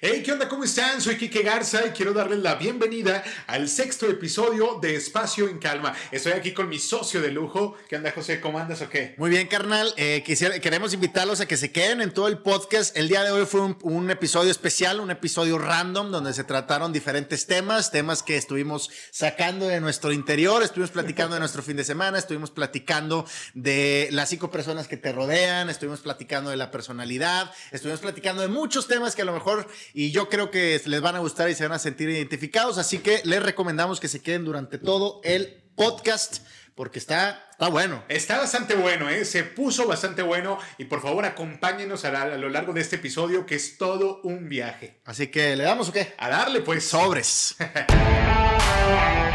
Hey, 0.00 0.22
¿qué 0.24 0.30
onda? 0.30 0.48
¿Cómo 0.48 0.62
están? 0.62 1.00
Soy 1.00 1.16
Kike 1.16 1.42
Garza 1.42 1.84
y 1.84 1.90
quiero 1.90 2.12
darles 2.12 2.38
la 2.38 2.54
bienvenida 2.54 3.24
al 3.48 3.68
sexto 3.68 4.06
episodio 4.06 4.78
de 4.80 4.94
Espacio 4.94 5.48
en 5.48 5.58
Calma. 5.58 5.92
Estoy 6.12 6.34
aquí 6.34 6.54
con 6.54 6.68
mi 6.68 6.78
socio 6.78 7.20
de 7.20 7.32
lujo. 7.32 7.74
¿Qué 7.88 7.96
onda, 7.96 8.12
José? 8.12 8.40
¿Cómo 8.40 8.60
andas 8.60 8.80
o 8.80 8.88
qué? 8.88 9.16
Muy 9.18 9.28
bien, 9.28 9.48
carnal. 9.48 9.92
Eh, 9.96 10.22
queremos 10.62 10.94
invitarlos 10.94 11.40
a 11.40 11.46
que 11.46 11.56
se 11.56 11.72
queden 11.72 12.00
en 12.00 12.12
todo 12.12 12.28
el 12.28 12.38
podcast. 12.38 12.96
El 12.96 13.08
día 13.08 13.24
de 13.24 13.32
hoy 13.32 13.44
fue 13.44 13.60
un, 13.60 14.08
episodio 14.08 14.52
especial, 14.52 15.00
un 15.00 15.10
episodio 15.10 15.58
random, 15.58 16.12
donde 16.12 16.32
se 16.32 16.44
trataron 16.44 16.92
diferentes 16.92 17.46
temas, 17.46 17.90
temas 17.90 18.22
que 18.22 18.36
estuvimos 18.36 18.90
sacando 19.10 19.66
de 19.66 19.80
nuestro 19.80 20.12
interior, 20.12 20.62
estuvimos 20.62 20.92
platicando 20.92 21.34
de 21.34 21.40
nuestro 21.40 21.60
fin 21.60 21.76
de 21.76 21.82
semana, 21.82 22.18
estuvimos 22.18 22.52
platicando 22.52 23.26
de 23.54 24.10
las 24.12 24.28
cinco 24.28 24.48
personas 24.48 24.86
que 24.86 24.96
te 24.96 25.10
rodean, 25.10 25.68
estuvimos 25.70 25.98
platicando 26.02 26.50
de 26.50 26.56
la 26.56 26.70
personalidad, 26.70 27.50
estuvimos 27.72 27.98
platicando 27.98 28.42
de 28.42 28.48
muchos 28.48 28.86
temas 28.86 29.16
que 29.16 29.22
a 29.22 29.24
lo 29.24 29.32
mejor 29.32 29.66
y 29.92 30.10
yo 30.10 30.28
creo 30.28 30.50
que 30.50 30.80
les 30.84 31.00
van 31.00 31.16
a 31.16 31.20
gustar 31.20 31.50
y 31.50 31.54
se 31.54 31.64
van 31.64 31.72
a 31.72 31.78
sentir 31.78 32.08
identificados, 32.10 32.78
así 32.78 32.98
que 32.98 33.20
les 33.24 33.42
recomendamos 33.42 34.00
que 34.00 34.08
se 34.08 34.20
queden 34.20 34.44
durante 34.44 34.78
todo 34.78 35.20
el 35.24 35.62
podcast 35.74 36.42
porque 36.78 37.00
está, 37.00 37.48
está 37.50 37.68
bueno. 37.70 38.04
Está 38.08 38.38
bastante 38.38 38.76
bueno, 38.76 39.08
¿eh? 39.10 39.24
se 39.24 39.42
puso 39.42 39.88
bastante 39.88 40.22
bueno 40.22 40.58
y 40.78 40.84
por 40.84 41.02
favor 41.02 41.24
acompáñenos 41.24 42.04
a, 42.04 42.22
a, 42.22 42.36
lo 42.36 42.48
largo 42.48 42.72
de 42.72 42.80
este 42.80 42.96
episodio 42.96 43.46
que 43.46 43.56
es 43.56 43.78
todo 43.78 44.20
un 44.22 44.48
viaje. 44.48 45.00
Así 45.04 45.26
que 45.26 45.56
le 45.56 45.64
damos 45.64 45.88
o 45.88 45.92
qué? 45.92 46.14
A 46.18 46.28
darle 46.28 46.60
pues. 46.60 46.84
Sobres. 46.84 47.56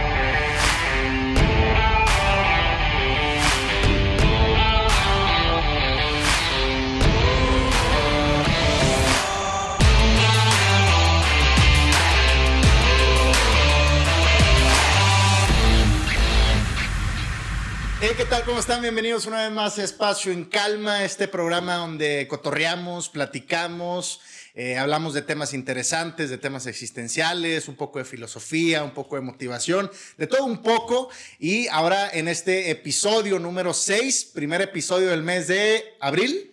Hey, 18.05 18.11
¿qué 18.17 18.25
tal? 18.25 18.43
¿Cómo 18.43 18.59
están? 18.59 18.81
Bienvenidos 18.81 19.27
una 19.27 19.43
vez 19.43 19.51
más 19.53 19.79
a 19.79 19.83
Espacio 19.85 20.33
en 20.33 20.43
Calma, 20.43 21.05
este 21.05 21.29
programa 21.29 21.75
donde 21.75 22.27
cotorreamos, 22.27 23.07
platicamos, 23.07 24.19
eh, 24.55 24.77
hablamos 24.77 25.13
de 25.13 25.21
temas 25.21 25.53
interesantes, 25.53 26.29
de 26.29 26.37
temas 26.37 26.67
existenciales, 26.67 27.69
un 27.69 27.77
poco 27.77 27.99
de 27.99 28.03
filosofía, 28.03 28.83
un 28.83 28.91
poco 28.91 29.15
de 29.15 29.21
motivación, 29.21 29.89
de 30.17 30.27
todo 30.27 30.43
un 30.43 30.61
poco. 30.61 31.07
Y 31.39 31.69
ahora 31.69 32.09
en 32.09 32.27
este 32.27 32.71
episodio 32.71 33.39
número 33.39 33.73
6, 33.73 34.31
primer 34.33 34.59
episodio 34.61 35.07
del 35.07 35.23
mes 35.23 35.47
de 35.47 35.95
abril, 36.01 36.52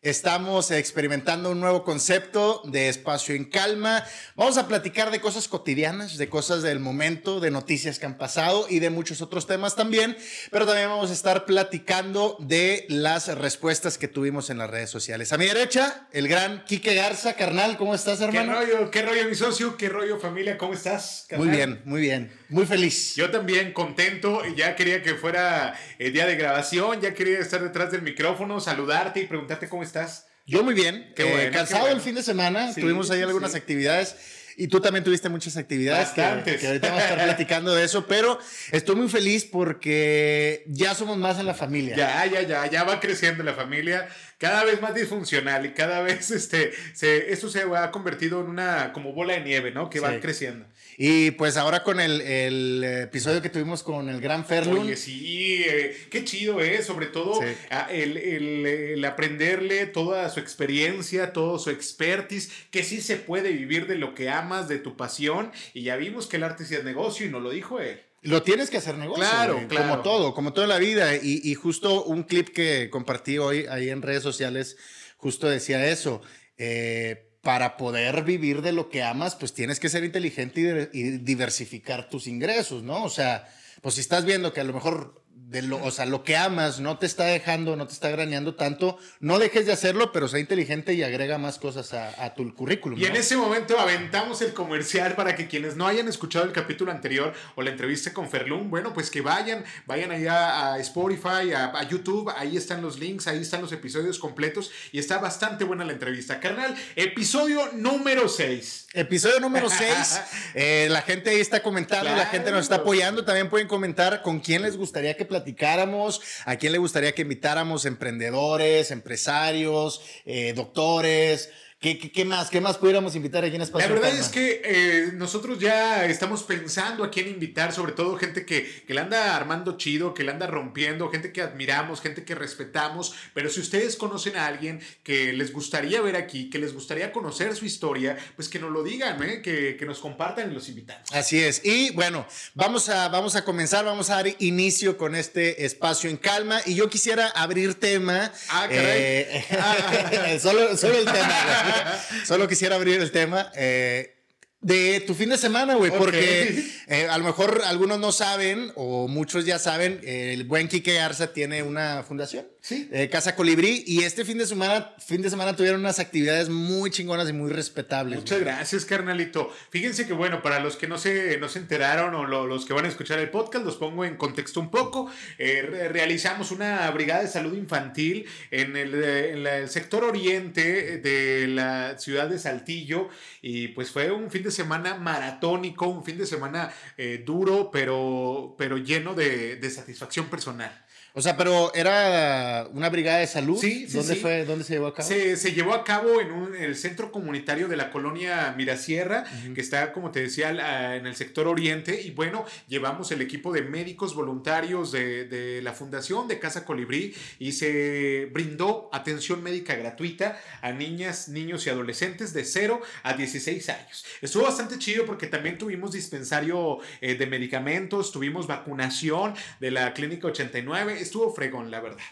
Estamos 0.00 0.70
experimentando 0.70 1.50
un 1.50 1.58
nuevo 1.58 1.82
concepto 1.82 2.62
de 2.66 2.88
espacio 2.88 3.34
en 3.34 3.44
calma. 3.44 4.04
Vamos 4.36 4.56
a 4.56 4.68
platicar 4.68 5.10
de 5.10 5.20
cosas 5.20 5.48
cotidianas, 5.48 6.16
de 6.18 6.28
cosas 6.28 6.62
del 6.62 6.78
momento, 6.78 7.40
de 7.40 7.50
noticias 7.50 7.98
que 7.98 8.06
han 8.06 8.16
pasado 8.16 8.66
y 8.70 8.78
de 8.78 8.90
muchos 8.90 9.22
otros 9.22 9.48
temas 9.48 9.74
también. 9.74 10.16
Pero 10.52 10.66
también 10.66 10.88
vamos 10.88 11.10
a 11.10 11.14
estar 11.14 11.46
platicando 11.46 12.36
de 12.38 12.86
las 12.88 13.26
respuestas 13.38 13.98
que 13.98 14.06
tuvimos 14.06 14.50
en 14.50 14.58
las 14.58 14.70
redes 14.70 14.88
sociales. 14.88 15.32
A 15.32 15.36
mi 15.36 15.46
derecha, 15.46 16.06
el 16.12 16.28
gran 16.28 16.64
Quique 16.64 16.94
Garza. 16.94 17.34
Carnal, 17.34 17.76
¿cómo 17.76 17.92
estás, 17.92 18.20
hermano? 18.20 18.52
¿Qué 18.52 18.66
rollo? 18.66 18.90
¿Qué 18.92 19.02
rollo, 19.02 19.28
mi 19.28 19.34
socio? 19.34 19.76
¿Qué 19.76 19.88
rollo, 19.88 20.20
familia? 20.20 20.56
¿Cómo 20.56 20.74
estás? 20.74 21.26
Carnal? 21.28 21.48
Muy 21.48 21.56
bien, 21.56 21.82
muy 21.84 22.00
bien. 22.00 22.32
Muy 22.50 22.66
feliz. 22.66 23.16
Yo 23.16 23.32
también, 23.32 23.72
contento. 23.72 24.42
Ya 24.54 24.76
quería 24.76 25.02
que 25.02 25.16
fuera 25.16 25.76
el 25.98 26.12
día 26.12 26.26
de 26.26 26.36
grabación. 26.36 27.00
Ya 27.00 27.14
quería 27.14 27.40
estar 27.40 27.60
detrás 27.60 27.90
del 27.90 28.02
micrófono, 28.02 28.60
saludarte 28.60 29.18
y 29.18 29.26
preguntarte 29.26 29.68
cómo 29.68 29.87
estás. 29.88 30.26
Yo 30.46 30.62
muy 30.62 30.74
bien, 30.74 31.12
qué 31.14 31.24
bueno, 31.24 31.40
eh, 31.40 31.50
cansado 31.50 31.80
qué 31.80 31.90
bueno. 31.90 31.96
el 31.96 32.02
fin 32.02 32.14
de 32.14 32.22
semana, 32.22 32.72
sí, 32.72 32.80
tuvimos 32.80 33.10
ahí 33.10 33.20
algunas 33.20 33.52
sí. 33.52 33.58
actividades 33.58 34.16
y 34.58 34.66
tú 34.66 34.80
también 34.80 35.04
tuviste 35.04 35.28
muchas 35.28 35.56
actividades. 35.56 36.08
Que, 36.08 36.56
que, 36.56 36.66
ahorita 36.66 36.88
vamos 36.88 37.02
a 37.02 37.08
estar 37.08 37.24
platicando 37.24 37.74
de 37.74 37.84
eso, 37.84 38.06
pero 38.06 38.38
estoy 38.72 38.96
muy 38.96 39.08
feliz 39.08 39.44
porque 39.44 40.64
ya 40.66 40.94
somos 40.96 41.16
más 41.16 41.38
en 41.38 41.46
la 41.46 41.54
familia. 41.54 41.94
Ya, 41.94 42.26
ya, 42.26 42.42
ya, 42.42 42.66
ya 42.66 42.82
va 42.82 42.98
creciendo 42.98 43.44
la 43.44 43.54
familia, 43.54 44.08
cada 44.38 44.64
vez 44.64 44.80
más 44.80 44.94
disfuncional 44.94 45.66
y 45.66 45.72
cada 45.72 46.00
vez 46.00 46.30
este, 46.30 46.72
se, 46.94 47.32
esto 47.32 47.50
se 47.50 47.62
ha 47.62 47.90
convertido 47.90 48.40
en 48.40 48.46
una 48.46 48.92
como 48.92 49.12
bola 49.12 49.34
de 49.34 49.40
nieve, 49.40 49.72
¿no? 49.72 49.90
Que 49.90 50.00
va 50.00 50.18
creciendo. 50.20 50.64
Y 51.00 51.30
pues 51.32 51.56
ahora 51.56 51.84
con 51.84 52.00
el, 52.00 52.20
el, 52.20 52.82
episodio 52.82 53.40
que 53.40 53.50
tuvimos 53.50 53.84
con 53.84 54.08
el 54.08 54.20
gran 54.20 54.44
Ferlun. 54.44 54.80
Oye, 54.80 54.96
sí, 54.96 55.62
eh, 55.64 55.96
qué 56.10 56.24
chido, 56.24 56.60
¿eh? 56.60 56.82
Sobre 56.82 57.06
todo 57.06 57.40
sí. 57.40 57.46
el, 57.90 58.16
el, 58.16 58.66
el, 58.66 59.04
aprenderle 59.04 59.86
toda 59.86 60.28
su 60.28 60.40
experiencia, 60.40 61.32
todo 61.32 61.60
su 61.60 61.70
expertise, 61.70 62.50
que 62.72 62.82
sí 62.82 63.00
se 63.00 63.14
puede 63.14 63.52
vivir 63.52 63.86
de 63.86 63.94
lo 63.94 64.16
que 64.16 64.28
amas, 64.28 64.66
de 64.66 64.78
tu 64.78 64.96
pasión. 64.96 65.52
Y 65.72 65.82
ya 65.82 65.94
vimos 65.94 66.26
que 66.26 66.36
el 66.36 66.42
arte 66.42 66.64
sí 66.64 66.74
es 66.74 66.82
negocio 66.82 67.26
y 67.26 67.30
nos 67.30 67.42
lo 67.42 67.50
dijo 67.50 67.78
él. 67.78 68.00
Lo 68.28 68.42
tienes 68.42 68.70
que 68.70 68.76
hacer 68.76 68.96
negocio. 68.96 69.24
Claro, 69.24 69.54
güey, 69.54 69.68
claro. 69.68 69.88
Como 69.88 70.02
todo, 70.02 70.34
como 70.34 70.52
toda 70.52 70.66
la 70.66 70.78
vida. 70.78 71.16
Y, 71.16 71.40
y, 71.42 71.54
justo 71.54 72.04
un 72.04 72.24
clip 72.24 72.48
que 72.48 72.90
compartí 72.90 73.38
hoy 73.38 73.66
ahí 73.70 73.90
en 73.90 74.02
redes 74.02 74.22
sociales, 74.22 74.76
justo 75.16 75.48
decía 75.48 75.86
eso. 75.88 76.20
Eh, 76.56 77.28
para 77.42 77.76
poder 77.76 78.24
vivir 78.24 78.62
de 78.62 78.72
lo 78.72 78.90
que 78.90 79.02
amas, 79.02 79.36
pues 79.36 79.54
tienes 79.54 79.80
que 79.80 79.88
ser 79.88 80.04
inteligente 80.04 80.90
y, 80.92 81.02
diversificar 81.18 82.10
tus 82.10 82.26
ingresos, 82.26 82.82
¿no? 82.82 83.04
O 83.04 83.08
sea, 83.08 83.48
pues 83.80 83.94
si 83.94 84.00
estás 84.00 84.24
viendo 84.24 84.52
que 84.52 84.60
a 84.60 84.64
lo 84.64 84.72
mejor 84.72 85.17
de 85.50 85.62
lo, 85.62 85.82
o 85.82 85.90
sea, 85.90 86.04
lo 86.04 86.24
que 86.24 86.36
amas 86.36 86.78
no 86.78 86.98
te 86.98 87.06
está 87.06 87.24
dejando, 87.24 87.74
no 87.74 87.86
te 87.86 87.94
está 87.94 88.10
graneando 88.10 88.54
tanto, 88.54 88.98
no 89.20 89.38
dejes 89.38 89.64
de 89.64 89.72
hacerlo, 89.72 90.12
pero 90.12 90.28
sea 90.28 90.40
inteligente 90.40 90.92
y 90.92 91.02
agrega 91.02 91.38
más 91.38 91.58
cosas 91.58 91.94
a, 91.94 92.22
a 92.22 92.34
tu 92.34 92.54
currículum. 92.54 92.98
Y 92.98 93.02
¿no? 93.02 93.08
en 93.08 93.16
ese 93.16 93.34
momento 93.34 93.78
aventamos 93.78 94.42
el 94.42 94.52
comercial 94.52 95.14
para 95.14 95.34
que 95.34 95.48
quienes 95.48 95.74
no 95.74 95.86
hayan 95.86 96.06
escuchado 96.06 96.44
el 96.44 96.52
capítulo 96.52 96.92
anterior 96.92 97.32
o 97.54 97.62
la 97.62 97.70
entrevista 97.70 98.12
con 98.12 98.28
Ferlum, 98.28 98.68
bueno, 98.68 98.92
pues 98.92 99.10
que 99.10 99.22
vayan, 99.22 99.64
vayan 99.86 100.10
allá 100.10 100.74
a 100.74 100.78
Spotify, 100.80 101.52
a, 101.56 101.72
a, 101.74 101.88
YouTube, 101.88 102.30
ahí 102.36 102.58
están 102.58 102.82
los 102.82 102.98
links, 102.98 103.26
ahí 103.26 103.38
están 103.38 103.62
los 103.62 103.72
episodios 103.72 104.18
completos 104.18 104.70
y 104.92 104.98
está 104.98 105.16
bastante 105.16 105.64
buena 105.64 105.82
la 105.82 105.92
entrevista. 105.92 106.40
Carnal, 106.40 106.76
episodio 106.94 107.70
número 107.72 108.28
6. 108.28 108.88
Episodio 108.92 109.40
número 109.40 109.70
6. 109.70 110.20
eh, 110.54 110.88
la 110.90 111.00
gente 111.00 111.30
ahí 111.30 111.40
está 111.40 111.62
comentando, 111.62 112.04
claro. 112.04 112.18
la 112.18 112.26
gente 112.26 112.50
nos 112.50 112.64
está 112.64 112.76
apoyando. 112.76 113.24
También 113.24 113.48
pueden 113.48 113.66
comentar 113.66 114.20
con 114.20 114.40
quién 114.40 114.60
les 114.60 114.76
gustaría 114.76 115.16
que 115.16 115.24
platicáramos, 115.38 116.20
a 116.44 116.56
quién 116.56 116.72
le 116.72 116.78
gustaría 116.78 117.14
que 117.14 117.22
invitáramos 117.22 117.84
emprendedores, 117.84 118.90
empresarios, 118.90 120.02
eh, 120.24 120.52
doctores. 120.52 121.50
¿Qué, 121.80 121.96
qué, 121.96 122.10
¿Qué, 122.10 122.24
más? 122.24 122.50
¿Qué 122.50 122.60
más 122.60 122.76
pudiéramos 122.76 123.14
invitar 123.14 123.44
aquí 123.44 123.54
en 123.54 123.62
Espacio? 123.62 123.88
La 123.88 123.94
verdad 123.94 124.18
es 124.18 124.30
que 124.30 124.62
eh, 124.64 125.10
nosotros 125.12 125.60
ya 125.60 126.06
estamos 126.06 126.42
pensando 126.42 127.04
a 127.04 127.10
quién 127.10 127.28
invitar, 127.28 127.72
sobre 127.72 127.92
todo 127.92 128.16
gente 128.16 128.44
que, 128.44 128.82
que 128.84 128.94
la 128.94 129.02
anda 129.02 129.36
armando 129.36 129.76
chido, 129.76 130.12
que 130.12 130.24
la 130.24 130.32
anda 130.32 130.48
rompiendo, 130.48 131.08
gente 131.08 131.32
que 131.32 131.40
admiramos, 131.40 132.00
gente 132.00 132.24
que 132.24 132.34
respetamos. 132.34 133.14
Pero 133.32 133.48
si 133.48 133.60
ustedes 133.60 133.94
conocen 133.94 134.36
a 134.36 134.46
alguien 134.46 134.80
que 135.04 135.32
les 135.32 135.52
gustaría 135.52 136.00
ver 136.00 136.16
aquí, 136.16 136.50
que 136.50 136.58
les 136.58 136.74
gustaría 136.74 137.12
conocer 137.12 137.54
su 137.54 137.64
historia, 137.64 138.18
pues 138.34 138.48
que 138.48 138.58
nos 138.58 138.72
lo 138.72 138.82
digan, 138.82 139.22
¿eh? 139.22 139.40
que, 139.40 139.76
que 139.76 139.86
nos 139.86 140.00
compartan 140.00 140.50
y 140.50 140.54
los 140.54 140.68
invitamos. 140.68 141.08
Así 141.12 141.38
es. 141.40 141.64
Y 141.64 141.90
bueno, 141.90 142.26
vamos 142.54 142.88
a, 142.88 143.08
vamos 143.08 143.36
a 143.36 143.44
comenzar, 143.44 143.84
vamos 143.84 144.10
a 144.10 144.16
dar 144.16 144.26
inicio 144.40 144.98
con 144.98 145.14
este 145.14 145.64
espacio 145.64 146.10
en 146.10 146.16
calma. 146.16 146.60
Y 146.66 146.74
yo 146.74 146.90
quisiera 146.90 147.28
abrir 147.28 147.74
tema. 147.74 148.32
Ah, 148.48 148.66
caray. 148.68 149.00
Eh, 149.00 150.38
solo, 150.42 150.76
solo 150.76 150.98
el 150.98 151.04
tema. 151.04 151.67
Solo 152.26 152.48
quisiera 152.48 152.76
abrir 152.76 153.00
el 153.00 153.10
tema. 153.10 153.50
Eh, 153.54 154.14
de 154.60 155.00
tu 155.06 155.14
fin 155.14 155.28
de 155.28 155.38
semana, 155.38 155.76
güey, 155.76 155.90
okay. 155.90 156.00
porque 156.00 156.64
eh, 156.88 157.06
a 157.08 157.16
lo 157.16 157.24
mejor 157.24 157.62
algunos 157.64 158.00
no 158.00 158.10
saben 158.10 158.72
o 158.74 159.06
muchos 159.06 159.44
ya 159.44 159.58
saben, 159.58 160.00
el 160.02 160.42
buen 160.44 160.66
Quique 160.66 160.94
Garza 160.94 161.32
tiene 161.32 161.62
una 161.62 162.02
fundación, 162.02 162.44
sí. 162.68 162.88
eh, 162.92 163.08
Casa 163.08 163.34
Colibrí, 163.34 163.82
y 163.86 164.04
este 164.04 164.24
fin 164.24 164.38
de 164.38 164.46
semana, 164.46 164.92
fin 164.98 165.22
de 165.22 165.30
semana 165.30 165.56
tuvieron 165.56 165.80
unas 165.80 165.98
actividades 165.98 166.48
muy 166.48 166.90
chingonas 166.90 167.28
y 167.28 167.32
muy 167.32 167.50
respetables. 167.50 168.18
Muchas 168.18 168.38
güey. 168.40 168.52
gracias, 168.52 168.84
carnalito. 168.84 169.50
Fíjense 169.70 170.06
que 170.06 170.12
bueno, 170.12 170.42
para 170.42 170.60
los 170.60 170.76
que 170.76 170.86
no 170.86 170.98
se, 170.98 171.38
no 171.38 171.48
se 171.48 171.58
enteraron 171.58 172.14
o 172.14 172.26
lo, 172.26 172.46
los 172.46 172.66
que 172.66 172.72
van 172.74 172.84
a 172.84 172.88
escuchar 172.88 173.18
el 173.18 173.30
podcast, 173.30 173.64
los 173.64 173.76
pongo 173.76 174.04
en 174.04 174.16
contexto 174.16 174.60
un 174.60 174.70
poco. 174.70 175.10
Eh, 175.38 175.62
re 175.62 175.88
realizamos 175.88 176.50
una 176.50 176.90
brigada 176.90 177.22
de 177.22 177.28
salud 177.28 177.54
infantil 177.56 178.26
en 178.50 178.76
el, 178.76 178.94
en 179.02 179.42
la, 179.42 179.58
el 179.58 179.68
sector 179.68 180.04
oriente 180.04 180.98
de 180.98 181.46
la 181.48 181.98
ciudad 181.98 182.28
de 182.28 182.38
Saltillo 182.38 183.08
y 183.40 183.68
pues 183.68 183.90
fue 183.90 184.10
un 184.10 184.30
fin 184.30 184.42
de 184.42 184.50
semana 184.50 184.94
maratónico, 184.96 185.86
un 185.86 186.04
fin 186.04 186.18
de 186.18 186.26
semana 186.26 186.72
eh, 186.96 187.22
duro, 187.24 187.70
pero, 187.72 188.54
pero 188.58 188.76
lleno 188.76 189.14
de, 189.14 189.56
de 189.56 189.70
satisfacción 189.70 190.26
personal. 190.26 190.84
O 191.18 191.20
sea, 191.20 191.36
pero 191.36 191.74
era 191.74 192.68
una 192.72 192.88
brigada 192.90 193.18
de 193.18 193.26
salud. 193.26 193.58
Sí, 193.60 193.88
sí 193.88 193.96
¿Dónde 193.96 194.14
sí. 194.14 194.20
fue? 194.20 194.44
¿Dónde 194.44 194.64
se 194.64 194.74
llevó 194.74 194.86
a 194.86 194.94
cabo? 194.94 195.08
Se, 195.08 195.36
se 195.36 195.52
llevó 195.52 195.74
a 195.74 195.82
cabo 195.82 196.20
en, 196.20 196.30
un- 196.30 196.54
en 196.54 196.62
el 196.62 196.76
centro 196.76 197.10
comunitario 197.10 197.66
de 197.66 197.76
la 197.76 197.90
colonia 197.90 198.54
Mirasierra, 198.56 199.24
que 199.52 199.60
está, 199.60 199.92
como 199.92 200.12
te 200.12 200.20
decía, 200.20 200.50
en 200.94 201.06
el 201.08 201.16
sector 201.16 201.48
oriente. 201.48 202.00
Y 202.00 202.12
bueno, 202.12 202.44
llevamos 202.68 203.10
el 203.10 203.20
equipo 203.20 203.52
de 203.52 203.62
médicos 203.62 204.14
voluntarios 204.14 204.92
de, 204.92 205.24
de 205.24 205.60
la 205.60 205.72
Fundación 205.72 206.28
de 206.28 206.38
Casa 206.38 206.64
Colibrí 206.64 207.12
y 207.40 207.50
se 207.50 208.28
brindó 208.32 208.88
atención 208.92 209.42
médica 209.42 209.74
gratuita 209.74 210.40
a 210.62 210.70
niñas, 210.70 211.28
niños 211.28 211.66
y 211.66 211.70
adolescentes 211.70 212.32
de 212.32 212.44
0 212.44 212.80
a 213.02 213.14
16 213.14 213.68
años. 213.70 214.04
Estuvo 214.22 214.44
bastante 214.44 214.78
chido 214.78 215.04
porque 215.04 215.26
también 215.26 215.58
tuvimos 215.58 215.90
dispensario 215.90 216.78
eh, 217.00 217.16
de 217.16 217.26
medicamentos, 217.26 218.12
tuvimos 218.12 218.46
vacunación 218.46 219.34
de 219.58 219.72
la 219.72 219.92
Clínica 219.94 220.28
89. 220.28 221.07
Estuvo 221.08 221.32
fregón, 221.32 221.70
la 221.70 221.80
verdad. 221.80 222.04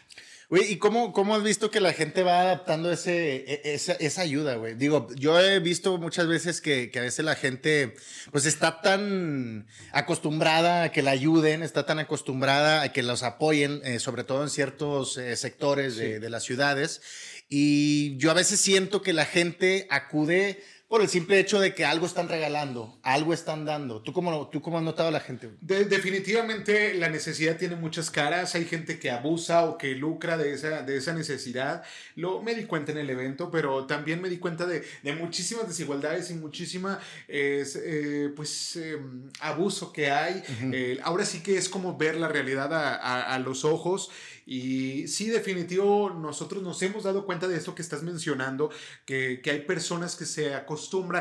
Güey, 0.49 0.71
¿y 0.73 0.77
cómo, 0.79 1.13
cómo 1.13 1.35
has 1.35 1.43
visto 1.43 1.71
que 1.73 1.81
la 1.81 1.93
gente 1.93 2.23
va 2.23 2.41
adaptando 2.41 2.93
ese, 2.93 3.37
e- 3.49 3.75
esa, 3.75 3.95
esa 3.95 4.23
ayuda, 4.23 4.55
güey? 4.55 4.75
Digo, 4.75 5.09
yo 5.17 5.41
he 5.41 5.59
visto 5.59 5.99
muchas 5.99 6.29
veces 6.29 6.61
que, 6.61 6.91
que 6.93 7.01
a 7.01 7.03
veces 7.03 7.25
la 7.25 7.35
gente, 7.35 7.95
pues 8.31 8.47
está 8.47 8.81
tan 8.81 9.67
acostumbrada 9.93 10.85
a 10.85 10.93
que 10.93 11.03
la 11.03 11.11
ayuden, 11.11 11.63
está 11.65 11.85
tan 11.85 11.99
acostumbrada 11.99 12.83
a 12.83 12.93
que 12.93 13.03
los 13.03 13.25
apoyen, 13.25 13.81
eh, 13.85 13.99
sobre 13.99 14.23
todo 14.23 14.45
en 14.45 14.51
ciertos 14.51 15.19
eh, 15.19 15.37
sectores 15.37 15.97
de, 15.97 16.15
Sí. 16.15 16.19
de 16.21 16.31
las 16.31 16.45
ciudades. 16.45 17.03
Y 17.49 18.17
yo 18.19 18.31
a 18.31 18.35
veces 18.35 18.61
siento 18.61 19.03
que 19.03 19.13
la 19.13 19.25
gente 19.25 19.87
acude 19.91 20.63
por 20.89 21.01
el 21.03 21.09
simple 21.09 21.41
hecho 21.41 21.59
de 21.59 21.75
que 21.75 21.85
algo 21.85 22.07
están 22.07 22.29
regalando, 22.29 22.97
algo 23.03 23.33
están 23.35 23.65
dando. 23.65 24.03
¿Tú 24.03 24.13
cómo, 24.13 24.49
tú 24.51 24.63
cómo 24.63 24.79
has 24.79 24.85
notado 24.85 25.09
a 25.09 25.13
la 25.13 25.19
gente? 25.21 25.51
De- 25.61 25.85
definitivamente 25.85 26.95
la 26.95 27.09
necesidad 27.09 27.57
tiene 27.57 27.75
muchas 27.75 28.09
caras. 28.11 28.55
Hay 28.55 28.67
gente 28.67 28.99
que 29.01 29.11
abusa 29.11 29.65
o 29.65 29.79
que 29.79 29.97
lucra 29.97 30.37
de 30.37 30.53
esa, 30.53 30.83
de 30.83 30.97
esa 30.97 31.13
necesidad. 31.13 31.83
Lo, 32.15 32.41
me 32.41 32.55
di 32.55 32.65
cuenta 32.67 32.93
en 32.93 32.99
el 32.99 33.11
evento, 33.11 33.51
pero 33.51 33.87
también 33.87 34.23
me 34.23 34.29
di 34.29 34.39
cuenta 34.39 34.65
de, 34.65 34.85
de 35.03 35.13
muchísimas 35.15 35.67
desigualdades 35.67 36.31
y 36.31 36.35
muchísima 36.35 37.01
es, 37.27 37.75
eh, 37.83 38.33
pues, 38.37 38.77
eh, 38.77 38.97
abuso 39.41 39.93
que 39.93 40.11
hay. 40.13 40.43
Eh, 40.73 41.01
ahora 41.03 41.25
sí 41.25 41.43
que 41.43 41.57
es 41.59 41.69
como 41.69 41.97
ver 41.97 42.15
la 42.15 42.29
realidad 42.29 42.73
a, 42.73 42.95
a- 42.95 43.35
a 43.35 43.39
los 43.41 43.65
ojos. 43.65 44.11
Y 44.49 45.09
sí, 45.09 45.27
definitivo, 45.29 46.11
nosotros 46.11 46.63
nos 46.63 46.81
hemos 46.83 47.03
dado 47.03 47.27
cuenta 47.27 47.49
de 47.49 47.57
esto 47.57 47.75
que 47.75 47.83
estás 47.83 48.05
mencionando, 48.05 48.71
que, 49.05 49.41
que 49.43 49.51
hay 49.51 49.61
personas 49.63 50.15
que 50.15 50.25
se 50.25 50.55
acostumbran, 50.55 50.76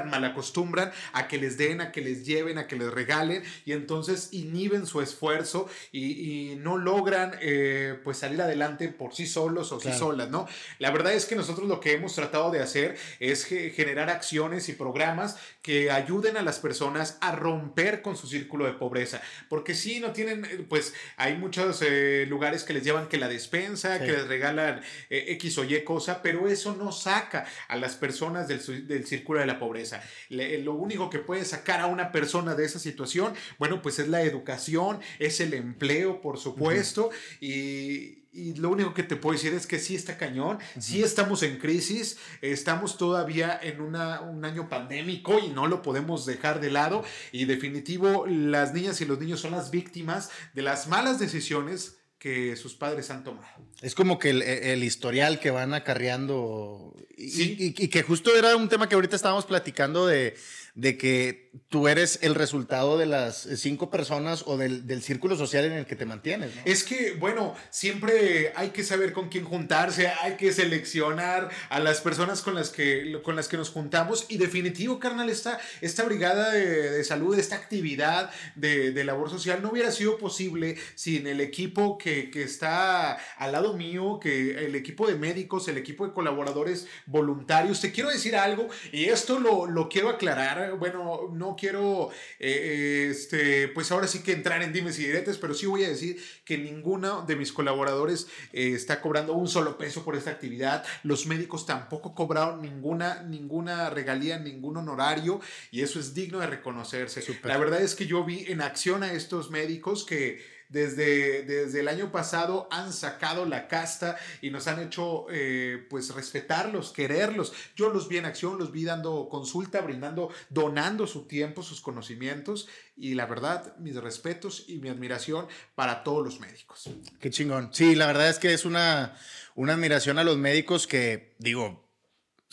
mal 0.06 0.24
acostumbran 0.26 0.92
a 1.14 1.28
que 1.28 1.38
les 1.38 1.58
den, 1.58 1.82
a 1.82 1.92
que 1.92 2.02
les 2.02 2.26
lleven, 2.26 2.58
a 2.58 2.68
que 2.68 2.76
les 2.76 2.92
regalen, 2.92 3.44
y 3.66 3.72
entonces 3.72 4.30
inhiben 4.32 4.86
su 4.86 5.02
esfuerzo 5.02 5.68
y, 5.92 6.52
y 6.52 6.56
no 6.56 6.78
logran 6.78 7.34
eh, 7.42 7.98
pues 8.04 8.18
salir 8.18 8.42
adelante 8.42 8.90
por 8.90 9.14
sí 9.14 9.26
solos 9.28 9.72
o 9.72 9.80
Claro. 9.80 9.94
sí 9.96 10.00
solas, 10.00 10.30
¿no? 10.30 10.48
La 10.80 10.92
verdad 10.92 11.14
es 11.14 11.26
que 11.26 11.36
nosotros 11.36 11.68
lo 11.68 11.80
que 11.80 11.94
hemos 11.94 12.16
tratado 12.16 12.52
de 12.52 12.60
hacer 12.62 12.98
es 13.20 13.46
ge- 13.46 13.70
generar 13.72 14.10
acciones 14.10 14.70
y 14.70 14.74
programas 14.74 15.38
que 15.62 15.92
ayuden 15.92 16.38
a 16.38 16.42
las 16.42 16.60
personas 16.60 17.18
a 17.22 17.32
romper 17.34 18.02
con 18.02 18.16
su 18.18 18.28
círculo 18.28 18.66
de 18.66 18.74
pobreza, 18.74 19.22
porque 19.50 19.74
si 19.76 20.00
no 20.00 20.12
tienen, 20.12 20.46
eh, 20.46 20.66
pues 20.68 20.94
hay 21.18 21.36
muchos 21.38 21.82
eh, 21.82 22.26
lugares 22.28 22.64
que 22.64 22.74
les 22.74 22.84
llevan 22.84 23.08
que 23.08 23.18
la 23.18 23.28
despensa, 23.28 23.98
Sí. 24.00 24.06
que 24.06 24.12
les 24.14 24.28
regalan 24.28 24.82
eh, 25.10 25.26
X 25.30 25.58
o 25.60 25.64
Y 25.64 25.84
cosa, 25.84 26.22
pero 26.22 26.48
eso 26.48 26.76
no 26.76 26.92
saca 26.92 27.46
a 27.68 27.76
las 27.78 27.96
personas 27.96 28.48
del, 28.48 28.88
del 28.88 29.06
círculo 29.06 29.40
de 29.40 29.45
la 29.46 29.60
pobreza. 29.60 30.02
Le- 30.30 30.60
lo 30.60 30.74
único 30.74 31.10
que 31.10 31.20
puede 31.20 31.46
sacar 31.46 31.80
a 31.80 31.88
una 31.88 32.12
persona 32.12 32.56
de 32.56 32.66
esa 32.66 32.80
situación, 32.80 33.34
bueno, 33.60 33.82
pues 33.82 34.00
es 34.00 34.08
la 34.08 34.22
educación, 34.22 35.00
es 35.20 35.40
el 35.40 35.54
empleo, 35.54 36.22
por 36.22 36.38
supuesto, 36.38 37.10
y... 37.40 38.24
Y 38.38 38.54
lo 38.56 38.70
único 38.70 38.94
que 38.94 39.04
te 39.04 39.16
puedo 39.16 39.32
decir 39.32 39.54
es 39.54 39.66
que 39.66 39.80
sí 39.80 39.96
está 39.96 40.18
cañón, 40.18 40.60
sí 40.78 41.02
estamos 41.02 41.42
en 41.42 41.58
crisis, 41.58 42.18
estamos 42.42 42.98
todavía 42.98 43.58
en 43.64 43.80
una, 43.80 44.20
un 44.20 44.44
año 44.44 44.68
pandémico 44.68 45.40
y 45.40 45.48
no 45.48 45.68
lo 45.68 45.82
podemos 45.82 46.26
dejar 46.26 46.60
de 46.60 46.70
lado. 46.70 47.06
Y 47.32 47.46
definitivo, 47.46 48.26
las 48.28 48.74
niñas 48.74 49.00
y 49.00 49.06
los 49.06 49.22
niños 49.22 49.40
son 49.40 49.52
las 49.52 49.72
víctimas 49.72 50.32
de 50.54 50.64
las 50.64 50.90
malas 50.90 51.18
decisiones 51.18 51.96
que 52.26 52.56
sus 52.56 52.74
padres 52.74 53.12
han 53.12 53.24
tomado. 53.24 53.46
Es 53.84 53.94
como 53.94 54.18
que 54.18 54.32
el, 54.32 54.42
el 54.42 54.84
historial 54.84 55.40
que 55.40 55.52
van 55.52 55.76
acarreando. 55.76 56.96
Y, 57.16 57.30
Sí. 57.30 57.56
y- 57.78 57.84
y 57.84 57.88
que 57.88 58.02
justo 58.02 58.36
era 58.36 58.56
un 58.56 58.68
tema 58.68 58.90
que 58.90 58.96
ahorita 58.96 59.16
estábamos 59.16 59.46
platicando 59.46 60.08
de, 60.08 60.36
de 60.74 60.98
que 60.98 61.45
tú 61.70 61.88
eres 61.88 62.20
el 62.22 62.36
resultado 62.36 62.98
de 62.98 63.06
las 63.06 63.48
cinco 63.56 63.90
personas 63.90 64.44
o 64.46 64.58
del, 64.58 64.88
del 64.88 65.02
círculo 65.02 65.36
social 65.36 65.66
en 65.66 65.74
el 65.74 65.86
que 65.86 65.96
te 65.96 66.06
mantienes. 66.06 66.52
Es 66.66 66.84
que, 66.84 67.14
bueno, 67.14 67.56
siempre 67.70 68.54
hay 68.56 68.70
que 68.70 68.84
saber 68.84 69.14
con 69.14 69.30
quién 69.30 69.46
juntarse, 69.46 70.08
hay 70.08 70.36
que 70.36 70.52
seleccionar 70.52 71.50
a 71.70 71.80
las 71.80 72.02
personas 72.02 72.42
con 72.42 72.56
las 72.56 72.70
que, 72.70 73.20
con 73.24 73.36
las 73.36 73.48
que 73.48 73.58
nos 73.58 73.70
juntamos. 73.70 74.26
Y 74.30 74.38
definitivo, 74.38 75.00
carnal, 75.00 75.30
esta, 75.30 75.60
esta 75.82 76.04
brigada 76.04 76.52
de, 76.52 76.92
de 76.92 77.04
salud, 77.04 77.38
esta 77.38 77.56
actividad 77.56 78.32
de, 78.56 78.92
de 78.92 79.04
labor 79.04 79.30
social 79.30 79.62
no 79.62 79.72
hubiera 79.72 79.92
sido 79.92 80.18
posible 80.18 80.78
sin 80.96 81.28
el 81.28 81.42
equipo 81.42 81.98
que, 81.98 82.32
que 82.32 82.44
está 82.44 83.18
al 83.38 83.52
lado 83.52 83.74
mío, 83.74 84.20
que 84.22 84.66
el 84.66 84.76
equipo 84.76 85.08
de 85.08 85.16
médicos, 85.16 85.68
el 85.68 85.78
equipo 85.78 86.08
de 86.08 86.14
colaboradores 86.14 86.88
voluntarios. 87.06 87.82
Te 87.82 87.92
quiero 87.92 88.10
decir 88.10 88.36
algo, 88.36 88.68
y 88.92 89.06
esto 89.06 89.40
lo, 89.40 89.68
lo 89.68 89.90
quiero 89.90 90.10
aclarar. 90.10 90.78
Bueno, 90.78 91.30
no 91.34 91.45
quiero, 91.56 92.10
eh, 92.40 93.10
este, 93.12 93.68
pues 93.68 93.92
ahora 93.92 94.08
sí 94.08 94.24
que 94.24 94.32
entrar 94.32 94.64
en 94.64 94.74
dimes 94.74 94.98
y 94.98 95.06
diretes, 95.06 95.38
pero 95.38 95.54
sí 95.54 95.68
voy 95.68 95.84
a 95.84 95.90
decir 95.90 96.18
que 96.46 96.58
ninguno 96.58 97.22
de 97.22 97.36
mis 97.36 97.52
colaboradores 97.52 98.28
eh, 98.54 98.72
está 98.74 99.02
cobrando 99.02 99.34
un 99.34 99.48
solo 99.48 99.78
peso 99.78 100.04
por 100.04 100.16
esta 100.16 100.32
actividad. 100.32 100.84
Los 101.04 101.28
médicos 101.28 101.66
tampoco 101.66 102.16
cobraron 102.16 102.62
ninguna, 102.62 103.22
ninguna 103.24 103.90
regalía, 103.92 104.40
ningún 104.40 104.78
honorario, 104.78 105.42
y 105.70 105.82
eso 105.82 106.00
es 106.00 106.14
digno 106.16 106.40
de 106.40 106.48
reconocerse. 106.48 107.24
La 107.44 107.58
verdad 107.58 107.82
es 107.82 107.94
que 107.94 108.08
yo 108.08 108.24
vi 108.24 108.46
en 108.48 108.62
acción 108.62 109.04
a 109.04 109.14
estos 109.14 109.52
médicos 109.52 110.06
que 110.06 110.56
desde, 110.70 111.44
desde 111.44 111.80
el 111.80 111.88
año 111.88 112.12
pasado 112.12 112.68
han 112.72 112.92
sacado 112.94 113.46
la 113.46 113.68
casta 113.68 114.18
y 114.42 114.50
nos 114.50 114.68
han 114.68 114.82
hecho 114.82 115.28
eh, 115.30 115.86
pues 115.90 116.14
respetarlos, 116.14 116.92
quererlos. 116.92 117.54
Yo 117.76 117.90
los 117.90 118.08
vi 118.08 118.18
en 118.18 118.26
acción, 118.26 118.58
los 118.58 118.72
vi 118.72 118.84
dando 118.84 119.30
consulta, 119.30 119.82
brindando, 119.82 120.30
donando 120.50 121.08
su 121.08 121.28
tiempo, 121.28 121.64
sus 121.64 121.82
conocimientos 121.82 122.68
y 122.98 123.14
la 123.14 123.26
verdad, 123.26 123.76
mis 123.78 123.96
respetos 123.96 124.66
y 124.68 124.78
mi 124.78 124.90
admiración 124.90 125.48
para 125.76 126.04
todos 126.04 126.24
los 126.24 126.40
médicos. 126.40 126.90
Qué 127.20 127.30
chingón. 127.30 127.70
Sí, 127.74 127.96
la 127.96 128.08
verdad 128.08 128.30
es 128.30 128.40
que 128.40 128.54
es 128.54 128.66
una, 128.66 129.16
una 129.56 129.74
admiración 129.74 130.18
a 130.20 130.24
los 130.24 130.38
médicos 130.38 130.88
que, 130.88 131.36
digo, 131.40 131.85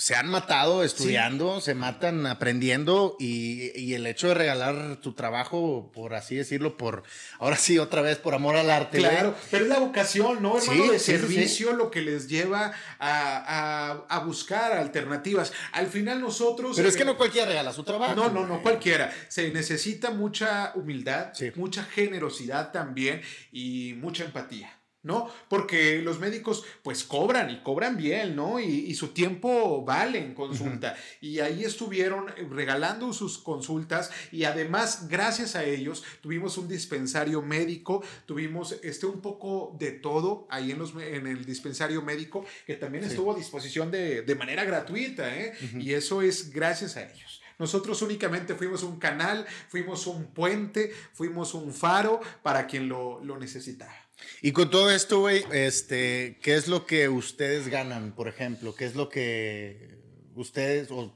se 0.02 0.16
han 0.16 0.28
matado 0.28 0.82
estudiando, 0.82 1.60
se 1.60 1.76
matan 1.76 2.26
aprendiendo 2.26 3.14
y, 3.20 3.70
y 3.80 3.94
el 3.94 4.04
hecho 4.08 4.26
de 4.26 4.34
regalar 4.34 4.96
tu 4.96 5.12
trabajo, 5.12 5.92
por 5.94 6.14
así 6.16 6.34
decirlo, 6.34 6.76
por, 6.76 7.04
ahora 7.38 7.56
sí, 7.56 7.78
otra 7.78 8.02
vez, 8.02 8.18
por 8.18 8.34
amor 8.34 8.56
al 8.56 8.68
arte. 8.68 8.98
Claro, 8.98 9.36
pero 9.52 9.62
es 9.62 9.70
la 9.70 9.78
vocación, 9.78 10.42
¿no? 10.42 10.58
Hermano, 10.58 10.82
Sí, 10.84 10.88
de 10.90 10.98
sí, 10.98 11.12
servicio 11.12 11.72
lo 11.74 11.88
que 11.92 12.00
les 12.00 12.26
lleva 12.26 12.72
a, 12.98 14.02
a- 14.08 14.16
a 14.16 14.18
buscar 14.24 14.72
alternativas. 14.72 15.52
Al 15.70 15.86
final 15.86 16.20
nosotros... 16.20 16.74
Pero 16.74 16.88
es 16.88 16.96
que 16.96 17.02
eh, 17.02 17.06
no 17.06 17.16
cualquiera 17.16 17.46
regala 17.46 17.72
su 17.72 17.84
trabajo. 17.84 18.16
No, 18.16 18.28
no, 18.28 18.44
no, 18.44 18.60
cualquiera. 18.60 19.14
Se 19.28 19.52
necesita 19.52 20.10
mucha 20.10 20.72
humildad, 20.74 21.32
mucha 21.54 21.84
generosidad 21.84 22.72
también 22.72 23.22
y 23.52 23.94
mucha 24.00 24.24
empatía. 24.24 24.76
¿No? 25.04 25.28
Porque 25.48 26.00
los 26.00 26.20
médicos 26.20 26.64
pues 26.84 27.02
cobran 27.02 27.50
y 27.50 27.60
cobran 27.62 27.96
bien, 27.96 28.36
¿no? 28.36 28.60
Y, 28.60 28.66
y 28.86 28.94
su 28.94 29.08
tiempo 29.08 29.84
vale 29.84 30.18
en 30.20 30.32
consulta. 30.32 30.94
Y 31.20 31.40
ahí 31.40 31.64
estuvieron 31.64 32.28
eh, 32.28 32.46
regalando 32.48 33.12
sus 33.12 33.38
consultas 33.38 34.12
y 34.30 34.44
además 34.44 35.08
gracias 35.08 35.56
a 35.56 35.64
ellos 35.64 36.04
tuvimos 36.20 36.56
un 36.56 36.68
dispensario 36.68 37.42
médico, 37.42 38.04
tuvimos 38.26 38.76
este 38.84 39.06
un 39.06 39.20
poco 39.20 39.74
de 39.76 39.90
todo 39.90 40.46
ahí 40.50 40.70
en, 40.70 40.78
los, 40.78 40.94
en 40.94 41.26
el 41.26 41.44
dispensario 41.44 42.00
médico 42.02 42.44
que 42.64 42.74
también 42.76 43.02
Sí. 43.02 43.10
estuvo 43.10 43.32
a 43.32 43.36
disposición 43.36 43.90
de, 43.90 44.22
de 44.22 44.34
manera 44.36 44.64
gratuita, 44.64 45.36
¿eh? 45.36 45.52
Y 45.80 45.94
eso 45.94 46.22
es 46.22 46.52
gracias 46.52 46.96
a 46.96 47.02
ellos. 47.02 47.40
Nosotros 47.58 48.02
únicamente 48.02 48.54
fuimos 48.54 48.82
un 48.84 48.98
canal, 49.00 49.46
fuimos 49.68 50.06
un 50.06 50.26
puente, 50.26 50.92
fuimos 51.12 51.54
un 51.54 51.72
faro 51.72 52.20
para 52.42 52.66
quien 52.68 52.88
lo, 52.88 53.22
lo 53.24 53.36
necesitaba. 53.38 53.94
Y 54.40 54.52
con 54.52 54.70
todo 54.70 54.90
esto, 54.90 55.20
güey, 55.20 55.44
este, 55.52 56.38
¿qué 56.42 56.54
es 56.54 56.68
lo 56.68 56.86
que 56.86 57.08
ustedes 57.08 57.68
ganan, 57.68 58.12
por 58.12 58.28
ejemplo? 58.28 58.74
¿Qué 58.74 58.86
es 58.86 58.94
lo 58.94 59.08
que 59.08 59.98
ustedes, 60.34 60.90
o 60.90 61.14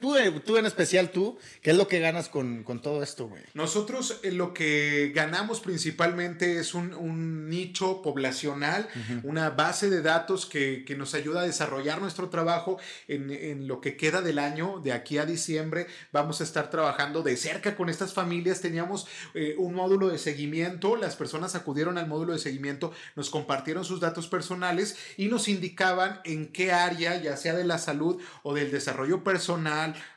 tú, 0.00 0.14
tú 0.44 0.56
en 0.56 0.66
especial 0.66 1.10
tú, 1.10 1.38
¿qué 1.60 1.70
es 1.70 1.76
lo 1.76 1.86
que 1.86 2.00
ganas 2.00 2.28
con, 2.28 2.64
todo 2.82 3.02
esto, 3.02 3.28
güey? 3.28 3.42
Nosotros 3.54 4.18
eh, 4.22 4.32
lo 4.32 4.52
que 4.52 5.12
ganamos 5.14 5.60
principalmente 5.60 6.58
es 6.58 6.74
un, 6.74 7.48
nicho 7.48 8.02
poblacional, 8.02 8.88
una 9.22 9.50
base 9.50 9.90
de 9.90 10.02
datos 10.02 10.46
que, 10.46 10.84
nos 10.96 11.14
ayuda 11.14 11.40
a 11.40 11.44
desarrollar 11.44 12.00
nuestro 12.00 12.28
trabajo 12.28 12.78
en, 13.08 13.66
lo 13.66 13.80
que 13.80 13.96
queda 13.96 14.20
del 14.20 14.38
año, 14.38 14.80
de 14.82 14.92
aquí 14.92 15.18
a 15.18 15.26
diciembre. 15.26 15.86
Vamos 16.12 16.40
a 16.40 16.44
estar 16.44 16.70
trabajando 16.70 17.22
de 17.22 17.36
cerca 17.36 17.76
con 17.76 17.88
estas 17.88 18.12
familias. 18.12 18.60
Teníamos 18.60 19.06
eh, 19.34 19.54
un 19.58 19.74
módulo 19.74 20.08
de 20.08 20.18
seguimiento, 20.18 20.96
las 20.96 21.16
personas 21.16 21.54
acudieron 21.54 21.98
al 21.98 22.08
módulo 22.08 22.32
de 22.32 22.38
seguimiento, 22.38 22.92
nos 23.16 23.30
compartieron 23.30 23.84
sus 23.84 24.00
datos 24.00 24.28
personales 24.28 24.96
y 25.16 25.26
nos 25.26 25.48
indicaban 25.48 26.20
en 26.24 26.52
qué 26.52 26.72
área, 26.72 27.20
ya 27.20 27.36
sea 27.36 27.54
de 27.54 27.64
la 27.64 27.78
salud 27.78 28.20
o 28.42 28.54
del 28.54 28.70
desarrollo 28.70 29.24
personal 29.24 29.51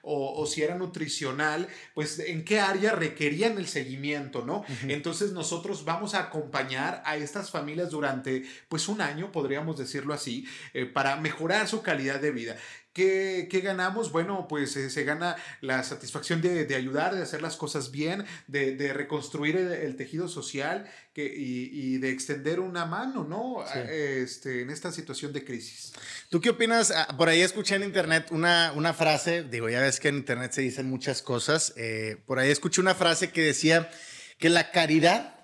o, 0.02 0.46
si 0.46 0.64
era 0.64 0.76
nutricional, 0.76 1.68
pues 1.94 2.20
en 2.20 2.46
qué 2.46 2.60
área 2.60 2.92
requerían 2.92 3.58
el 3.58 3.68
seguimiento, 3.68 4.46
¿no? 4.46 4.64
Entonces 4.88 5.32
nosotros 5.32 5.86
vamos 5.86 6.14
a 6.14 6.20
acompañar 6.20 7.02
a 7.06 7.18
estas 7.18 7.52
familias 7.52 7.90
durante 7.90 8.44
pues 8.70 8.88
un 8.88 9.02
año, 9.02 9.32
podríamos 9.32 9.78
decirlo 9.78 10.14
así, 10.14 10.46
eh, 10.74 10.86
para 10.86 11.18
mejorar 11.18 11.68
su 11.68 11.82
calidad 11.82 12.20
de 12.20 12.32
vida. 12.32 12.56
¿Qué, 12.96 13.62
ganamos? 13.62 14.14
Bueno, 14.14 14.48
pues 14.48 14.78
eh, 14.78 14.90
se 14.90 15.04
gana 15.04 15.36
la 15.60 15.84
satisfacción 15.84 16.42
de, 16.42 16.74
ayudar, 16.76 17.14
de 17.14 17.24
hacer 17.24 17.42
las 17.42 17.58
cosas 17.58 17.92
bien, 17.92 18.24
de, 18.48 18.94
reconstruir 18.94 19.58
el, 19.58 19.98
tejido 19.98 20.30
social 20.30 20.90
que, 21.14 21.26
y, 21.26 21.98
de 21.98 22.10
extender 22.10 22.62
una 22.62 22.86
mano, 22.86 23.26
¿no? 23.26 23.66
Este, 23.90 24.62
en 24.62 24.70
esta 24.70 24.94
situación 24.94 25.34
de 25.34 25.44
crisis. 25.44 25.92
¿Tú 26.30 26.40
qué 26.40 26.52
opinas? 26.52 26.92
Ah, 26.92 27.18
por 27.18 27.28
ahí 27.28 27.42
escuché 27.42 27.76
en 27.76 27.84
internet 27.84 28.28
una, 28.32 28.72
una 28.74 28.94
frase, 28.94 29.44
digo, 29.44 29.68
ya 29.68 29.82
ves 29.82 30.00
que 30.00 30.08
en 30.08 30.16
internet 30.16 30.54
se 30.54 30.62
dicen 30.62 30.90
muchas 30.90 31.22
cosas, 31.22 31.74
eh, 31.76 32.16
por 32.26 32.40
ahí 32.40 32.50
escuché 32.50 32.80
una 32.80 32.96
frase 32.96 33.30
que 33.30 33.42
decía 33.42 33.92
que 34.38 34.50
la 34.50 34.72
caridad 34.72 35.35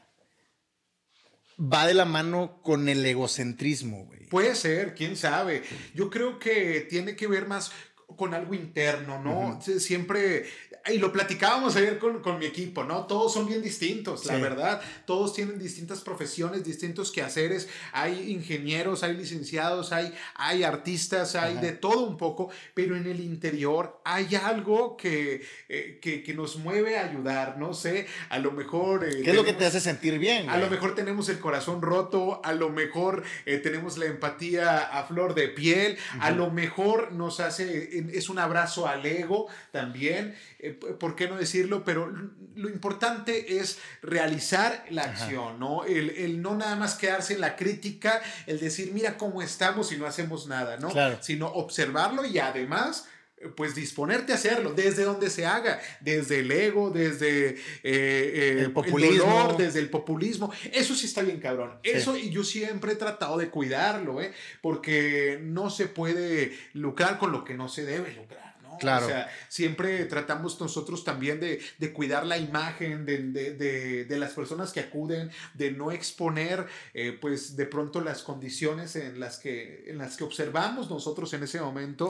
va 1.59 1.87
de 1.87 1.93
la 1.93 2.05
mano 2.05 2.61
con 2.61 2.89
el 2.89 3.05
egocentrismo, 3.05 4.05
güey. 4.05 4.27
Puede 4.27 4.55
ser, 4.55 4.95
quién 4.95 5.15
sabe. 5.17 5.63
Yo 5.93 6.09
creo 6.09 6.39
que 6.39 6.87
tiene 6.89 7.15
que 7.15 7.27
ver 7.27 7.47
más 7.47 7.71
con 8.15 8.33
algo 8.33 8.53
interno, 8.53 9.21
¿no? 9.21 9.59
Siempre 9.61 10.45
y 10.89 10.97
lo 10.97 11.11
platicábamos 11.11 11.75
ayer 11.75 11.99
con, 11.99 12.21
con, 12.21 12.39
mi 12.39 12.45
equipo, 12.45 12.83
¿no? 12.83 13.05
Todos 13.05 13.33
son 13.33 13.47
bien 13.47 13.61
distintos, 13.61 14.25
la 14.25 14.37
verdad. 14.37 14.81
Todos 15.05 15.33
tienen 15.33 15.59
distintas 15.59 16.01
profesiones, 16.01 16.63
distintos 16.63 17.11
quehaceres. 17.11 17.69
Hay 17.91 18.31
ingenieros, 18.31 19.03
hay 19.03 19.15
licenciados, 19.15 19.91
hay, 19.91 20.13
hay 20.35 20.63
artistas, 20.63 21.35
hay 21.35 21.57
de 21.57 21.73
todo 21.73 22.05
un 22.05 22.17
poco, 22.17 22.49
pero 22.73 22.95
en 22.95 23.05
el 23.05 23.19
interior 23.19 24.01
hay 24.03 24.33
algo 24.35 24.97
que, 24.97 25.45
eh, 25.69 25.99
que, 26.01 26.23
que, 26.23 26.33
nos 26.33 26.55
mueve 26.55 26.97
a 26.97 27.05
ayudar, 27.05 27.57
no 27.59 27.73
sé, 27.73 28.07
a 28.29 28.39
lo 28.39 28.51
mejor... 28.51 29.05
Eh, 29.05 29.21
¿Qué 29.23 29.31
es 29.31 29.35
lo 29.35 29.43
que 29.43 29.53
te 29.53 29.65
hace 29.65 29.79
sentir 29.79 30.17
bien? 30.17 30.49
A 30.49 30.57
lo 30.57 30.69
mejor 30.69 30.95
tenemos 30.95 31.29
el 31.29 31.39
corazón 31.39 31.81
roto, 31.81 32.41
a 32.43 32.53
lo 32.53 32.69
mejor 32.69 33.23
eh, 33.45 33.57
tenemos 33.57 33.97
la 33.97 34.05
empatía 34.05 34.79
a 34.79 35.03
flor 35.03 35.35
de 35.35 35.49
piel, 35.49 35.97
a 36.19 36.31
lo 36.31 36.49
mejor 36.49 37.11
nos 37.11 37.39
hace, 37.39 37.97
es 38.13 38.29
un 38.29 38.39
abrazo 38.39 38.87
al 38.87 39.05
ego 39.05 39.47
también. 39.71 40.35
Eh, 40.59 40.71
¿por 40.71 41.15
qué 41.15 41.27
no 41.27 41.37
decirlo? 41.37 41.83
Pero 41.83 42.11
lo 42.55 42.69
importante 42.69 43.59
es 43.59 43.79
realizar 44.01 44.85
la 44.89 45.03
acción, 45.03 45.59
¿no? 45.59 45.85
El, 45.85 46.41
no 46.41 46.55
nada 46.55 46.75
más 46.75 46.95
quedarse 46.95 47.33
en 47.33 47.41
la 47.41 47.55
crítica, 47.55 48.21
el 48.47 48.59
decir, 48.59 48.91
mira 48.93 49.17
cómo 49.17 49.41
estamos 49.41 49.91
y 49.91 49.97
no 49.97 50.05
hacemos 50.05 50.47
nada, 50.47 50.77
¿no? 50.77 50.91
Sino 51.21 51.47
observarlo 51.47 52.25
y 52.25 52.39
además 52.39 53.07
pues 53.55 53.75
disponerte 53.75 54.31
a 54.31 54.35
hacerlo 54.35 54.73
desde 54.73 55.03
donde 55.03 55.29
se 55.29 55.45
haga, 55.45 55.79
desde 55.99 56.39
el 56.39 56.51
ego, 56.51 56.89
desde 56.89 57.49
eh, 57.49 57.57
eh, 57.83 58.55
el 58.59 58.71
populismo, 58.71 59.55
desde 59.57 59.79
el 59.79 59.89
populismo. 59.89 60.51
Eso 60.71 60.95
sí 60.95 61.05
está 61.05 61.21
bien 61.21 61.39
cabrón. 61.39 61.79
Eso 61.83 62.17
y 62.17 62.29
yo 62.29 62.43
siempre 62.43 62.93
he 62.93 62.95
tratado 62.95 63.37
de 63.37 63.49
cuidarlo, 63.49 64.21
¿eh? 64.21 64.33
porque 64.61 65.39
no 65.41 65.69
se 65.69 65.87
puede 65.87 66.57
lucrar 66.73 67.17
con 67.17 67.31
lo 67.31 67.43
que 67.43 67.55
no 67.55 67.69
se 67.69 67.85
debe 67.85 68.13
lucrar. 68.13 68.51
Claro. 68.79 69.05
O 69.05 69.09
sea, 69.09 69.29
siempre 69.47 70.05
tratamos 70.05 70.59
nosotros 70.59 71.03
también 71.03 71.39
de, 71.39 71.93
cuidar 71.93 72.25
la 72.25 72.37
imagen 72.37 73.05
de, 73.05 74.17
las 74.17 74.33
personas 74.33 74.71
que 74.71 74.79
acuden, 74.79 75.29
de 75.53 75.71
no 75.71 75.91
exponer, 75.91 76.65
eh, 76.93 77.17
pues 77.19 77.55
de 77.55 77.65
pronto 77.65 78.01
las 78.01 78.23
condiciones 78.23 78.95
en 78.95 79.19
las 79.19 79.37
que, 79.37 79.85
en 79.87 79.97
las 79.97 80.17
que 80.17 80.23
observamos 80.23 80.89
nosotros 80.89 81.33
en 81.33 81.43
ese 81.43 81.61
momento. 81.61 82.09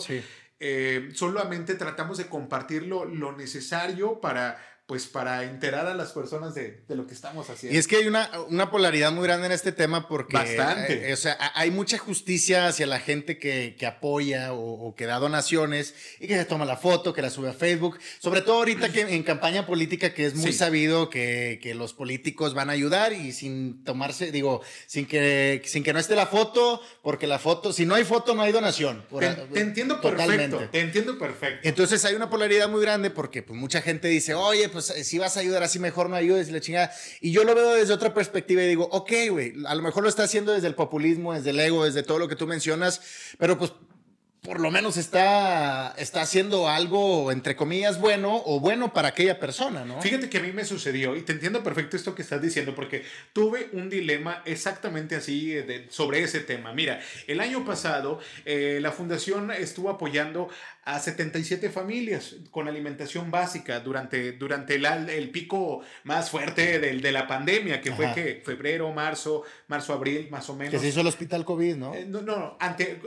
Eh, 0.63 1.09
solamente 1.15 1.73
tratamos 1.73 2.19
de 2.19 2.27
compartir 2.27 2.85
lo, 2.85 3.03
lo 3.03 3.31
necesario 3.31 4.21
para 4.21 4.57
pues 4.91 5.07
para 5.07 5.45
enterar 5.45 5.87
a 5.87 5.93
las 5.93 6.11
personas 6.11 6.53
de, 6.53 6.83
lo 6.89 7.07
que 7.07 7.13
estamos 7.13 7.49
haciendo. 7.49 7.73
Y 7.73 7.79
es 7.79 7.87
que 7.87 7.95
hay 7.95 8.07
una, 8.07 8.29
una 8.49 8.69
polaridad 8.69 9.09
muy 9.09 9.23
grande 9.23 9.45
en 9.45 9.53
este 9.53 9.71
tema 9.71 10.05
porque... 10.09 10.33
Bastante. 10.33 11.09
Eh, 11.09 11.13
o 11.13 11.15
sea, 11.15 11.37
hay 11.55 11.71
mucha 11.71 11.97
justicia 11.97 12.67
hacia 12.67 12.85
la 12.85 12.99
gente 12.99 13.39
que, 13.39 13.73
apoya 13.87 14.51
o, 14.51 14.93
que 14.93 15.05
da 15.05 15.17
donaciones 15.17 15.95
y 16.19 16.27
que 16.27 16.35
se 16.35 16.43
toma 16.43 16.65
la 16.65 16.75
foto, 16.75 17.13
que 17.13 17.21
la 17.21 17.29
sube 17.29 17.47
a 17.47 17.53
Facebook. 17.53 17.99
Sobre 18.19 18.41
todo 18.41 18.57
ahorita 18.57 18.91
que 18.91 18.99
en 19.15 19.23
campaña 19.23 19.65
política 19.65 20.13
que 20.13 20.25
es 20.25 20.35
muy 20.35 20.51
sabido 20.51 21.09
que, 21.09 21.73
los 21.73 21.93
políticos 21.93 22.53
van 22.53 22.69
a 22.69 22.73
ayudar 22.73 23.13
y 23.13 23.31
sin 23.31 23.85
tomarse, 23.85 24.33
digo, 24.33 24.61
sin 24.87 25.05
que, 25.05 25.61
sin 25.63 25.85
que 25.85 25.93
no 25.93 25.99
esté 25.99 26.17
la 26.17 26.25
foto, 26.25 26.81
porque 27.01 27.27
la 27.27 27.39
foto, 27.39 27.71
si 27.71 27.85
no 27.85 27.95
hay 27.95 28.03
foto 28.03 28.35
no 28.35 28.41
hay 28.41 28.51
donación. 28.51 29.05
te, 29.17 29.61
entiendo 29.61 30.01
perfecto. 30.01 30.67
Te 30.69 30.81
entiendo 30.81 31.17
perfecto. 31.17 31.65
Entonces 31.65 32.03
hay 32.03 32.15
una 32.15 32.29
polaridad 32.29 32.67
muy 32.67 32.81
grande 32.81 33.09
porque 33.09 33.41
pues, 33.41 33.57
mucha 33.57 33.81
gente 33.81 34.09
dice, 34.09 34.33
oye, 34.33 34.67
pues 34.67 34.80
pues, 34.87 35.07
si 35.07 35.17
vas 35.17 35.37
a 35.37 35.39
ayudar 35.39 35.63
así, 35.63 35.79
mejor 35.79 36.09
no 36.09 36.15
ayudes 36.15 36.49
y 36.49 36.51
la 36.51 36.61
chingada. 36.61 36.91
Y 37.19 37.31
yo 37.31 37.43
lo 37.43 37.55
veo 37.55 37.73
desde 37.73 37.93
otra 37.93 38.13
perspectiva 38.13 38.63
y 38.63 38.67
digo, 38.67 38.87
ok, 38.91 39.11
güey, 39.29 39.53
a 39.65 39.75
lo 39.75 39.81
mejor 39.81 40.03
lo 40.03 40.09
está 40.09 40.23
haciendo 40.23 40.51
desde 40.51 40.67
el 40.67 40.75
populismo, 40.75 41.33
desde 41.33 41.51
el 41.51 41.59
ego, 41.59 41.85
desde 41.85 42.03
todo 42.03 42.19
lo 42.19 42.27
que 42.27 42.35
tú 42.35 42.47
mencionas, 42.47 43.01
pero 43.37 43.57
pues 43.57 43.73
por 44.41 44.59
lo 44.59 44.71
menos 44.71 44.97
está, 44.97 45.93
está 45.97 46.21
haciendo 46.23 46.67
algo, 46.67 47.31
entre 47.31 47.55
comillas, 47.55 47.99
bueno 47.99 48.41
o 48.45 48.59
bueno 48.59 48.91
para 48.91 49.09
aquella 49.09 49.39
persona, 49.39 49.85
¿no? 49.85 50.01
Fíjate 50.01 50.29
que 50.29 50.39
a 50.39 50.41
mí 50.41 50.51
me 50.51 50.65
sucedió 50.65 51.15
y 51.15 51.21
te 51.21 51.33
entiendo 51.33 51.61
perfecto 51.61 51.95
esto 51.95 52.15
que 52.15 52.23
estás 52.23 52.41
diciendo 52.41 52.73
porque 52.73 53.05
tuve 53.33 53.69
un 53.73 53.87
dilema 53.87 54.41
exactamente 54.45 55.15
así 55.15 55.55
eh, 55.55 55.85
sobre 55.91 56.23
ese 56.23 56.39
tema. 56.39 56.73
Mira, 56.73 56.99
el 57.27 57.39
año 57.39 57.63
pasado 57.63 58.19
eh, 58.45 58.79
la 58.81 58.91
fundación 58.91 59.51
estuvo 59.51 59.91
apoyando 59.91 60.49
a 60.83 60.99
77 60.99 61.69
familias 61.69 62.35
con 62.49 62.67
alimentación 62.67 63.29
básica 63.29 63.79
durante, 63.81 64.31
durante 64.31 64.75
el, 64.75 64.85
el 64.85 65.29
pico 65.29 65.81
más 66.05 66.31
fuerte 66.31 66.79
del, 66.79 67.01
de 67.01 67.11
la 67.11 67.27
pandemia, 67.27 67.81
que 67.81 67.91
fue 67.91 68.11
que 68.15 68.41
febrero, 68.43 68.91
marzo, 68.91 69.43
marzo, 69.67 69.93
abril, 69.93 70.29
más 70.31 70.49
o 70.49 70.55
menos. 70.55 70.73
Que 70.73 70.79
se 70.79 70.87
hizo 70.87 71.01
el 71.01 71.07
hospital 71.07 71.45
COVID, 71.45 71.75
¿no? 71.75 71.93
Eh, 71.93 72.05
no, 72.07 72.21
no, 72.21 72.57
ante, 72.59 72.99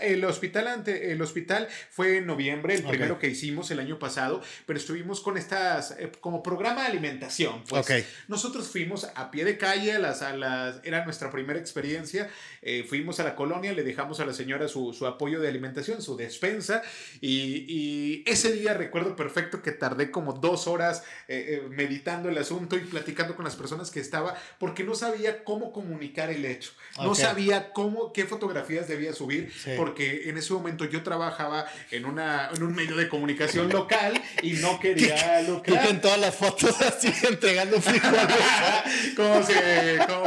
el 0.00 0.24
hospital 0.24 0.68
ante 0.68 1.12
el 1.12 1.20
hospital 1.20 1.68
fue 1.90 2.18
en 2.18 2.26
noviembre, 2.26 2.74
el 2.74 2.84
primero 2.84 3.18
que 3.18 3.28
hicimos 3.28 3.70
el 3.70 3.78
año 3.78 3.98
pasado, 3.98 4.40
pero 4.64 4.78
estuvimos 4.78 5.20
con 5.20 5.36
estas 5.36 5.90
eh, 5.98 6.12
como 6.20 6.42
programa 6.42 6.82
de 6.82 6.88
alimentación. 6.88 7.62
Pues 7.68 8.06
nosotros 8.26 8.68
fuimos 8.68 9.06
a 9.14 9.30
pie 9.30 9.44
de 9.44 9.58
calle, 9.58 9.92
a 9.92 9.98
las, 9.98 10.22
a 10.22 10.34
las, 10.34 10.80
era 10.82 11.04
nuestra 11.04 11.30
primera 11.30 11.58
experiencia, 11.58 12.30
eh, 12.62 12.86
fuimos 12.88 13.20
a 13.20 13.24
la 13.24 13.36
colonia, 13.36 13.74
le 13.74 13.82
dejamos 13.82 14.20
a 14.20 14.24
la 14.24 14.32
señora 14.32 14.66
su, 14.66 14.94
su 14.94 15.06
apoyo 15.06 15.40
de 15.40 15.48
alimentación, 15.48 16.00
su 16.00 16.16
despensa 16.16 16.53
y, 17.20 18.22
ese 18.26 18.52
día 18.52 18.74
recuerdo 18.74 19.16
perfecto 19.16 19.62
que 19.62 19.72
tardé 19.72 20.10
como 20.10 20.32
dos 20.32 20.66
horas 20.66 21.02
eh, 21.28 21.60
eh, 21.62 21.68
meditando 21.68 22.28
el 22.28 22.38
asunto 22.38 22.76
y 22.76 22.80
platicando 22.80 23.34
con 23.34 23.44
las 23.44 23.56
personas 23.56 23.90
que 23.90 24.00
estaba 24.00 24.34
porque 24.58 24.84
no 24.84 24.94
sabía 24.94 25.44
cómo 25.44 25.72
comunicar 25.72 26.30
el 26.30 26.44
hecho. 26.44 26.72
No 26.98 27.14
sabía 27.14 27.72
cómo, 27.72 28.12
qué 28.12 28.24
fotografías 28.24 28.88
debía 28.88 29.12
subir 29.12 29.52
porque 29.76 30.28
en 30.28 30.38
ese 30.38 30.52
momento 30.52 30.84
yo 30.84 31.02
trabajaba 31.02 31.66
en, 31.90 32.04
una, 32.04 32.50
en 32.54 32.62
un 32.62 32.74
medio 32.74 32.96
de 32.96 33.08
comunicación 33.08 33.68
local 33.68 34.20
y 34.42 34.52
no 34.54 34.78
quería 34.80 35.42
lucrar. 35.42 35.88
en 35.88 36.00
todas 36.00 36.18
las 36.18 36.34
fotos 36.34 36.80
así 36.80 37.12
entregando 37.28 37.80
frijoles. 37.80 38.26
como, 39.16 39.42
si, 39.42 39.54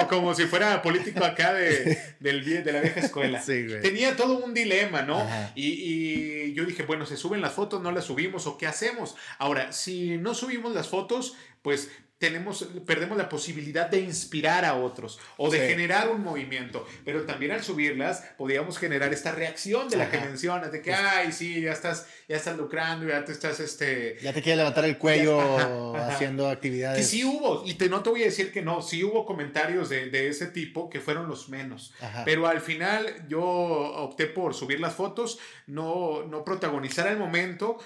como, 0.09 0.35
si 0.35 0.45
fuera 0.45 0.81
político 0.81 1.23
acá 1.23 1.53
de, 1.53 1.97
del, 2.19 2.43
de 2.63 2.71
la 2.71 2.81
vieja 2.81 2.99
escuela. 3.01 3.41
Tenía 3.81 4.15
todo 4.15 4.39
un 4.39 4.53
dilema, 4.53 5.01
¿no? 5.01 5.27
y 5.55 6.16
yo 6.53 6.65
dije, 6.65 6.83
bueno, 6.83 7.05
se 7.05 7.17
suben 7.17 7.41
las 7.41 7.53
fotos, 7.53 7.81
no 7.81 7.91
las 7.91 8.05
subimos 8.05 8.47
o 8.47 8.57
qué 8.57 8.67
hacemos. 8.67 9.15
Ahora, 9.37 9.71
si 9.71 10.17
no 10.17 10.33
subimos 10.33 10.73
las 10.73 10.87
fotos, 10.87 11.35
pues 11.61 11.91
tenemos, 12.17 12.67
perdemos 12.85 13.17
la 13.17 13.29
posibilidad 13.29 13.87
de 13.87 13.99
inspirar 13.99 14.65
a 14.65 14.75
otros 14.75 15.19
o 15.37 15.51
de 15.51 15.67
generar 15.67 16.09
un 16.09 16.23
movimiento. 16.23 16.85
Pero 17.05 17.23
también 17.25 17.51
al 17.51 17.63
subirlas 17.63 18.23
podíamos 18.37 18.77
generar 18.77 19.13
esta 19.13 19.31
reacción 19.31 19.87
de 19.89 19.97
la 19.97 20.09
que 20.09 20.19
mencionas, 20.19 20.71
de 20.71 20.81
que, 20.81 20.93
ay, 20.93 21.31
sí, 21.31 21.61
ya 21.61 21.71
estás, 21.71 22.07
ya 22.27 22.35
estás 22.35 22.57
lucrando, 22.57 23.07
ya 23.07 23.23
te 23.23 23.31
estás, 23.31 23.59
este... 23.59 24.17
Ya 24.21 24.33
te 24.33 24.41
quieres 24.41 24.57
levantar 24.57 24.85
el 24.85 24.97
cuello 24.97 25.95
haciendo 25.95 26.49
actividades. 26.49 26.97
Que 26.97 27.03
sí 27.03 27.23
hubo, 27.23 27.63
y 27.65 27.75
te, 27.75 27.87
no 27.87 28.01
te 28.01 28.09
voy 28.09 28.23
a 28.23 28.25
decir 28.25 28.51
que 28.51 28.61
no, 28.61 28.81
sí 28.81 29.03
hubo 29.03 29.25
comentarios 29.25 29.89
de, 29.89 30.09
de 30.09 30.27
ese 30.27 30.47
tipo 30.47 30.89
que 30.89 30.99
fueron 30.99 31.27
los 31.27 31.49
menos. 31.49 31.93
Pero 32.25 32.47
al 32.47 32.61
final 32.61 33.27
yo 33.27 33.43
opté 33.43 34.25
por 34.25 34.53
subir 34.53 34.79
las 34.79 34.93
fotos, 34.93 35.39
no, 35.67 36.23
no 36.23 36.43
protagonizar 36.43 37.07
el 37.07 37.17
momento, 37.17 37.77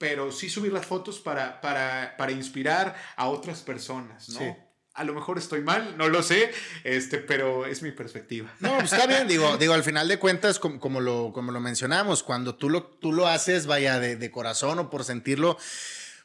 pero 0.00 0.32
sí 0.32 0.48
subir 0.48 0.72
las 0.72 0.86
fotos 0.86 1.20
para, 1.20 1.60
para, 1.60 2.14
para 2.16 2.32
inspirar 2.32 2.96
a 3.16 3.28
otras 3.28 3.60
personas, 3.60 4.30
¿no? 4.30 4.56
A 4.94 5.04
lo 5.04 5.12
mejor 5.12 5.36
estoy 5.36 5.60
mal, 5.60 5.98
no 5.98 6.08
lo 6.08 6.22
sé, 6.22 6.50
este, 6.84 7.18
pero 7.18 7.66
es 7.66 7.82
mi 7.82 7.92
perspectiva. 7.92 8.50
No, 8.60 8.78
pues 8.78 8.94
está 8.94 9.06
bien, 9.06 9.28
digo, 9.28 9.56
digo, 9.58 9.74
al 9.74 9.84
final 9.84 10.08
de 10.08 10.18
cuentas, 10.18 10.58
como, 10.58 10.80
como, 10.80 11.00
lo, 11.00 11.32
como 11.34 11.52
lo 11.52 11.60
mencionamos, 11.60 12.22
cuando 12.22 12.54
tú 12.54 12.70
lo, 12.70 12.84
tú 12.84 13.12
lo 13.12 13.28
haces, 13.28 13.66
vaya, 13.66 14.00
de, 14.00 14.16
de 14.16 14.30
corazón 14.30 14.78
o 14.78 14.88
por 14.88 15.04
sentirlo, 15.04 15.58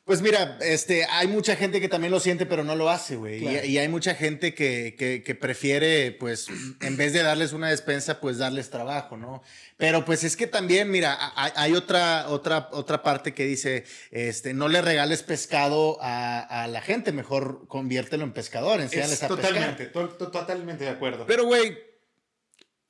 pues 0.06 0.22
mira, 0.22 0.60
este, 0.62 1.04
hay 1.06 1.28
mucha 1.28 1.56
gente 1.56 1.82
que 1.82 1.90
también 1.90 2.12
lo 2.12 2.20
siente, 2.20 2.46
pero 2.46 2.64
no 2.64 2.76
lo 2.76 2.92
hace, 2.92 3.16
güey. 3.16 3.44
Y, 3.68 3.80
hay 3.80 3.88
mucha 3.88 4.14
gente 4.14 4.54
que, 4.54 4.94
que, 4.96 5.36
prefiere, 5.36 6.12
pues, 6.12 6.48
en 6.82 6.96
vez 6.96 7.12
de 7.12 7.24
darles 7.24 7.54
una 7.54 7.70
despensa, 7.70 8.22
pues 8.22 8.38
darles 8.38 8.70
trabajo, 8.70 9.18
¿no? 9.18 9.42
Pero 9.78 10.06
pues 10.06 10.24
es 10.24 10.38
que 10.38 10.46
también, 10.46 10.92
mira, 10.92 11.18
hay, 11.36 11.74
otra, 11.74 12.30
otra, 12.30 12.70
otra 12.72 13.02
parte 13.02 13.34
que 13.34 13.46
dice, 13.46 13.84
este, 14.12 14.54
no 14.54 14.68
le 14.68 14.84
regales 14.84 15.24
pescado 15.24 15.98
a, 16.00 16.68
la 16.70 16.82
gente, 16.82 17.12
mejor 17.12 17.68
conviértelo 17.68 18.26
en 18.26 18.32
pescador, 18.32 18.82
enséñales 18.82 19.24
a 19.24 19.28
totalmente, 19.28 19.88
totalmente 19.88 20.84
de 20.84 20.92
acuerdo. 20.92 21.26
Pero, 21.26 21.46
güey, 21.46 21.80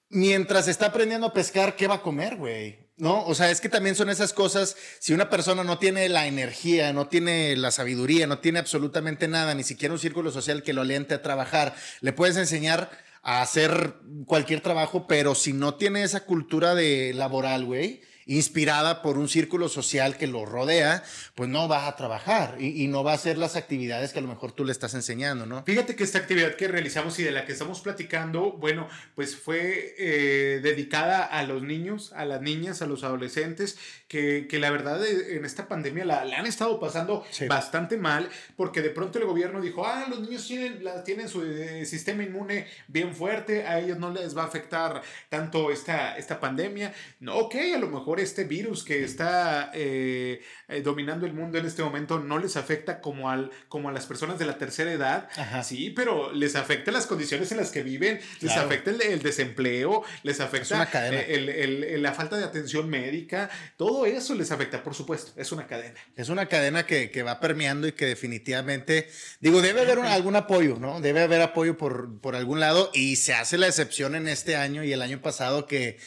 mientras 0.09 0.67
está 0.67 0.87
aprendiendo 0.87 1.27
a 1.27 1.33
pescar, 1.33 1.77
¿qué 1.77 1.87
va 1.87 1.95
a 1.95 2.01
comer, 2.01 2.35
güey? 2.35 2.84
¿No? 2.97 3.25
O 3.25 3.35
sea, 3.35 3.51
es 3.51 3.61
que 3.61 3.69
también 3.69 3.95
son 3.95 4.09
esas 4.09 4.33
cosas, 4.33 4.75
si 4.99 5.13
una 5.13 5.29
persona 5.29 5.63
no 5.63 5.77
tiene 5.77 6.07
la 6.09 6.27
energía, 6.27 6.93
no 6.93 7.07
tiene 7.07 7.55
la 7.55 7.71
sabiduría, 7.71 8.27
no 8.27 8.39
tiene 8.39 8.59
absolutamente 8.59 9.27
nada, 9.27 9.53
ni 9.53 9.63
siquiera 9.63 9.93
un 9.93 9.99
círculo 9.99 10.31
social 10.31 10.63
que 10.63 10.73
lo 10.73 10.81
aliente 10.81 11.13
a 11.13 11.21
trabajar, 11.21 11.75
le 12.01 12.13
puedes 12.13 12.37
enseñar 12.37 12.89
a 13.21 13.41
hacer 13.41 13.95
cualquier 14.25 14.61
trabajo, 14.61 15.07
pero 15.07 15.35
si 15.35 15.51
no 15.51 15.75
tiene 15.75 16.03
esa 16.03 16.25
cultura 16.25 16.75
de 16.75 17.13
laboral, 17.13 17.65
güey, 17.65 18.01
inspirada 18.25 19.01
por 19.01 19.17
un 19.17 19.29
círculo 19.29 19.69
social 19.69 20.17
que 20.17 20.27
lo 20.27 20.45
rodea, 20.45 21.03
pues 21.35 21.49
no 21.49 21.67
va 21.67 21.87
a 21.87 21.95
trabajar 21.95 22.57
y, 22.59 22.85
no 22.87 23.03
va 23.03 23.11
a 23.11 23.15
hacer 23.15 23.37
las 23.37 23.55
actividades 23.55 24.13
que 24.13 24.19
a 24.19 24.21
lo 24.21 24.27
mejor 24.27 24.51
tú 24.51 24.63
le 24.63 24.71
estás 24.71 24.93
enseñando, 24.93 25.45
¿no? 25.45 25.63
Fíjate 25.63 25.95
que 25.95 26.03
esta 26.03 26.19
actividad 26.19 26.55
que 26.55 26.67
realizamos 26.67 27.17
y 27.19 27.23
de 27.23 27.31
la 27.31 27.45
que 27.45 27.51
estamos 27.51 27.81
platicando, 27.81 28.53
bueno, 28.53 28.87
pues 29.15 29.35
fue 29.35 29.95
eh, 29.97 30.59
dedicada 30.61 31.23
a 31.23 31.43
los 31.43 31.63
niños, 31.63 32.13
a 32.13 32.25
las 32.25 32.41
niñas, 32.41 32.81
a 32.81 32.85
los 32.85 33.03
adolescentes, 33.03 33.77
que, 34.07 34.47
que 34.47 34.59
la 34.59 34.69
verdad 34.69 35.03
eh, 35.05 35.35
en 35.35 35.45
esta 35.45 35.67
pandemia 35.67 36.05
la, 36.05 36.21
han 36.21 36.45
estado 36.45 36.79
pasando 36.79 37.25
bastante 37.47 37.97
mal, 37.97 38.29
porque 38.55 38.81
de 38.81 38.91
pronto 38.91 39.19
el 39.19 39.25
gobierno 39.25 39.61
dijo, 39.61 39.85
ah, 39.85 40.05
los 40.09 40.21
niños 40.21 40.47
tienen, 40.47 40.83
tienen 41.03 41.27
su 41.27 41.43
eh, 41.43 41.85
sistema 41.85 42.23
inmune 42.23 42.67
bien 42.87 43.15
fuerte, 43.15 43.65
a 43.65 43.79
ellos 43.79 43.97
no 43.97 44.11
les 44.11 44.37
va 44.37 44.43
a 44.43 44.45
afectar 44.45 45.01
tanto 45.29 45.71
esta, 45.71 46.17
esta 46.17 46.39
pandemia. 46.39 46.93
No, 47.19 47.35
ok, 47.35 47.55
a 47.75 47.79
lo 47.79 47.87
mejor 47.87 48.14
este 48.19 48.43
virus 48.43 48.83
que 48.83 49.03
está 49.03 49.71
eh, 49.73 50.41
eh, 50.67 50.81
dominando 50.81 51.25
el 51.25 51.33
mundo 51.33 51.57
en 51.57 51.65
este 51.65 51.83
momento 51.83 52.19
no 52.19 52.37
les 52.39 52.57
afecta 52.57 53.01
como, 53.01 53.29
al, 53.29 53.51
como 53.67 53.89
a 53.89 53.91
las 53.91 54.05
personas 54.05 54.39
de 54.39 54.45
la 54.45 54.57
tercera 54.57 54.91
edad, 54.91 55.29
sí, 55.63 55.91
pero 55.95 56.33
les 56.33 56.55
afecta 56.55 56.91
las 56.91 57.05
condiciones 57.05 57.51
en 57.51 57.57
las 57.57 57.71
que 57.71 57.83
viven, 57.83 58.19
les 58.41 58.55
afecta 58.57 58.91
el, 58.91 59.21
desempleo, 59.21 60.03
les 60.23 60.39
afecta 60.39 60.87
eh, 60.93 61.97
la 61.99 62.13
falta 62.13 62.37
de 62.37 62.43
atención 62.43 62.89
médica, 62.89 63.49
todo 63.77 64.05
eso 64.05 64.35
les 64.35 64.51
afecta, 64.51 64.83
por 64.83 64.95
supuesto, 64.95 65.33
es 65.39 65.51
una 65.51 65.67
cadena. 65.67 65.99
Es 66.15 66.29
una 66.29 66.47
cadena 66.47 66.85
que, 66.85 67.23
va 67.25 67.39
permeando 67.39 67.87
y 67.87 67.93
que 67.93 68.05
definitivamente, 68.05 69.09
digo, 69.39 69.61
debe 69.61 69.81
haber 69.81 69.99
algún 69.99 70.35
apoyo, 70.35 70.77
¿no? 70.79 71.01
Debe 71.01 71.23
haber 71.23 71.41
apoyo 71.41 71.77
por, 71.77 72.19
por 72.19 72.35
algún 72.35 72.59
lado 72.59 72.91
y 72.93 73.15
se 73.15 73.33
hace 73.33 73.57
la 73.57 73.67
excepción 73.67 74.15
en 74.15 74.27
este 74.27 74.55
año 74.55 74.83
y 74.83 74.93
el 74.93 75.01
año 75.01 75.21
pasado 75.21 75.65
que 75.65 75.97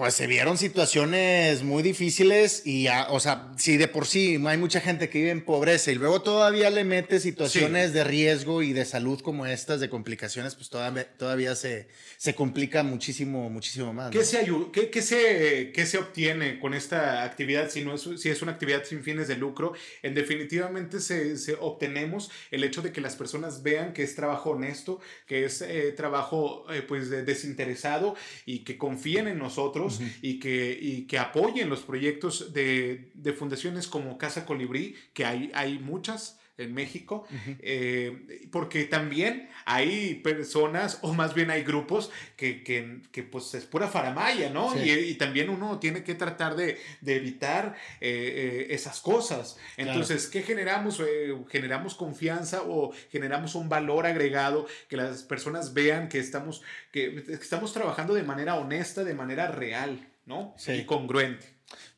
pues 0.00 0.14
se 0.14 0.26
vieron 0.26 0.56
situaciones 0.56 1.62
muy 1.62 1.82
difíciles 1.82 2.62
y, 2.64 2.86
o 3.10 3.20
sea, 3.20 3.52
si 3.58 3.76
de 3.76 3.86
por 3.86 4.06
sí 4.06 4.42
hay 4.46 4.56
mucha 4.56 4.80
gente 4.80 5.10
que 5.10 5.18
vive 5.18 5.30
en 5.30 5.44
pobreza 5.44 5.92
y 5.92 5.94
luego 5.94 6.22
todavía 6.22 6.70
le 6.70 6.84
mete 6.84 7.20
situaciones 7.20 7.92
de 7.92 8.02
riesgo 8.02 8.62
y 8.62 8.72
de 8.72 8.86
salud 8.86 9.20
como 9.20 9.44
estas, 9.44 9.78
de 9.78 9.90
complicaciones, 9.90 10.54
pues 10.54 10.70
todavía, 10.70 11.06
todavía 11.18 11.54
se, 11.54 11.88
se 12.16 12.34
complica 12.34 12.82
muchísimo, 12.82 13.50
muchísimo 13.50 13.92
más. 13.92 14.10
¿Qué, 14.10 14.24
se, 14.24 14.46
qué, 14.72 15.02
se, 15.02 15.70
¿Qué 15.74 15.84
se 15.84 15.98
obtiene 15.98 16.58
con 16.60 16.72
esta 16.72 17.22
actividad 17.22 17.68
si, 17.68 17.84
no 17.84 17.94
es, 17.94 18.08
si 18.16 18.30
es 18.30 18.40
una 18.40 18.52
actividad 18.52 18.84
sin 18.84 19.02
fines 19.02 19.28
de 19.28 19.36
lucro? 19.36 19.74
En 20.02 20.14
definitivamente 20.14 21.00
se, 21.00 21.36
se 21.36 21.58
obtenemos 21.60 22.30
el 22.50 22.64
hecho 22.64 22.80
de 22.80 22.90
que 22.90 23.02
las 23.02 23.16
personas 23.16 23.62
vean 23.62 23.92
que 23.92 24.02
es 24.04 24.14
trabajo 24.14 24.52
honesto, 24.52 24.98
que 25.26 25.44
es 25.44 25.60
eh, 25.60 25.92
trabajo 25.94 26.64
eh, 26.72 26.80
pues 26.80 27.10
desinteresado 27.10 28.14
y 28.46 28.60
que 28.60 28.78
confíen 28.78 29.28
en 29.28 29.38
nosotros 29.38 29.89
y, 30.22 30.40
que, 30.40 30.78
y 30.80 31.02
que 31.02 31.18
apoyen 31.18 31.68
los 31.68 31.80
proyectos 31.80 32.52
de, 32.52 33.10
de, 33.14 33.32
fundaciones 33.32 33.86
como 33.86 34.18
Casa 34.18 34.44
Colibrí, 34.44 34.96
que 35.14 35.24
hay, 35.24 35.50
hay 35.54 35.78
muchas 35.78 36.39
en 36.60 36.74
México, 36.74 37.26
eh, 37.60 38.46
porque 38.50 38.84
también 38.84 39.48
hay 39.64 40.16
personas, 40.16 40.98
o 41.02 41.12
más 41.12 41.34
bien 41.34 41.50
hay 41.50 41.62
grupos, 41.62 42.10
que, 42.36 42.62
que, 42.62 43.00
que 43.10 43.22
pues 43.22 43.54
es 43.54 43.64
pura 43.64 43.88
faramaya, 43.88 44.50
¿no? 44.50 44.76
Y, 44.76 44.90
y, 44.90 45.14
también 45.14 45.50
uno 45.50 45.78
tiene 45.78 46.04
que 46.04 46.14
tratar 46.14 46.56
de, 46.56 46.78
de 47.00 47.16
evitar 47.16 47.76
eh, 48.00 48.66
eh, 48.70 48.74
esas 48.74 49.00
cosas. 49.00 49.56
Entonces, 49.76 50.26
¿qué 50.26 50.42
generamos? 50.42 51.02
generamos 51.48 51.94
confianza 51.94 52.62
o 52.62 52.92
generamos 53.10 53.54
un 53.54 53.68
valor 53.68 54.06
agregado, 54.06 54.66
que 54.88 54.96
las 54.96 55.22
personas 55.22 55.74
vean 55.74 56.08
que 56.08 56.18
estamos, 56.18 56.62
que, 56.92 57.22
que 57.24 57.32
estamos 57.34 57.72
trabajando 57.72 58.14
de 58.14 58.22
manera 58.22 58.56
honesta, 58.56 59.04
de 59.04 59.14
manera 59.14 59.48
real, 59.48 60.08
¿no? 60.26 60.54
Sí. 60.56 60.72
Y 60.72 60.84
congruente. 60.84 61.46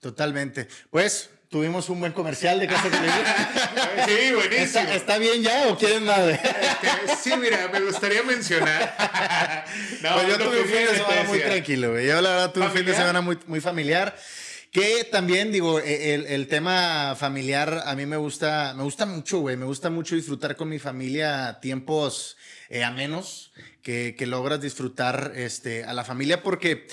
Totalmente. 0.00 0.68
Pues 0.90 1.30
Tuvimos 1.52 1.90
un 1.90 2.00
buen 2.00 2.12
comercial 2.12 2.58
de 2.58 2.66
Casa 2.66 2.88
Sí, 4.06 4.32
buenísimo. 4.34 4.88
¿Está, 4.90 5.18
bien 5.18 5.42
ya 5.42 5.68
o 5.68 5.78
quieren 5.78 6.04
más? 6.04 6.20
Este, 6.20 7.16
sí, 7.22 7.32
mira, 7.36 7.68
me 7.72 7.80
gustaría 7.80 8.22
mencionar. 8.22 8.94
no, 10.02 10.14
pues 10.14 10.28
yo 10.28 10.38
tuve 10.38 10.60
un 10.62 10.68
fin 10.68 10.86
de 10.86 10.96
semana 10.96 11.22
muy 11.24 11.40
tranquilo, 11.40 11.90
güey. 11.92 12.06
Yo 12.06 12.20
la 12.20 12.30
verdad 12.30 12.52
tuve 12.52 12.66
un 12.66 12.72
fin 12.72 12.86
de 12.86 12.94
semana 12.94 13.20
muy, 13.20 13.38
muy 13.46 13.60
familiar. 13.60 14.16
Que 14.70 15.04
también, 15.04 15.52
digo, 15.52 15.80
e, 15.80 16.14
el, 16.14 16.26
el, 16.26 16.48
tema 16.48 17.14
familiar 17.14 17.82
a 17.84 17.94
mí 17.94 18.06
me 18.06 18.16
gusta, 18.16 18.72
me 18.74 18.82
gusta 18.82 19.04
mucho, 19.04 19.40
güey. 19.40 19.56
Me 19.56 19.66
gusta 19.66 19.90
mucho 19.90 20.14
disfrutar 20.14 20.56
con 20.56 20.70
mi 20.70 20.78
familia 20.78 21.58
tiempos 21.60 22.38
eh, 22.70 22.82
amenos, 22.82 23.52
que, 23.82 24.14
que, 24.16 24.26
logras 24.26 24.62
disfrutar 24.62 25.32
este, 25.36 25.84
a 25.84 25.92
la 25.92 26.04
familia, 26.04 26.42
porque 26.42 26.86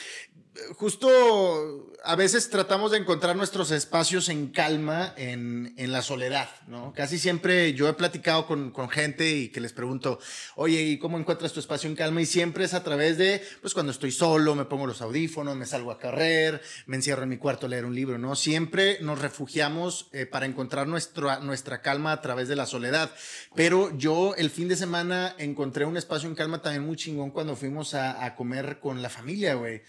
justo 0.76 1.90
a 2.04 2.16
veces 2.16 2.50
tratamos 2.50 2.92
de 2.92 2.98
encontrar 2.98 3.36
nuestros 3.36 3.72
espacios 3.72 4.30
en 4.30 4.48
calma, 4.48 5.14
en, 5.18 5.74
en 5.78 5.92
la 5.92 6.02
soledad, 6.02 6.50
¿no? 6.68 6.94
Casi 6.96 7.20
siempre 7.20 7.74
yo 7.74 7.88
he 7.90 7.94
platicado 7.94 8.46
con, 8.46 8.72
con, 8.72 8.90
gente 8.90 9.30
y 9.30 9.50
que 9.50 9.60
les 9.60 9.74
pregunto, 9.74 10.20
oye, 10.56 10.82
¿y 10.82 10.98
cómo 10.98 11.20
encuentras 11.20 11.54
tu 11.54 11.60
espacio 11.60 11.90
en 11.90 11.96
calma? 11.96 12.22
Y 12.22 12.26
siempre 12.26 12.64
es 12.64 12.74
a 12.74 12.84
través 12.84 13.18
de, 13.18 13.44
pues 13.62 13.74
cuando 13.74 13.92
estoy 13.92 14.12
solo, 14.12 14.56
me 14.56 14.66
pongo 14.66 14.88
los 14.88 15.02
audífonos, 15.02 15.56
me 15.56 15.66
salgo 15.66 15.92
a 15.92 16.00
correr, 16.00 16.62
me 16.86 16.96
encierro 16.96 17.24
en 17.24 17.30
mi 17.30 17.38
cuarto 17.38 17.66
a 17.66 17.70
leer 17.70 17.86
un 17.86 17.96
libro, 17.96 18.18
¿no? 18.18 18.36
Siempre 18.36 18.98
nos 19.02 19.20
refugiamos 19.20 20.08
eh, 20.14 20.26
para 20.26 20.46
encontrar 20.46 20.88
nuestra, 20.88 21.40
nuestra 21.40 21.82
calma 21.82 22.12
a 22.12 22.22
través 22.22 22.48
de 22.48 22.56
la 22.56 22.66
soledad. 22.66 23.12
Pero 23.56 23.96
yo 23.98 24.36
el 24.36 24.50
fin 24.50 24.68
de 24.68 24.76
semana 24.76 25.36
encontré 25.38 25.86
un 25.86 25.98
espacio 25.98 26.30
en 26.30 26.36
calma 26.36 26.62
también 26.62 26.86
muy 26.86 26.96
chingón 26.96 27.32
cuando 27.32 27.56
fuimos 27.56 27.94
a, 27.94 28.24
a 28.24 28.36
comer 28.36 28.80
con 28.80 29.02
la 29.02 29.10
familia, 29.10 29.56
güey. 29.56 29.82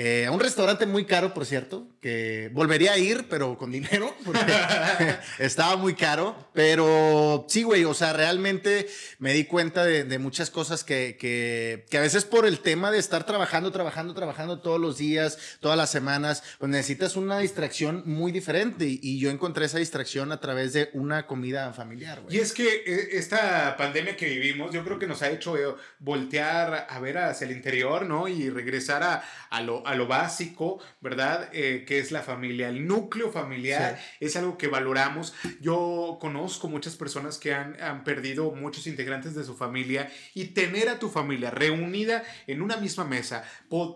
Eh, 0.00 0.26
a 0.26 0.30
un 0.30 0.38
restaurante 0.38 0.86
muy 0.86 1.06
caro, 1.06 1.34
por 1.34 1.44
cierto, 1.44 1.88
que 2.00 2.50
volvería 2.52 2.92
a 2.92 2.98
ir, 2.98 3.26
pero 3.28 3.58
con 3.58 3.72
dinero, 3.72 4.14
porque 4.24 4.38
estaba 5.40 5.74
muy 5.74 5.94
caro. 5.94 6.36
Pero 6.52 7.44
sí, 7.48 7.64
güey, 7.64 7.82
o 7.82 7.94
sea, 7.94 8.12
realmente 8.12 8.86
me 9.18 9.32
di 9.32 9.42
cuenta 9.42 9.84
de, 9.84 10.18
muchas 10.20 10.50
cosas 10.50 10.84
que, 10.84 11.16
que, 11.18 11.84
que, 11.90 11.98
a 11.98 12.00
veces 12.00 12.24
por 12.24 12.46
el 12.46 12.60
tema 12.60 12.92
de 12.92 12.98
estar 12.98 13.26
trabajando, 13.26 13.72
trabajando, 13.72 14.14
trabajando 14.14 14.60
todos 14.60 14.80
los 14.80 14.98
días, 14.98 15.36
todas 15.58 15.76
las 15.76 15.90
semanas, 15.90 16.44
pues 16.60 16.70
necesitas 16.70 17.16
una 17.16 17.40
distracción 17.40 18.04
muy 18.06 18.30
diferente. 18.30 18.86
Y, 18.86 19.18
yo 19.18 19.30
encontré 19.30 19.64
esa 19.64 19.78
distracción 19.78 20.30
a 20.30 20.38
través 20.38 20.74
de 20.74 20.90
una 20.92 21.26
comida 21.26 21.72
familiar, 21.72 22.20
güey. 22.20 22.36
Y 22.36 22.38
es 22.38 22.52
que 22.52 22.84
eh, 22.86 23.08
esta 23.14 23.76
pandemia 23.76 24.16
que 24.16 24.26
vivimos, 24.26 24.70
yo 24.70 24.84
creo 24.84 25.00
que 25.00 25.08
nos 25.08 25.22
ha 25.22 25.30
hecho 25.30 25.56
eh, 25.56 25.74
voltear 25.98 26.86
a 26.88 27.00
ver 27.00 27.18
hacia 27.18 27.46
el 27.46 27.50
interior, 27.50 28.06
¿no? 28.06 28.28
Y 28.28 28.48
regresar 28.48 29.02
a, 29.02 29.24
a 29.50 29.60
lo, 29.60 29.87
a 29.88 29.94
lo 29.94 30.06
básico, 30.06 30.78
¿verdad? 31.00 31.48
Eh, 31.52 31.84
que 31.86 31.98
es 31.98 32.12
la 32.12 32.22
familia. 32.22 32.68
El 32.68 32.86
núcleo 32.86 33.32
familiar 33.32 33.98
es 34.20 34.36
algo 34.36 34.58
que 34.58 34.68
valoramos. 34.68 35.34
Yo 35.60 36.18
conozco 36.20 36.68
muchas 36.68 36.94
personas 36.96 37.38
que 37.38 37.54
han, 37.54 37.80
han, 37.80 38.04
perdido 38.04 38.50
muchos 38.52 38.86
integrantes 38.86 39.34
de 39.34 39.44
su 39.44 39.56
familia 39.56 40.10
y 40.34 40.46
tener 40.48 40.90
a 40.90 40.98
tu 40.98 41.08
familia 41.08 41.50
reunida 41.50 42.22
en 42.46 42.60
una 42.60 42.76
misma 42.76 43.04
mesa, 43.04 43.44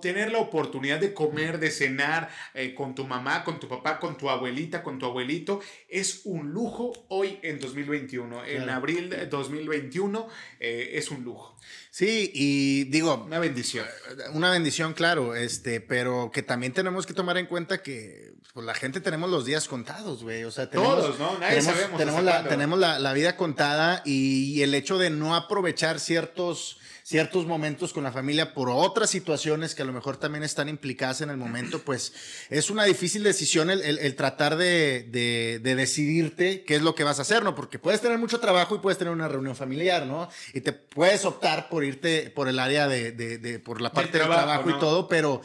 tener 0.01 0.33
la 0.33 0.39
oportunidad 0.39 0.99
de 0.99 1.13
comer, 1.13 1.59
de 1.59 1.71
cenar 1.71 2.31
eh, 2.55 2.75
con 2.75 2.95
tu 2.95 3.07
mamá, 3.07 3.45
con 3.45 3.61
tu 3.61 3.69
papá, 3.69 4.01
con 4.01 4.17
tu 4.17 4.31
abuelita, 4.31 4.83
con 4.83 4.99
tu 4.99 5.07
abuelito, 5.07 5.61
es 5.89 6.23
un 6.25 6.53
lujo 6.53 6.93
hoy 7.09 7.39
en 7.43 7.61
2021. 7.61 8.45
En 8.47 8.71
abril 8.71 9.11
de 9.11 9.27
2021 9.27 10.27
eh, 10.61 10.91
es 10.95 11.11
un 11.11 11.23
lujo. 11.23 11.57
Sí, 11.93 12.31
y 12.33 12.85
digo... 12.85 13.23
Una 13.27 13.39
bendición. 13.39 13.87
Una 14.33 14.51
bendición, 14.51 14.95
claro, 14.95 15.37
este, 15.37 15.83
pero 15.83 16.31
que 16.33 16.43
también 16.43 16.73
tenemos 16.73 17.05
que 17.05 17.13
tomar 17.13 17.37
en 17.37 17.45
cuenta 17.45 17.83
que 17.83 18.33
pues, 18.55 18.65
la 18.65 18.73
gente 18.73 19.03
tenemos 19.03 19.29
los 19.29 19.45
días 19.45 19.69
contados, 19.69 20.23
güey. 20.23 20.45
O 20.45 20.51
sea, 20.51 20.71
tenemos, 20.71 20.97
Todos, 20.97 21.19
¿no? 21.19 21.39
Nadie 21.39 21.59
tenemos, 21.59 21.75
sabemos. 21.75 21.99
Tenemos, 21.99 22.25
la, 22.25 22.49
tenemos 22.49 22.79
la, 22.79 22.99
la, 22.99 23.13
vida 23.13 23.37
contada 23.37 24.01
y, 24.07 24.55
y 24.55 24.63
el 24.63 24.75
hecho 24.75 24.97
de 24.97 25.11
no 25.11 25.37
aprovechar 25.37 26.01
ciertos 26.01 26.79
ciertos 27.05 27.47
momentos 27.47 27.93
con 27.93 28.05
la 28.05 28.13
familia 28.13 28.55
por 28.55 28.71
otras 28.71 29.11
situaciones 29.11 29.75
que 29.75 29.83
a 29.83 29.85
lo 29.85 29.93
mejor 29.93 30.17
también 30.17 30.45
están 30.45 30.69
implicadas 30.69 31.21
en 31.21 31.31
el 31.31 31.37
momento, 31.37 31.81
pues 31.85 32.13
es 32.49 32.71
una 32.71 32.85
difícil 32.85 33.23
decisión 33.23 33.71
el, 33.71 33.83
el, 33.83 34.15
tratar 34.15 34.57
de, 34.57 35.07
de, 35.11 35.61
de, 35.63 35.75
decidirte 35.75 36.65
qué 36.65 36.77
es 36.77 36.83
lo 36.83 36.95
que 36.95 37.05
vas 37.05 37.19
a 37.19 37.23
hacer, 37.23 37.43
¿no? 37.43 37.55
Porque 37.55 37.79
puedes 37.79 38.01
tener 38.01 38.19
mucho 38.19 38.41
trabajo 38.41 38.77
y 38.77 38.79
puedes 38.79 38.99
tener 38.99 39.13
una 39.13 39.29
reunión 39.29 39.57
familiar, 39.57 40.07
¿no? 40.07 40.29
Y 40.55 40.61
te 40.61 40.73
puedes 40.73 41.25
optar 41.25 41.69
por 41.69 41.82
irte 41.85 42.31
por 42.35 42.49
el 42.49 42.59
área 42.59 42.89
de, 42.89 43.13
de 43.13 43.59
por 43.59 43.81
la 43.81 43.93
parte 43.93 44.19
del 44.19 44.27
trabajo, 44.27 44.43
trabajo 44.43 44.71
¿no? 44.71 44.77
y 44.77 44.81
todo, 44.81 45.09
pero 45.09 45.41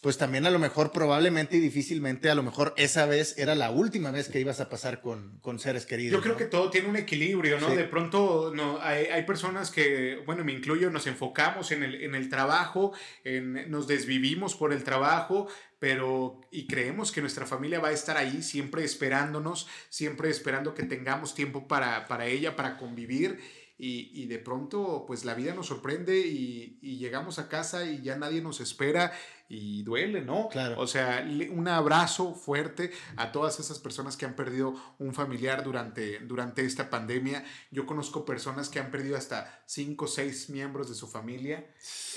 pues 0.00 0.16
también 0.16 0.46
a 0.46 0.50
lo 0.50 0.58
mejor 0.58 0.92
probablemente 0.92 1.56
y 1.56 1.60
difícilmente 1.60 2.30
a 2.30 2.34
lo 2.34 2.42
mejor 2.42 2.74
esa 2.76 3.06
vez 3.06 3.36
era 3.38 3.54
la 3.54 3.70
última 3.70 4.10
vez 4.10 4.28
que 4.28 4.40
ibas 4.40 4.60
a 4.60 4.68
pasar 4.68 5.00
con, 5.00 5.38
con 5.40 5.58
seres 5.58 5.86
queridos. 5.86 6.12
Yo 6.12 6.22
creo 6.22 6.34
¿no? 6.34 6.38
que 6.38 6.44
todo 6.44 6.70
tiene 6.70 6.88
un 6.88 6.96
equilibrio, 6.96 7.60
¿no? 7.60 7.70
Sí. 7.70 7.76
De 7.76 7.84
pronto 7.84 8.52
no, 8.54 8.78
hay, 8.80 9.06
hay, 9.06 9.24
personas 9.24 9.70
que, 9.70 10.22
bueno, 10.24 10.44
me 10.44 10.52
incluyo, 10.52 10.90
nos 10.90 11.06
enfocamos 11.06 11.72
en 11.72 11.82
el, 11.82 12.02
en 12.02 12.14
el 12.14 12.28
trabajo, 12.28 12.92
en, 13.24 13.70
nos 13.70 13.86
desvivimos 13.86 14.54
por 14.54 14.72
el 14.72 14.84
trabajo, 14.84 15.48
pero 15.78 16.40
y 16.50 16.66
creemos 16.66 17.12
que 17.12 17.20
nuestra 17.20 17.46
familia 17.46 17.80
va 17.80 17.88
a 17.88 17.92
estar 17.92 18.16
ahí 18.16 18.42
siempre 18.42 18.84
esperándonos, 18.84 19.68
siempre 19.88 20.30
esperando 20.30 20.74
que 20.74 20.84
tengamos 20.84 21.34
tiempo 21.34 21.68
para, 21.68 22.06
para 22.06 22.26
ella, 22.26 22.56
para 22.56 22.76
convivir. 22.76 23.40
Y, 23.78 24.10
y, 24.12 24.26
de 24.26 24.40
pronto, 24.40 25.04
pues 25.06 25.24
la 25.24 25.34
vida 25.34 25.54
nos 25.54 25.66
sorprende 25.66 26.18
y, 26.18 26.78
y, 26.82 26.98
llegamos 26.98 27.38
a 27.38 27.48
casa 27.48 27.84
y 27.84 28.02
ya 28.02 28.16
nadie 28.16 28.42
nos 28.42 28.60
espera 28.60 29.12
y 29.48 29.82
duele, 29.82 30.20
¿no? 30.20 30.48
Claro. 30.48 30.78
O 30.78 30.86
sea, 30.86 31.26
un 31.50 31.68
abrazo 31.68 32.34
fuerte 32.34 32.90
a 33.16 33.32
todas 33.32 33.58
esas 33.60 33.78
personas 33.78 34.16
que 34.16 34.26
han 34.26 34.36
perdido 34.36 34.74
un 34.98 35.14
familiar 35.14 35.64
durante, 35.64 36.18
durante 36.20 36.64
esta 36.64 36.90
pandemia. 36.90 37.44
Yo 37.70 37.86
conozco 37.86 38.24
personas 38.24 38.68
que 38.68 38.78
han 38.78 38.90
perdido 38.90 39.16
hasta 39.16 39.62
cinco 39.64 40.04
o 40.04 40.08
seis 40.08 40.50
miembros 40.50 40.88
de 40.88 40.94
su 40.94 41.08
familia 41.08 41.66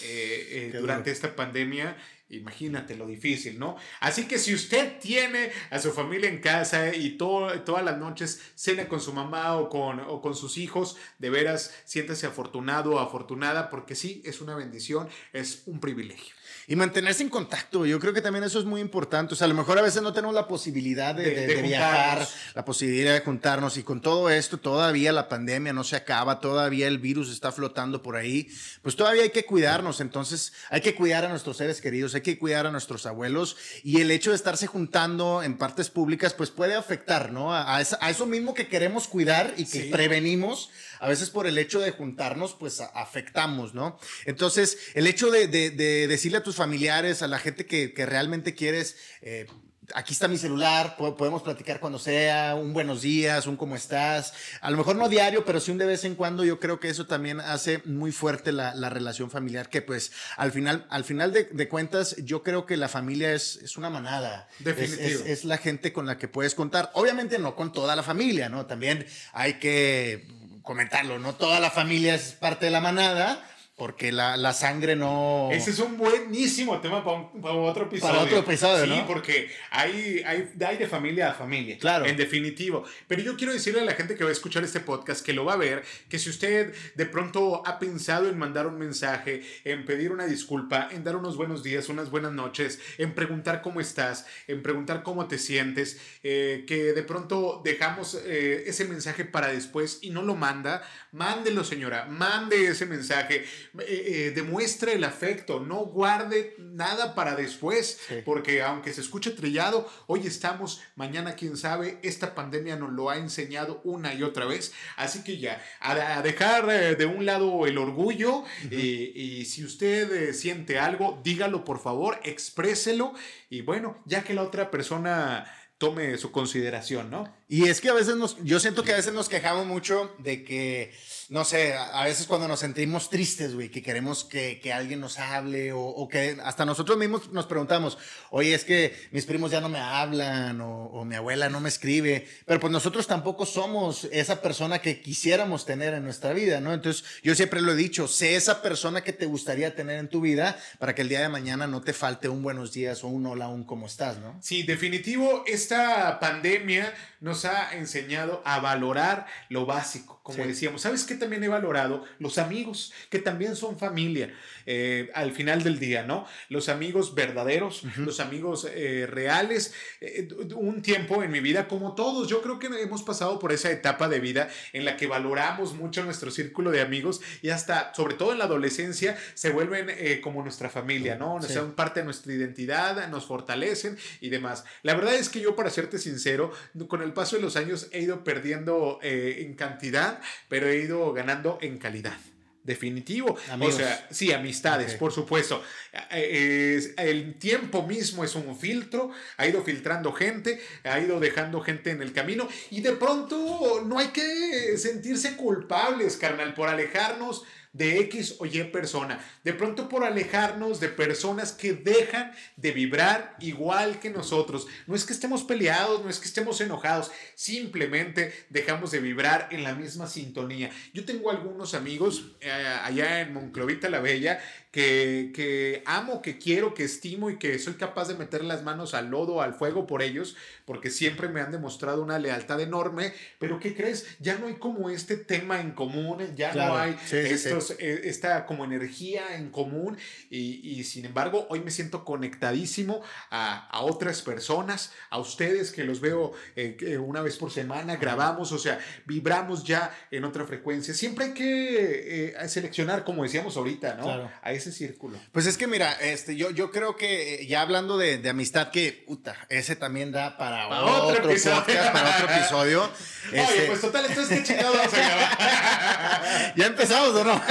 eh, 0.03 0.71
eh, 0.73 0.77
durante 0.77 1.11
esta 1.11 1.35
pandemia. 1.35 1.95
Imagínate 2.31 2.95
lo 2.95 3.05
difícil, 3.07 3.59
¿no? 3.59 3.75
Así 3.99 4.27
que 4.27 4.37
si 4.37 4.53
usted 4.53 4.99
tiene 4.99 5.51
a 5.69 5.79
su 5.79 5.91
familia 5.91 6.29
en 6.29 6.39
casa 6.39 6.95
y 6.95 7.11
todo, 7.17 7.61
todas 7.61 7.83
las 7.83 7.97
noches 7.97 8.41
cena 8.55 8.87
con 8.87 9.01
su 9.01 9.13
mamá 9.13 9.57
o 9.57 9.69
con, 9.69 9.99
o 9.99 10.21
con 10.21 10.35
sus 10.35 10.57
hijos, 10.57 10.97
de 11.19 11.29
veras 11.29 11.73
siéntase 11.85 12.27
afortunado 12.27 12.93
o 12.93 12.99
afortunada 12.99 13.69
porque 13.69 13.95
sí, 13.95 14.21
es 14.25 14.41
una 14.41 14.55
bendición, 14.55 15.09
es 15.33 15.63
un 15.65 15.79
privilegio. 15.79 16.35
Y 16.67 16.75
mantenerse 16.75 17.23
en 17.23 17.29
contacto, 17.29 17.85
yo 17.85 17.99
creo 17.99 18.13
que 18.13 18.21
también 18.21 18.43
eso 18.43 18.59
es 18.59 18.65
muy 18.65 18.81
importante. 18.81 19.33
O 19.33 19.37
sea, 19.37 19.45
a 19.45 19.47
lo 19.49 19.55
mejor 19.55 19.77
a 19.79 19.81
veces 19.81 20.01
no 20.01 20.13
tenemos 20.13 20.35
la 20.35 20.47
posibilidad 20.47 21.13
de, 21.15 21.23
de, 21.23 21.47
de, 21.47 21.55
de 21.55 21.61
viajar, 21.61 22.27
la 22.53 22.65
posibilidad 22.65 23.13
de 23.13 23.21
juntarnos. 23.21 23.77
Y 23.77 23.83
con 23.83 24.01
todo 24.01 24.29
esto, 24.29 24.57
todavía 24.57 25.11
la 25.11 25.27
pandemia 25.27 25.73
no 25.73 25.83
se 25.83 25.95
acaba, 25.95 26.39
todavía 26.39 26.87
el 26.87 26.99
virus 26.99 27.31
está 27.31 27.51
flotando 27.51 28.01
por 28.01 28.15
ahí. 28.15 28.49
Pues 28.81 28.95
todavía 28.95 29.23
hay 29.23 29.31
que 29.31 29.45
cuidarnos. 29.45 30.01
Entonces, 30.01 30.53
hay 30.69 30.81
que 30.81 30.95
cuidar 30.95 31.25
a 31.25 31.29
nuestros 31.29 31.57
seres 31.57 31.81
queridos, 31.81 32.15
hay 32.15 32.21
que 32.21 32.37
cuidar 32.37 32.67
a 32.67 32.71
nuestros 32.71 33.05
abuelos. 33.05 33.57
Y 33.83 34.01
el 34.01 34.11
hecho 34.11 34.29
de 34.29 34.35
estarse 34.35 34.67
juntando 34.67 35.43
en 35.43 35.57
partes 35.57 35.89
públicas, 35.89 36.33
pues 36.33 36.51
puede 36.51 36.75
afectar, 36.75 37.31
¿no? 37.31 37.53
A, 37.53 37.77
a, 37.77 37.81
eso 37.81 38.25
mismo 38.25 38.53
que 38.53 38.67
queremos 38.67 39.07
cuidar 39.07 39.53
y 39.57 39.65
que 39.65 39.83
sí. 39.83 39.89
prevenimos 39.91 40.69
a 41.01 41.07
veces 41.07 41.31
por 41.31 41.47
el 41.47 41.57
hecho 41.57 41.79
de 41.79 41.89
juntarnos, 41.89 42.53
pues 42.53 42.79
afectamos, 42.79 43.73
¿no? 43.73 43.99
Entonces, 44.25 44.77
el 44.93 45.07
hecho 45.07 45.31
de, 45.31 45.47
de, 45.47 45.71
de 45.71 46.07
decirle 46.07 46.37
a 46.37 46.43
tus 46.43 46.55
familiares, 46.55 47.23
a 47.23 47.27
la 47.27 47.39
gente 47.39 47.65
que, 47.65 47.91
que 47.91 48.05
realmente 48.05 48.53
quieres, 48.53 48.97
eh, 49.23 49.47
aquí 49.95 50.13
está 50.13 50.27
mi 50.27 50.37
celular, 50.37 50.95
podemos 50.97 51.41
platicar 51.41 51.79
cuando 51.79 51.97
sea, 51.97 52.53
un 52.53 52.71
buenos 52.71 53.01
días, 53.01 53.47
un 53.47 53.57
cómo 53.57 53.75
estás, 53.75 54.35
a 54.61 54.69
lo 54.69 54.77
mejor 54.77 54.95
no 54.95 55.09
diario, 55.09 55.43
pero 55.43 55.59
sí 55.59 55.71
un 55.71 55.79
de 55.79 55.87
vez 55.87 56.05
en 56.05 56.13
cuando, 56.13 56.43
yo 56.43 56.59
creo 56.59 56.79
que 56.79 56.89
eso 56.89 57.07
también 57.07 57.39
hace 57.39 57.81
muy 57.85 58.11
fuerte 58.11 58.51
la, 58.51 58.75
la 58.75 58.91
relación 58.91 59.31
familiar, 59.31 59.69
que 59.69 59.81
pues 59.81 60.11
al 60.37 60.51
final, 60.51 60.85
al 60.91 61.03
final 61.03 61.33
de, 61.33 61.45
de, 61.45 61.67
cuentas, 61.67 62.15
yo 62.17 62.43
creo 62.43 62.67
que 62.67 62.77
la 62.77 62.89
familia 62.89 63.33
es, 63.33 63.55
es 63.63 63.75
una 63.75 63.89
manada. 63.89 64.47
Definitivo. 64.59 65.01
Es, 65.01 65.21
es, 65.21 65.25
es 65.25 65.45
la 65.45 65.57
gente 65.57 65.91
con 65.93 66.05
la 66.05 66.19
que 66.19 66.27
puedes 66.27 66.53
contar, 66.53 66.91
obviamente 66.93 67.39
no 67.39 67.55
con 67.55 67.73
toda 67.73 67.95
la 67.95 68.03
familia, 68.03 68.49
¿no? 68.49 68.67
También 68.67 69.07
hay 69.33 69.55
que 69.55 70.41
comentarlo, 70.61 71.19
no 71.19 71.33
toda 71.35 71.59
la 71.59 71.71
familia 71.71 72.15
es 72.15 72.33
parte 72.33 72.65
de 72.65 72.71
la 72.71 72.81
manada, 72.81 73.43
porque 73.81 74.11
la, 74.11 74.37
la, 74.37 74.53
sangre 74.53 74.95
no... 74.95 75.49
Ese 75.51 75.71
es 75.71 75.79
un 75.79 75.97
buenísimo 75.97 76.79
tema 76.81 77.03
para, 77.03 77.17
un, 77.17 77.41
para 77.41 77.55
otro 77.55 77.85
episodio. 77.85 78.13
Para 78.13 78.25
otro 78.25 78.37
episodio, 78.37 78.83
sí, 78.83 78.89
¿no? 78.91 79.07
porque 79.07 79.49
hay, 79.71 80.21
hay, 80.23 80.51
hay, 80.63 80.77
de 80.77 80.85
familia 80.85 81.31
a 81.31 81.33
familia. 81.33 81.79
Claro. 81.79 82.05
En 82.05 82.15
definitivo. 82.15 82.83
Pero 83.07 83.23
yo 83.23 83.35
quiero 83.35 83.53
decirle 83.53 83.81
a 83.81 83.83
la 83.83 83.93
gente 83.93 84.13
que 84.13 84.23
va 84.23 84.29
a 84.29 84.33
escuchar 84.33 84.63
este 84.63 84.81
podcast, 84.81 85.25
que 85.25 85.33
lo 85.33 85.45
va 85.45 85.53
a 85.53 85.57
ver, 85.57 85.83
que 86.09 86.19
si 86.19 86.29
usted 86.29 86.75
de 86.93 87.05
pronto 87.07 87.63
ha 87.65 87.79
pensado 87.79 88.29
en 88.29 88.37
mandar 88.37 88.67
un 88.67 88.77
mensaje, 88.77 89.41
en 89.63 89.83
pedir 89.83 90.11
una 90.11 90.27
disculpa, 90.27 90.89
en 90.91 91.03
dar 91.03 91.15
unos 91.15 91.35
buenos 91.35 91.63
días, 91.63 91.89
unas 91.89 92.11
buenas 92.11 92.33
noches, 92.33 92.79
en 92.99 93.15
preguntar 93.15 93.63
cómo 93.63 93.81
estás, 93.81 94.27
en 94.47 94.61
preguntar 94.61 95.01
cómo 95.01 95.27
te 95.27 95.39
sientes, 95.39 95.99
eh, 96.21 96.65
que 96.67 96.93
de 96.93 97.01
pronto 97.01 97.63
dejamos 97.65 98.13
eh, 98.27 98.63
ese 98.67 98.85
mensaje 98.85 99.25
para 99.25 99.47
después 99.47 99.97
y 100.03 100.11
no 100.11 100.21
lo 100.21 100.35
manda, 100.35 100.83
mándelo 101.11 101.63
señora, 101.63 102.05
mande 102.05 102.67
ese 102.67 102.85
mensaje 102.85 103.43
eh, 103.79 103.85
eh, 103.87 104.31
demuestre 104.31 104.93
el 104.93 105.03
afecto, 105.03 105.59
no 105.59 105.85
guarde 105.85 106.55
nada 106.59 107.15
para 107.15 107.35
después, 107.35 107.99
sí. 108.07 108.15
porque 108.25 108.61
aunque 108.61 108.93
se 108.93 109.01
escuche 109.01 109.31
trillado, 109.31 109.89
hoy 110.07 110.27
estamos, 110.27 110.81
mañana 110.95 111.35
quién 111.35 111.55
sabe, 111.57 111.99
esta 112.03 112.35
pandemia 112.35 112.75
nos 112.75 112.91
lo 112.91 113.09
ha 113.09 113.17
enseñado 113.17 113.81
una 113.83 114.13
y 114.13 114.23
otra 114.23 114.45
vez, 114.45 114.73
así 114.97 115.23
que 115.23 115.37
ya, 115.37 115.63
a, 115.79 116.17
a 116.17 116.21
dejar 116.21 116.69
eh, 116.69 116.95
de 116.95 117.05
un 117.05 117.25
lado 117.25 117.65
el 117.65 117.77
orgullo 117.77 118.39
uh 118.39 118.45
-huh. 118.63 118.71
y 118.73 119.45
si 119.45 119.63
usted 119.63 120.11
eh, 120.11 120.33
siente 120.33 120.79
algo, 120.79 121.19
dígalo 121.23 121.63
por 121.63 121.79
favor, 121.79 122.19
expréselo 122.23 123.13
y 123.49 123.61
bueno, 123.61 124.01
ya 124.05 124.23
que 124.23 124.33
la 124.33 124.43
otra 124.43 124.71
persona 124.71 125.45
tome 125.81 126.15
su 126.19 126.31
consideración, 126.31 127.09
¿no? 127.09 127.35
Y 127.47 127.67
es 127.67 127.81
que 127.81 127.89
a 127.89 127.93
veces 127.93 128.15
nos, 128.15 128.37
yo 128.43 128.59
siento 128.59 128.83
que 128.83 128.93
a 128.93 128.97
veces 128.97 129.13
nos 129.13 129.27
quejamos 129.29 129.65
mucho 129.65 130.15
de 130.19 130.43
que 130.43 130.93
no 131.31 131.45
sé, 131.45 131.73
a 131.73 132.03
veces 132.03 132.27
cuando 132.27 132.45
nos 132.49 132.59
sentimos 132.59 133.09
tristes, 133.09 133.55
güey, 133.55 133.69
que 133.69 133.81
queremos 133.81 134.25
que, 134.25 134.59
que 134.61 134.73
alguien 134.73 134.99
nos 134.99 135.17
hable 135.17 135.71
o, 135.71 135.79
o, 135.79 136.09
que 136.09 136.37
hasta 136.43 136.65
nosotros 136.65 136.97
mismos 136.97 137.31
nos 137.31 137.45
preguntamos, 137.45 137.97
oye, 138.31 138.53
es 138.53 138.65
que 138.65 138.93
mis 139.11 139.25
primos 139.25 139.49
ya 139.49 139.61
no 139.61 139.69
me 139.69 139.79
hablan 139.79 140.59
o, 140.59 140.87
o, 140.87 141.05
mi 141.05 141.15
abuela 141.15 141.47
no 141.47 141.61
me 141.61 141.69
escribe, 141.69 142.27
pero 142.45 142.59
pues 142.59 142.73
nosotros 142.73 143.07
tampoco 143.07 143.45
somos 143.45 144.09
esa 144.11 144.41
persona 144.41 144.79
que 144.79 145.01
quisiéramos 145.01 145.65
tener 145.65 145.93
en 145.93 146.03
nuestra 146.03 146.33
vida, 146.33 146.59
¿no? 146.59 146.73
Entonces 146.73 147.05
yo 147.23 147.33
siempre 147.33 147.61
lo 147.61 147.71
he 147.71 147.77
dicho, 147.77 148.09
sé 148.09 148.35
esa 148.35 148.61
persona 148.61 149.01
que 149.01 149.13
te 149.13 149.25
gustaría 149.25 149.73
tener 149.73 149.99
en 149.99 150.09
tu 150.09 150.19
vida 150.19 150.59
para 150.79 150.95
que 150.95 151.03
el 151.03 151.07
día 151.07 151.21
de 151.21 151.29
mañana 151.29 151.65
no 151.65 151.79
te 151.79 151.93
falte 151.93 152.27
un 152.27 152.43
buenos 152.43 152.73
días 152.73 153.05
o 153.05 153.07
un 153.07 153.25
hola, 153.25 153.47
un 153.47 153.63
cómo 153.63 153.85
estás, 153.85 154.17
¿no? 154.17 154.37
Sí, 154.41 154.63
definitivo, 154.63 155.45
esta 155.47 156.19
pandemia 156.19 156.93
nos 157.21 157.45
ha 157.45 157.73
enseñado 157.73 158.41
a 158.43 158.59
valorar 158.59 159.27
lo 159.47 159.65
básico, 159.65 160.19
como 160.23 160.43
sí. 160.43 160.49
decíamos. 160.49 160.81
¿Sabes 160.81 161.05
qué 161.05 161.20
también 161.21 161.43
he 161.43 161.47
valorado? 161.47 162.03
Los 162.19 162.37
amigos, 162.37 162.91
que 163.09 163.19
también 163.19 163.55
son 163.55 163.79
familia 163.79 164.33
eh, 164.65 165.09
al 165.13 165.31
final 165.31 165.63
del 165.63 165.79
día, 165.79 166.03
¿no? 166.03 166.27
Los 166.49 166.67
amigos 166.67 167.15
verdaderos, 167.15 167.83
uh 167.83 167.87
-huh. 167.87 168.05
los 168.05 168.19
amigos 168.19 168.67
eh, 168.69 169.07
reales. 169.09 169.73
Eh, 170.01 170.27
un 170.55 170.81
tiempo 170.81 171.23
en 171.23 171.31
mi 171.31 171.39
vida, 171.39 171.67
como 171.67 171.95
todos, 171.95 172.27
yo 172.27 172.41
creo 172.41 172.59
que 172.59 172.67
hemos 172.67 173.03
pasado 173.03 173.39
por 173.39 173.51
esa 173.51 173.71
etapa 173.71 174.09
de 174.09 174.19
vida 174.19 174.49
en 174.73 174.83
la 174.83 174.97
que 174.97 175.07
valoramos 175.07 175.73
mucho 175.73 176.03
nuestro 176.03 176.31
círculo 176.31 176.71
de 176.71 176.81
amigos 176.81 177.21
y 177.41 177.49
hasta, 177.49 177.93
sobre 177.93 178.15
todo 178.15 178.31
en 178.31 178.39
la 178.39 178.45
adolescencia, 178.45 179.17
se 179.33 179.51
vuelven 179.51 179.87
eh, 179.89 180.19
como 180.21 180.43
nuestra 180.43 180.69
familia, 180.69 181.15
¿no? 181.15 181.41
Sí. 181.41 181.53
Son 181.53 181.73
parte 181.73 182.01
de 182.01 182.05
nuestra 182.05 182.33
identidad, 182.33 183.07
nos 183.09 183.25
fortalecen 183.25 183.97
y 184.19 184.29
demás. 184.29 184.63
La 184.83 184.93
verdad 184.95 185.15
es 185.15 185.29
que 185.29 185.39
yo, 185.39 185.55
para 185.55 185.69
serte 185.69 185.97
sincero, 185.97 186.51
con 186.87 187.01
el 187.01 187.13
paso 187.13 187.35
de 187.35 187.41
los 187.41 187.55
años 187.55 187.87
he 187.91 188.01
ido 188.01 188.23
perdiendo 188.23 188.99
eh, 189.01 189.43
en 189.45 189.53
cantidad, 189.55 190.19
pero 190.49 190.67
he 190.67 190.77
ido 190.77 191.10
ganando 191.13 191.57
en 191.61 191.77
calidad. 191.77 192.17
Definitivo. 192.63 193.37
O 193.59 193.71
sea, 193.71 194.07
sí, 194.11 194.31
amistades, 194.31 194.93
por 194.93 195.11
supuesto. 195.11 195.63
El 196.11 197.33
tiempo 197.39 197.87
mismo 197.87 198.23
es 198.23 198.35
un 198.35 198.55
filtro, 198.55 199.09
ha 199.37 199.47
ido 199.47 199.63
filtrando 199.63 200.13
gente, 200.13 200.61
ha 200.83 200.99
ido 200.99 201.19
dejando 201.19 201.61
gente 201.61 201.89
en 201.89 202.03
el 202.03 202.13
camino 202.13 202.47
y 202.69 202.81
de 202.81 202.91
pronto 202.91 203.81
no 203.83 203.97
hay 203.97 204.09
que 204.09 204.77
sentirse 204.77 205.35
culpables, 205.35 206.17
carnal, 206.17 206.53
por 206.53 206.69
alejarnos 206.69 207.43
de 207.73 207.99
X 208.01 208.35
o 208.39 208.45
Y 208.45 208.63
persona. 208.65 209.23
De 209.43 209.53
pronto 209.53 209.87
por 209.87 210.03
alejarnos 210.03 210.79
de 210.79 210.89
personas 210.89 211.51
que 211.51 211.73
dejan 211.73 212.33
de 212.57 212.71
vibrar 212.71 213.35
igual 213.39 213.99
que 213.99 214.09
nosotros. 214.09 214.67
No 214.87 214.95
es 214.95 215.05
que 215.05 215.13
estemos 215.13 215.43
peleados, 215.43 216.03
no 216.03 216.09
es 216.09 216.19
que 216.19 216.27
estemos 216.27 216.59
enojados, 216.61 217.11
simplemente 217.35 218.33
dejamos 218.49 218.91
de 218.91 218.99
vibrar 218.99 219.47
en 219.51 219.63
la 219.63 219.73
misma 219.73 220.07
sintonía. 220.07 220.69
Yo 220.93 221.05
tengo 221.05 221.31
algunos 221.31 221.73
amigos 221.73 222.35
eh, 222.41 222.51
allá 222.51 223.21
en 223.21 223.33
Monclovita 223.33 223.89
la 223.89 223.99
Bella 223.99 224.41
que, 224.71 225.83
amo, 225.85 226.21
que 226.21 226.37
quiero, 226.37 226.73
que 226.73 226.85
estimo 226.85 227.29
y 227.29 227.37
que 227.37 227.59
soy 227.59 227.73
capaz 227.73 228.07
de 228.07 228.15
meter 228.15 228.43
las 228.43 228.63
manos 228.63 228.93
al 228.93 229.09
lodo, 229.09 229.41
al 229.41 229.53
fuego 229.53 229.85
por 229.85 230.01
ellos, 230.01 230.37
porque 230.65 230.89
siempre 230.89 231.27
me 231.27 231.41
han 231.41 231.51
demostrado 231.51 232.01
una 232.01 232.19
lealtad 232.19 232.61
enorme. 232.61 233.13
Pero 233.37 233.59
¿qué 233.59 233.75
crees? 233.75 234.07
Ya 234.19 234.37
no 234.37 234.47
hay 234.47 234.55
como 234.55 234.89
este 234.89 235.17
tema 235.17 235.59
en 235.59 235.71
común, 235.71 236.19
ya 236.35 236.53
no 236.53 236.77
hay 236.77 236.95
estos, 237.11 237.71
eh, 237.79 238.01
esta 238.05 238.45
como 238.45 238.63
energía 238.63 239.35
en 239.35 239.49
común 239.49 239.97
y, 240.29 240.83
sin 240.83 241.05
embargo 241.05 241.45
hoy 241.49 241.59
me 241.59 241.71
siento 241.71 242.03
conectadísimo 242.05 243.01
a, 243.29 243.81
otras 243.81 244.21
personas, 244.21 244.93
a 245.09 245.19
ustedes 245.19 245.71
que 245.71 245.83
los 245.83 245.99
veo 245.99 246.33
eh, 246.55 246.97
una 246.97 247.21
vez 247.21 247.37
por 247.37 247.51
semana, 247.51 247.97
grabamos, 247.97 248.51
o 248.51 248.57
sea, 248.57 248.79
vibramos 249.05 249.63
ya 249.63 249.93
en 250.11 250.23
otra 250.23 250.45
frecuencia. 250.45 250.93
Siempre 250.93 251.25
hay 251.25 251.33
que 251.33 252.29
eh, 252.29 252.49
seleccionar, 252.49 253.03
como 253.03 253.23
decíamos 253.23 253.57
ahorita, 253.57 253.95
¿no? 253.95 254.29
Ese 254.61 254.71
círculo. 254.71 255.17
Pues 255.31 255.45
es 255.45 255.57
que 255.57 255.67
mira, 255.67 255.91
este, 255.93 256.35
yo, 256.35 256.51
yo 256.51 256.71
creo 256.71 256.95
que 256.95 257.35
eh, 257.35 257.47
ya 257.47 257.61
hablando 257.61 257.97
de, 257.97 258.27
amistad, 258.29 258.71
que 258.71 259.03
puta, 259.05 259.35
ese 259.49 259.75
también 259.75 260.11
da 260.11 260.37
para, 260.37 260.67
otro, 260.83 261.29
episodio. 261.29 261.63
para 261.65 262.17
otro 262.17 262.35
episodio. 262.35 262.91
Oye, 263.31 263.41
este 263.41 263.65
pues 263.67 263.81
total, 263.81 264.05
entonces 264.05 264.39
qué 264.39 264.43
chingados 264.45 264.77
vamos 264.77 264.93
a 264.93 264.97
grabar. 264.97 266.53
ya 266.55 266.65
empezamos, 266.67 267.09
¿o 267.15 267.23
no? 267.23 267.41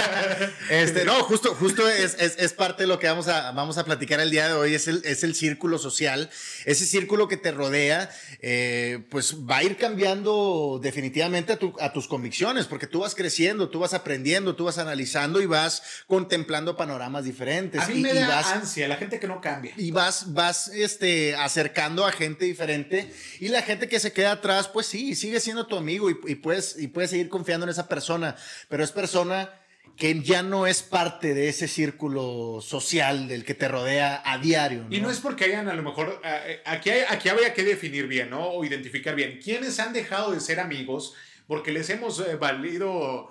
este, 0.70 1.04
no, 1.04 1.22
justo, 1.24 1.54
justo 1.54 1.88
es, 1.88 2.16
es, 2.18 2.52
parte 2.52 2.82
de 2.82 2.86
lo 2.88 2.98
que 2.98 3.06
vamos 3.06 3.28
a, 3.28 3.52
vamos 3.52 3.78
a 3.78 3.84
platicar 3.84 4.20
el 4.20 4.30
día 4.30 4.48
de 4.48 4.54
hoy, 4.54 4.74
es 4.74 4.88
el, 4.88 5.02
es 5.04 5.22
el 5.22 5.34
círculo 5.34 5.78
social, 5.78 6.30
ese 6.64 6.84
círculo 6.84 7.28
que 7.28 7.36
te 7.36 7.52
rodea, 7.52 8.10
eh, 8.40 9.04
pues 9.10 9.36
va 9.48 9.58
a 9.58 9.64
ir 9.64 9.76
cambiando 9.76 10.80
definitivamente 10.82 11.52
a, 11.52 11.58
tu, 11.58 11.74
a 11.80 11.92
tus 11.92 12.08
convicciones, 12.08 12.66
porque 12.66 12.86
tú 12.86 13.00
vas 13.00 13.14
creciendo, 13.14 13.68
tú 13.68 13.78
vas 13.78 13.94
aprendiendo, 13.94 14.56
tú 14.56 14.64
vas 14.64 14.78
analizando 14.78 15.40
y 15.40 15.46
vas 15.46 15.82
contemplando 16.06 16.39
contemplando 16.40 16.76
panoramas 16.76 17.24
diferentes. 17.24 17.82
A 17.82 17.88
mí 17.88 18.00
me 18.00 18.14
da 18.14 18.54
ansia, 18.54 18.88
la 18.88 18.96
gente 18.96 19.20
que 19.20 19.26
no 19.26 19.40
cambia. 19.40 19.72
Y 19.76 19.90
vas, 19.90 20.32
vas 20.32 20.68
este, 20.68 21.34
acercando 21.36 22.06
a 22.06 22.12
gente 22.12 22.46
diferente 22.46 23.12
y 23.40 23.48
la 23.48 23.62
gente 23.62 23.88
que 23.88 24.00
se 24.00 24.12
queda 24.12 24.32
atrás, 24.32 24.68
pues 24.68 24.86
sí, 24.86 25.14
sigue 25.14 25.38
siendo 25.40 25.66
tu 25.66 25.76
amigo 25.76 26.08
y, 26.08 26.14
puedes, 26.14 26.78
y 26.78 26.88
puedes 26.88 27.10
seguir 27.10 27.28
confiando 27.28 27.64
en 27.64 27.70
esa 27.70 27.88
persona, 27.88 28.36
pero 28.68 28.82
es 28.82 28.90
persona 28.90 29.50
que 29.96 30.20
ya 30.22 30.42
no 30.42 30.66
es 30.66 30.82
parte 30.82 31.34
de 31.34 31.50
ese 31.50 31.68
círculo 31.68 32.60
social 32.62 33.28
del 33.28 33.44
que 33.44 33.54
te 33.54 33.68
rodea 33.68 34.22
a 34.24 34.38
diario. 34.38 34.86
Y 34.88 35.00
no 35.00 35.10
es 35.10 35.18
porque 35.18 35.44
hayan 35.44 35.68
a 35.68 35.74
lo 35.74 35.82
mejor, 35.82 36.22
eh, 36.24 36.62
aquí, 36.64 36.90
aquí 37.08 37.28
habría 37.28 37.52
que 37.52 37.64
definir 37.64 38.06
bien, 38.06 38.30
¿no? 38.30 38.48
O 38.48 38.64
identificar 38.64 39.14
bien 39.14 39.40
quiénes 39.42 39.78
han 39.78 39.92
dejado 39.92 40.32
de 40.32 40.40
ser 40.40 40.58
amigos 40.58 41.14
porque 41.46 41.72
les 41.72 41.90
hemos 41.90 42.20
eh, 42.20 42.36
valido 42.36 43.30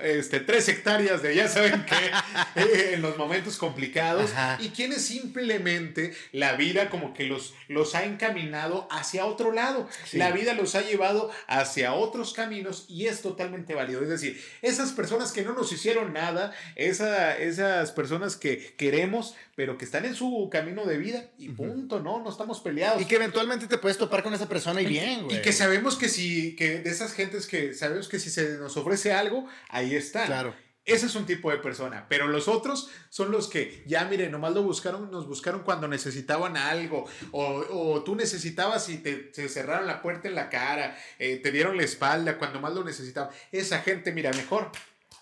este, 0.00 0.40
tres 0.40 0.68
hectáreas 0.68 1.22
de 1.22 1.34
ya 1.34 1.48
saben 1.48 1.84
que 1.84 1.94
eh, 2.60 2.94
en 2.94 3.02
los 3.02 3.16
momentos 3.16 3.56
complicados 3.56 4.30
y 4.60 4.68
quienes 4.68 5.04
simplemente 5.04 6.14
la 6.32 6.54
vida 6.54 6.90
como 6.90 7.14
que 7.14 7.24
los, 7.24 7.54
los 7.68 7.94
ha 7.94 8.04
encaminado 8.04 8.86
hacia 8.90 9.26
otro 9.26 9.52
lado. 9.52 9.88
La 10.12 10.30
vida 10.30 10.54
los 10.54 10.74
ha 10.74 10.82
llevado 10.82 11.30
hacia 11.48 11.94
otros 11.94 12.34
caminos 12.34 12.84
y 12.88 13.06
es 13.06 13.22
totalmente 13.22 13.74
válido. 13.74 14.02
Es 14.02 14.08
decir, 14.08 14.40
esas 14.62 14.92
personas 14.92 15.32
que 15.32 15.42
no 15.42 15.54
nos 15.54 15.72
hicieron 15.72 16.12
nada, 16.12 16.52
esa, 16.76 17.36
esas 17.36 17.90
personas 17.92 18.36
que 18.36 18.74
queremos, 18.76 19.34
pero 19.56 19.78
que 19.78 19.84
están 19.84 20.04
en 20.04 20.14
su 20.14 20.48
camino 20.52 20.84
de 20.84 20.98
vida 20.98 21.30
y 21.38 21.48
punto, 21.48 22.00
¿no? 22.00 22.22
No 22.22 22.30
estamos 22.30 22.60
peleados. 22.60 23.00
Y 23.00 23.06
que 23.06 23.16
eventualmente 23.16 23.66
te 23.66 23.78
puedes 23.78 23.98
topar 23.98 24.22
con 24.22 24.34
esa 24.34 24.48
persona 24.48 24.82
y 24.82 24.86
bien, 24.86 25.26
Y 25.30 25.40
que 25.40 25.52
sabemos 25.52 25.96
que 25.96 26.08
si, 26.08 26.54
que 26.56 26.80
de 26.80 26.90
esas 26.90 27.12
gentes 27.12 27.46
que 27.46 27.74
sabemos 27.74 28.08
que 28.08 28.18
si 28.18 28.30
se 28.30 28.58
nos 28.58 28.76
ofrece 28.76 29.12
algo, 29.12 29.48
ahí 29.68 29.94
está. 29.94 30.26
Claro. 30.26 30.54
Ese 30.86 31.06
es 31.06 31.14
un 31.14 31.24
tipo 31.24 31.50
de 31.50 31.56
persona, 31.56 32.04
pero 32.10 32.28
los 32.28 32.46
otros 32.46 32.90
son 33.08 33.30
los 33.30 33.48
que 33.48 33.82
ya, 33.86 34.04
miren, 34.04 34.30
nomás 34.30 34.52
lo 34.52 34.62
buscaron, 34.62 35.10
nos 35.10 35.26
buscaron 35.26 35.62
cuando 35.62 35.88
necesitaban 35.88 36.58
algo, 36.58 37.08
o, 37.32 38.02
tú 38.04 38.14
necesitabas 38.14 38.90
y 38.90 38.98
te, 38.98 39.48
cerraron 39.48 39.86
la 39.86 40.02
puerta 40.02 40.28
en 40.28 40.34
la 40.34 40.50
cara, 40.50 40.94
eh, 41.18 41.36
te 41.36 41.52
dieron 41.52 41.78
la 41.78 41.84
espalda 41.84 42.36
cuando 42.36 42.60
más 42.60 42.74
lo 42.74 42.84
necesitaban. 42.84 43.30
Esa 43.50 43.80
gente, 43.80 44.12
mira, 44.12 44.30
mejor 44.32 44.70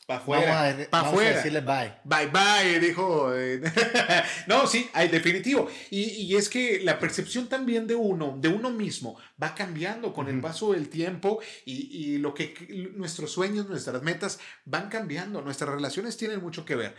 para 0.06 0.20
afuera. 0.20 0.88
Para 0.90 1.08
afuera. 1.08 1.36
decirle 1.36 1.60
bye. 1.60 1.94
Bye 2.04 2.26
bye, 2.26 2.80
dijo. 2.80 3.34
Eh, 3.34 3.62
no, 4.46 4.66
sí, 4.66 4.88
hay 4.92 5.08
definitivo. 5.08 5.68
Y, 5.90 6.34
es 6.36 6.48
que 6.48 6.80
la 6.82 6.98
percepción 6.98 7.48
también 7.48 7.86
de 7.86 7.94
uno, 7.94 8.36
de 8.38 8.48
uno 8.48 8.70
mismo, 8.70 9.18
va 9.40 9.54
cambiando 9.54 10.12
con 10.12 10.28
el 10.28 10.40
paso 10.40 10.72
del 10.72 10.88
tiempo 10.88 11.40
y, 11.64 12.14
y, 12.14 12.18
lo 12.18 12.34
que 12.34 12.54
nuestros 12.96 13.32
sueños, 13.32 13.68
nuestras 13.68 14.02
metas 14.02 14.38
van 14.64 14.88
cambiando. 14.88 15.42
Nuestras 15.42 15.70
relaciones 15.70 16.16
tienen 16.16 16.40
mucho 16.40 16.64
que 16.64 16.76
ver. 16.76 16.94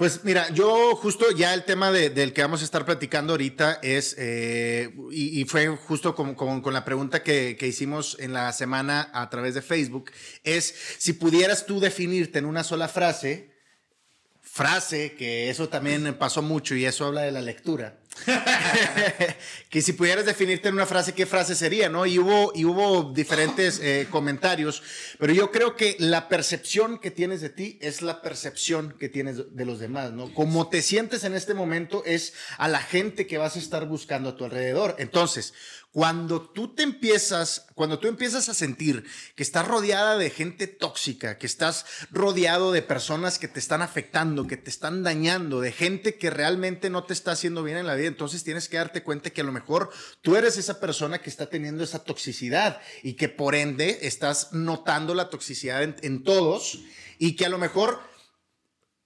Pues 0.00 0.24
mira, 0.24 0.48
yo 0.54 0.96
justo 0.96 1.30
ya 1.30 1.52
el 1.52 1.64
tema 1.64 1.92
del 1.92 2.32
que 2.32 2.40
vamos 2.40 2.62
a 2.62 2.64
estar 2.64 2.86
platicando 2.86 3.34
ahorita 3.34 3.80
es, 3.82 4.16
eh, 4.16 4.94
y, 5.10 5.44
fue 5.44 5.68
justo 5.68 6.14
con, 6.14 6.34
con, 6.34 6.72
la 6.72 6.86
pregunta 6.86 7.22
que, 7.22 7.54
que, 7.58 7.66
hicimos 7.66 8.16
en 8.18 8.32
la 8.32 8.50
semana 8.54 9.10
a 9.12 9.28
través 9.28 9.52
de 9.52 9.60
Facebook, 9.60 10.10
es 10.42 10.74
si 10.96 11.12
pudieras 11.12 11.66
tú 11.66 11.80
definirte 11.80 12.38
en 12.38 12.46
una 12.46 12.64
sola 12.64 12.88
frase, 12.88 13.50
frase, 14.40 15.16
que 15.16 15.50
eso 15.50 15.68
también 15.68 16.14
pasó 16.14 16.40
mucho 16.40 16.74
y 16.74 16.86
eso 16.86 17.04
habla 17.04 17.20
de 17.20 17.32
la 17.32 17.42
lectura, 17.42 17.99
que 19.70 19.82
si 19.82 19.92
pudieras 19.92 20.26
definirte 20.26 20.68
en 20.68 20.74
una 20.74 20.86
frase, 20.86 21.12
¿qué 21.12 21.26
frase 21.26 21.54
sería? 21.54 21.88
¿no? 21.88 22.06
Y, 22.06 22.18
hubo, 22.18 22.52
y 22.54 22.64
hubo 22.64 23.12
diferentes 23.12 23.80
eh, 23.82 24.06
comentarios, 24.10 24.82
pero 25.18 25.32
yo 25.32 25.50
creo 25.50 25.76
que 25.76 25.96
la 25.98 26.28
percepción 26.28 26.98
que 26.98 27.10
tienes 27.10 27.40
de 27.40 27.50
ti 27.50 27.78
es 27.80 28.02
la 28.02 28.22
percepción 28.22 28.94
que 28.98 29.08
tienes 29.08 29.54
de 29.54 29.64
los 29.64 29.78
demás, 29.78 30.12
¿no? 30.12 30.32
Como 30.34 30.68
te 30.68 30.82
sientes 30.82 31.24
en 31.24 31.34
este 31.34 31.54
momento 31.54 32.02
es 32.04 32.34
a 32.58 32.68
la 32.68 32.80
gente 32.80 33.26
que 33.26 33.38
vas 33.38 33.56
a 33.56 33.58
estar 33.58 33.86
buscando 33.86 34.30
a 34.30 34.36
tu 34.36 34.44
alrededor. 34.44 34.96
Entonces, 34.98 35.54
cuando 35.92 36.40
tú 36.40 36.74
te 36.74 36.84
empiezas, 36.84 37.66
cuando 37.74 37.98
tú 37.98 38.06
empiezas 38.06 38.48
a 38.48 38.54
sentir 38.54 39.04
que 39.34 39.42
estás 39.42 39.66
rodeada 39.66 40.16
de 40.16 40.30
gente 40.30 40.68
tóxica, 40.68 41.36
que 41.36 41.46
estás 41.46 41.84
rodeado 42.12 42.70
de 42.70 42.82
personas 42.82 43.38
que 43.40 43.48
te 43.48 43.58
están 43.58 43.82
afectando, 43.82 44.46
que 44.46 44.56
te 44.56 44.70
están 44.70 45.02
dañando, 45.02 45.60
de 45.60 45.72
gente 45.72 46.16
que 46.16 46.30
realmente 46.30 46.90
no 46.90 47.04
te 47.04 47.12
está 47.12 47.32
haciendo 47.32 47.64
bien 47.64 47.76
en 47.76 47.88
la 47.88 47.96
vida, 47.96 48.06
entonces 48.06 48.44
tienes 48.44 48.68
que 48.68 48.76
darte 48.76 49.02
cuenta 49.02 49.30
que 49.30 49.40
a 49.40 49.44
lo 49.44 49.52
mejor 49.52 49.90
tú 50.22 50.36
eres 50.36 50.56
esa 50.58 50.78
persona 50.78 51.20
que 51.20 51.30
está 51.30 51.50
teniendo 51.50 51.82
esa 51.82 52.04
toxicidad 52.04 52.80
y 53.02 53.14
que 53.14 53.28
por 53.28 53.56
ende 53.56 53.98
estás 54.02 54.52
notando 54.52 55.14
la 55.14 55.28
toxicidad 55.28 55.82
en, 55.82 56.22
todos 56.22 56.80
y 57.18 57.34
que 57.34 57.46
a 57.46 57.48
lo 57.48 57.58
mejor 57.58 58.00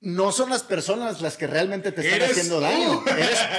no 0.05 0.33
son 0.33 0.51
las 0.51 0.63
personas 0.63 1.23
las 1.23 1.37
que 1.37 1.47
realmente 1.47 1.91
te 1.91 2.07
están 2.07 2.31
haciendo 2.31 2.61
daño. 2.61 3.03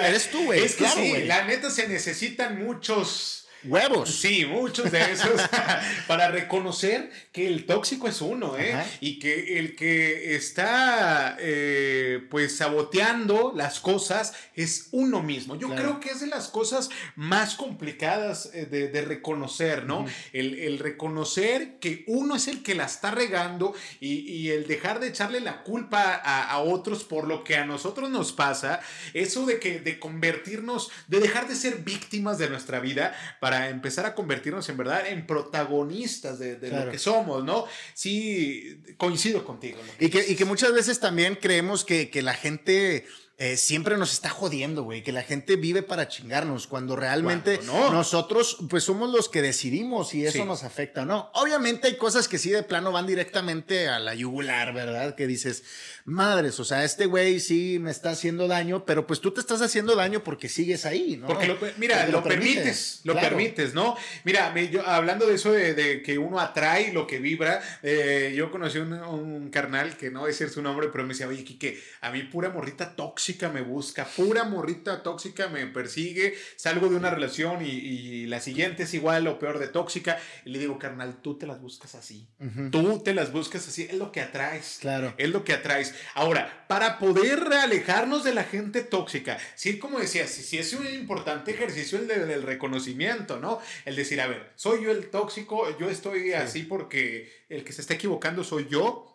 Eres, 0.04 0.30
tú, 0.30 0.46
güey. 0.46 0.64
Es 0.64 0.76
que 0.76 0.88
sí, 0.88 1.24
la 1.24 1.44
neta 1.46 1.70
se 1.70 1.88
necesitan 1.88 2.64
muchos 2.64 3.45
huevos. 3.68 4.16
Sí, 4.16 4.46
muchos 4.46 4.92
de 4.92 5.12
esos 5.12 5.42
para 6.08 6.30
reconocer 6.30 7.12
que 7.32 7.48
el 7.48 7.66
tóxico 7.66 8.08
es 8.08 8.22
uno, 8.22 8.58
¿eh? 8.58 8.76
Y 9.00 9.20
que 9.20 9.60
el 9.60 9.76
que 9.76 10.36
está, 10.36 11.38
eh, 11.40 12.26
pues, 12.30 12.58
saboteando 12.58 13.54
las 13.56 13.80
cosas 13.80 14.34
es 14.56 14.90
uno 14.92 15.22
mismo. 15.22 15.56
Yo 15.56 15.70
creo 15.76 16.00
que 16.00 16.10
es 16.10 16.22
de 16.22 16.28
las 16.28 16.48
cosas 16.48 16.90
más 17.16 17.56
complicadas 17.56 18.50
eh, 18.54 18.66
de, 18.66 19.02
reconocer, 19.02 19.86
¿no? 19.86 20.06
el, 20.34 20.80
reconocer 20.80 21.80
que 21.80 22.04
uno 22.08 22.36
es 22.36 22.48
el 22.48 22.64
que 22.64 22.76
la 22.76 22.86
está 22.86 23.12
regando 23.12 23.74
y, 24.00 24.50
el 24.50 24.68
dejar 24.68 25.00
de 25.00 25.08
echarle 25.08 25.40
la 25.40 25.64
culpa 25.64 26.14
a, 26.14 26.60
otros 26.60 27.04
por 27.04 27.28
lo 27.28 27.44
que 27.44 27.58
a 27.58 27.66
nosotros 27.66 28.10
nos 28.10 28.32
pasa, 28.32 28.80
eso 29.14 29.46
de 29.46 29.60
que 29.60 29.80
de 29.80 30.00
convertirnos, 30.00 30.92
de 31.08 31.20
dejar 31.20 31.48
de 31.48 31.56
ser 31.56 31.80
víctimas 31.80 32.38
de 32.38 32.50
nuestra 32.50 32.80
vida 32.80 33.16
para 33.40 33.55
empezar 33.70 34.06
a 34.06 34.16
convertirnos 34.16 34.68
en 34.70 34.78
verdad 34.78 35.08
en 35.08 35.26
protagonistas 35.26 36.40
de, 36.40 36.58
lo 36.70 36.90
que 36.92 36.98
somos, 36.98 37.44
¿no? 37.44 37.66
Sí, 37.94 38.80
coincido 38.98 39.44
contigo. 39.44 39.80
Y, 40.00 40.10
que, 40.10 40.26
y 40.28 40.36
que 40.36 40.46
muchas 40.46 40.74
veces 40.74 41.00
también 41.00 41.36
creemos 41.36 41.84
que, 41.86 42.10
que 42.10 42.22
la 42.22 42.34
gente 42.34 43.06
eh, 43.38 43.58
siempre 43.58 43.98
nos 43.98 44.14
está 44.14 44.30
jodiendo, 44.30 44.84
güey, 44.84 45.04
que 45.04 45.12
la 45.12 45.22
gente 45.22 45.58
vive 45.58 45.84
para 45.84 46.08
chingarnos, 46.08 46.68
cuando 46.68 46.96
realmente 46.96 47.60
nosotros, 47.66 48.58
pues 48.70 48.86
somos 48.86 49.10
los 49.12 49.28
que 49.28 49.42
decidimos 49.42 50.10
si 50.10 50.26
eso 50.26 50.46
nos 50.46 50.64
afecta 50.64 51.02
o 51.02 51.06
no. 51.06 51.32
Obviamente 51.34 51.88
hay 51.88 51.98
cosas 51.98 52.30
que 52.30 52.38
sí 52.38 52.50
de 52.50 52.64
plano 52.64 52.94
van 52.94 53.06
directamente 53.06 53.90
a 53.90 54.00
la 54.00 54.16
yugular, 54.16 54.74
¿verdad? 54.74 55.16
Que 55.16 55.28
dices, 55.28 55.64
madres, 56.06 56.62
o 56.62 56.64
sea, 56.64 56.86
este 56.86 57.08
güey 57.08 57.42
sí 57.42 57.78
me 57.82 57.92
está 57.92 58.12
haciendo 58.12 58.48
daño, 58.48 58.86
pero 58.86 59.06
pues 59.06 59.20
tú 59.20 59.32
te 59.32 59.42
estás 59.42 59.62
haciendo 59.62 59.98
daño 59.98 60.24
porque 60.24 60.48
sigues 60.48 60.86
ahí, 60.86 61.18
¿no? 61.18 61.28
Porque 61.28 61.48
lo, 61.48 61.58
mira, 61.76 62.08
lo, 62.08 62.24
permites, 62.24 63.02
lo 63.04 63.16
permites, 63.16 63.74
¿no? 63.74 63.98
Mira, 64.24 64.56
yo, 64.72 64.88
hablando 64.88 65.28
de 65.28 65.36
eso 65.36 65.52
de, 65.52 66.02
que 66.04 66.18
uno 66.18 66.40
atrae 66.40 66.94
lo 66.94 67.06
que 67.06 67.20
vibra, 67.20 67.62
eh, 67.84 68.34
yo 68.34 68.50
conocí 68.50 68.78
un, 68.78 68.94
un, 68.94 69.50
carnal 69.50 69.98
que 69.98 70.10
no 70.10 70.22
voy 70.22 70.28
a 70.28 70.32
decir 70.32 70.50
su 70.50 70.62
nombre, 70.62 70.88
pero 70.90 71.04
me 71.04 71.10
decía, 71.10 71.28
oye, 71.28 71.44
Kike, 71.44 71.82
a 72.00 72.12
mí 72.12 72.24
pura 72.24 72.50
morrita 72.50 72.96
tóxica 72.96 73.25
tóxica 73.26 73.50
me 73.50 73.62
busca, 73.62 74.06
pura 74.06 74.44
morrita 74.44 75.02
tóxica 75.02 75.48
me 75.48 75.66
persigue, 75.66 76.36
salgo 76.58 76.90
de 76.90 76.96
una 76.96 77.10
relación 77.10 77.66
y, 77.66 78.28
la 78.28 78.40
siguiente 78.40 78.84
es 78.84 78.94
igual 78.94 79.26
o 79.28 79.40
peor 79.40 79.58
de 79.58 79.68
tóxica, 79.68 80.20
y 80.46 80.52
le 80.52 80.60
digo, 80.60 80.78
carnal, 80.78 81.22
tú 81.24 81.36
te 81.36 81.48
las 81.48 81.60
buscas 81.60 81.96
así, 81.96 82.28
tú 82.72 83.02
te 83.04 83.16
las 83.16 83.32
buscas 83.32 83.68
así, 83.68 83.84
es 83.90 83.96
lo 83.96 84.12
que 84.12 84.22
atraes, 84.22 84.78
claro. 84.80 85.16
es 85.18 85.30
lo 85.30 85.44
que 85.44 85.54
atraes. 85.54 85.96
Ahora, 86.14 86.66
para 86.68 87.00
poder 87.00 87.40
alejarnos 87.52 88.24
de 88.24 88.36
la 88.36 88.44
gente 88.44 88.82
tóxica, 88.84 89.40
sí, 89.56 89.80
como 89.80 89.98
decías, 89.98 90.30
sí, 90.30 90.60
es 90.60 90.74
un 90.74 90.86
importante 90.86 91.50
ejercicio 91.50 91.98
el 91.98 92.08
del 92.08 92.44
reconocimiento, 92.44 93.40
¿no? 93.40 93.60
El 93.86 93.96
decir, 93.96 94.22
a 94.22 94.28
ver, 94.28 94.52
soy 94.56 94.84
yo 94.84 94.92
el 94.92 95.10
tóxico, 95.10 95.76
yo 95.80 95.90
estoy 95.90 96.34
así 96.34 96.62
porque 96.62 97.32
el 97.50 97.64
que 97.64 97.74
se 97.74 97.82
está 97.82 97.96
equivocando 97.96 98.44
soy 98.44 98.68
yo. 98.70 99.12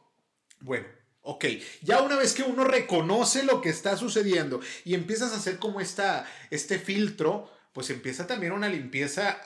Bueno, 0.61 0.87
Ok, 1.22 1.44
ya 1.83 2.00
una 2.00 2.16
vez 2.16 2.33
que 2.33 2.42
uno 2.42 2.64
reconoce 2.64 3.42
lo 3.42 3.61
que 3.61 3.68
está 3.68 3.96
sucediendo 3.96 4.61
y 4.85 4.94
empiezas 4.94 5.33
a 5.33 5.37
hacer 5.37 5.59
como 5.59 5.80
esta, 5.80 6.26
este 6.50 6.78
filtro, 6.78 7.50
pues 7.72 7.90
empieza 7.90 8.26
también 8.26 8.52
una 8.52 8.68
limpieza 8.68 9.38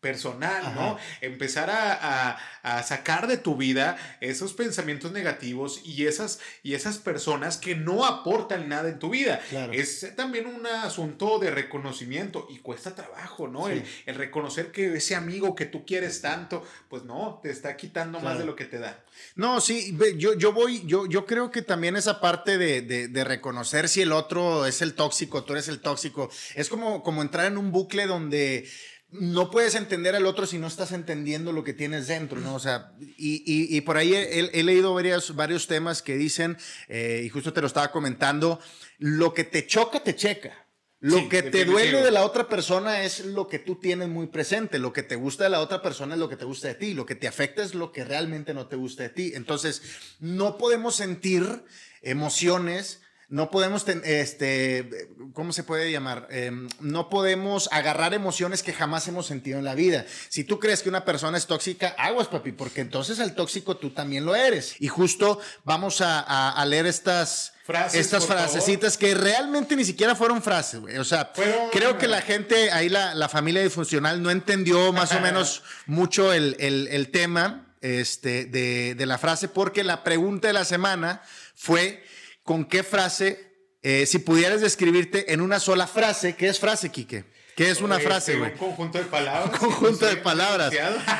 personal, 0.00 0.74
¿no? 0.74 0.98
Empezar 1.20 1.70
a, 1.70 2.38
sacar 2.82 3.28
de 3.28 3.36
tu 3.36 3.56
vida 3.56 3.96
esos 4.20 4.52
pensamientos 4.52 5.12
negativos 5.12 5.80
y 5.84 6.06
esas, 6.06 6.40
y 6.64 6.74
esas 6.74 6.98
personas 6.98 7.58
que 7.58 7.76
no 7.76 8.04
aportan 8.04 8.68
nada 8.68 8.88
en 8.88 8.98
tu 8.98 9.10
vida. 9.10 9.40
Es 9.72 10.14
también 10.16 10.46
un 10.46 10.66
asunto 10.66 11.38
de 11.38 11.50
reconocimiento 11.50 12.46
y 12.50 12.58
cuesta 12.58 12.94
trabajo, 12.94 13.48
¿no? 13.48 13.68
El, 13.68 13.84
reconocer 14.06 14.72
que 14.72 14.96
ese 14.96 15.14
amigo 15.14 15.54
que 15.54 15.66
tú 15.66 15.84
quieres 15.84 16.22
tanto, 16.22 16.64
pues 16.88 17.04
no, 17.04 17.38
te 17.42 17.50
está 17.50 17.76
quitando 17.76 18.18
más 18.20 18.38
de 18.38 18.44
lo 18.44 18.56
que 18.56 18.64
te 18.64 18.78
da. 18.78 19.04
No, 19.34 19.60
sí, 19.60 19.96
yo, 20.16 20.34
yo 20.34 20.52
voy, 20.52 20.82
yo, 20.86 21.06
yo 21.06 21.26
creo 21.26 21.50
que 21.50 21.62
también 21.62 21.96
esa 21.96 22.20
parte 22.20 22.58
de, 22.58 22.82
de, 22.82 23.24
reconocer 23.24 23.88
si 23.88 24.02
el 24.02 24.12
otro 24.12 24.66
es 24.66 24.82
el 24.82 24.94
tóxico, 24.94 25.44
tú 25.44 25.52
eres 25.52 25.68
el 25.68 25.80
tóxico, 25.80 26.30
es 26.54 26.68
como, 26.68 27.02
como 27.02 27.22
entrar 27.22 27.46
en 27.46 27.58
un 27.58 27.72
bucle 27.72 28.06
donde 28.06 28.68
no 29.10 29.50
puedes 29.50 29.74
entender 29.74 30.14
al 30.16 30.26
otro 30.26 30.46
si 30.46 30.58
no 30.58 30.66
estás 30.66 30.92
entendiendo 30.92 31.52
lo 31.52 31.64
que 31.64 31.72
tienes 31.72 32.08
dentro, 32.08 32.40
¿no? 32.40 32.54
O 32.54 32.58
sea, 32.58 32.92
y, 33.16 33.80
por 33.82 33.96
ahí 33.96 34.14
he, 34.14 34.62
leído 34.62 34.94
varios, 34.94 35.34
varios 35.36 35.66
temas 35.66 36.02
que 36.02 36.16
dicen, 36.16 36.56
eh, 36.88 37.22
y 37.24 37.28
justo 37.28 37.52
te 37.52 37.60
lo 37.60 37.66
estaba 37.66 37.90
comentando, 37.92 38.60
lo 38.98 39.32
que 39.32 39.44
te 39.44 39.66
choca, 39.66 40.02
te 40.02 40.16
checa. 40.16 40.66
Lo 40.98 41.28
que 41.28 41.42
te 41.42 41.66
duele 41.66 42.02
de 42.02 42.10
la 42.10 42.24
otra 42.24 42.48
persona 42.48 43.02
es 43.02 43.24
lo 43.24 43.48
que 43.48 43.58
tú 43.58 43.76
tienes 43.76 44.08
muy 44.08 44.28
presente. 44.28 44.78
Lo 44.78 44.92
que 44.92 45.02
te 45.02 45.14
gusta 45.14 45.44
de 45.44 45.50
la 45.50 45.60
otra 45.60 45.82
persona 45.82 46.14
es 46.14 46.20
lo 46.20 46.28
que 46.28 46.36
te 46.36 46.46
gusta 46.46 46.68
de 46.68 46.74
ti. 46.74 46.94
Lo 46.94 47.04
que 47.04 47.14
te 47.14 47.28
afecta 47.28 47.62
es 47.62 47.74
lo 47.74 47.92
que 47.92 48.02
realmente 48.02 48.54
no 48.54 48.66
te 48.66 48.76
gusta 48.76 49.02
de 49.04 49.10
ti. 49.10 49.32
Entonces, 49.34 49.82
no 50.20 50.56
podemos 50.56 50.96
sentir 50.96 51.64
emociones 52.00 53.02
no 53.28 53.50
podemos, 53.50 53.84
este, 53.88 55.08
¿cómo 55.32 55.52
se 55.52 55.64
puede 55.64 55.90
llamar? 55.90 56.28
Em, 56.30 56.68
no 56.78 57.08
podemos 57.08 57.68
agarrar 57.72 58.14
emociones 58.14 58.62
que 58.62 58.72
jamás 58.72 59.08
hemos 59.08 59.26
sentido 59.26 59.58
en 59.58 59.64
la 59.64 59.74
vida. 59.74 60.06
Si 60.28 60.44
tú 60.44 60.60
crees 60.60 60.82
que 60.82 60.88
una 60.88 61.04
persona 61.04 61.36
es 61.36 61.46
tóxica, 61.46 61.88
aguas, 61.98 62.28
papi, 62.28 62.52
porque 62.52 62.82
entonces 62.82 63.18
el 63.18 63.34
tóxico 63.34 63.78
tú 63.78 63.90
también 63.90 64.24
lo 64.24 64.36
eres. 64.36 64.76
Y 64.78 64.86
justo 64.86 65.40
vamos 65.64 66.00
a, 66.02 66.64
leer 66.66 66.86
estas, 66.86 67.54
estas 67.92 68.26
frasecitas 68.26 68.96
que 68.96 69.14
realmente 69.14 69.74
ni 69.74 69.84
siquiera 69.84 70.14
fueron 70.14 70.40
frases, 70.40 70.80
güey. 70.80 70.96
O 70.98 71.04
sea, 71.04 71.32
creo 71.72 71.98
que 71.98 72.06
la 72.06 72.20
gente, 72.20 72.70
ahí 72.70 72.88
la, 72.88 73.28
familia 73.28 73.60
disfuncional 73.60 74.22
no 74.22 74.30
entendió 74.30 74.92
más 74.92 75.12
o 75.12 75.20
menos 75.20 75.64
mucho 75.86 76.32
el, 76.32 77.10
tema 77.12 77.66
este, 77.80 78.44
de, 78.44 78.94
de 78.94 79.06
la 79.06 79.18
frase, 79.18 79.48
porque 79.48 79.82
la 79.82 80.04
pregunta 80.04 80.46
de 80.46 80.54
la 80.54 80.64
semana 80.64 81.22
fue 81.56 82.04
con 82.46 82.64
qué 82.64 82.82
frase, 82.82 83.52
eh, 83.82 84.06
si 84.06 84.20
pudieras 84.20 84.62
describirte 84.62 85.34
en 85.34 85.42
una 85.42 85.60
sola 85.60 85.86
frase, 85.86 86.36
¿qué 86.36 86.48
es 86.48 86.58
frase, 86.58 86.88
Quique? 86.90 87.24
¿Qué 87.56 87.70
es 87.70 87.80
una 87.80 87.98
frase, 87.98 88.36
güey? 88.36 88.52
Un 88.52 88.58
conjunto 88.58 88.98
de 88.98 89.04
palabras. 89.04 89.50
Un 89.52 89.58
conjunto 89.58 90.06
de 90.06 90.16
palabras. 90.16 90.72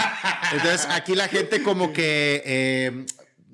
Entonces, 0.53 0.87
aquí 0.91 1.15
la 1.15 1.29
gente 1.29 1.63
como 1.63 1.93
que 1.93 2.43
eh, 2.45 3.07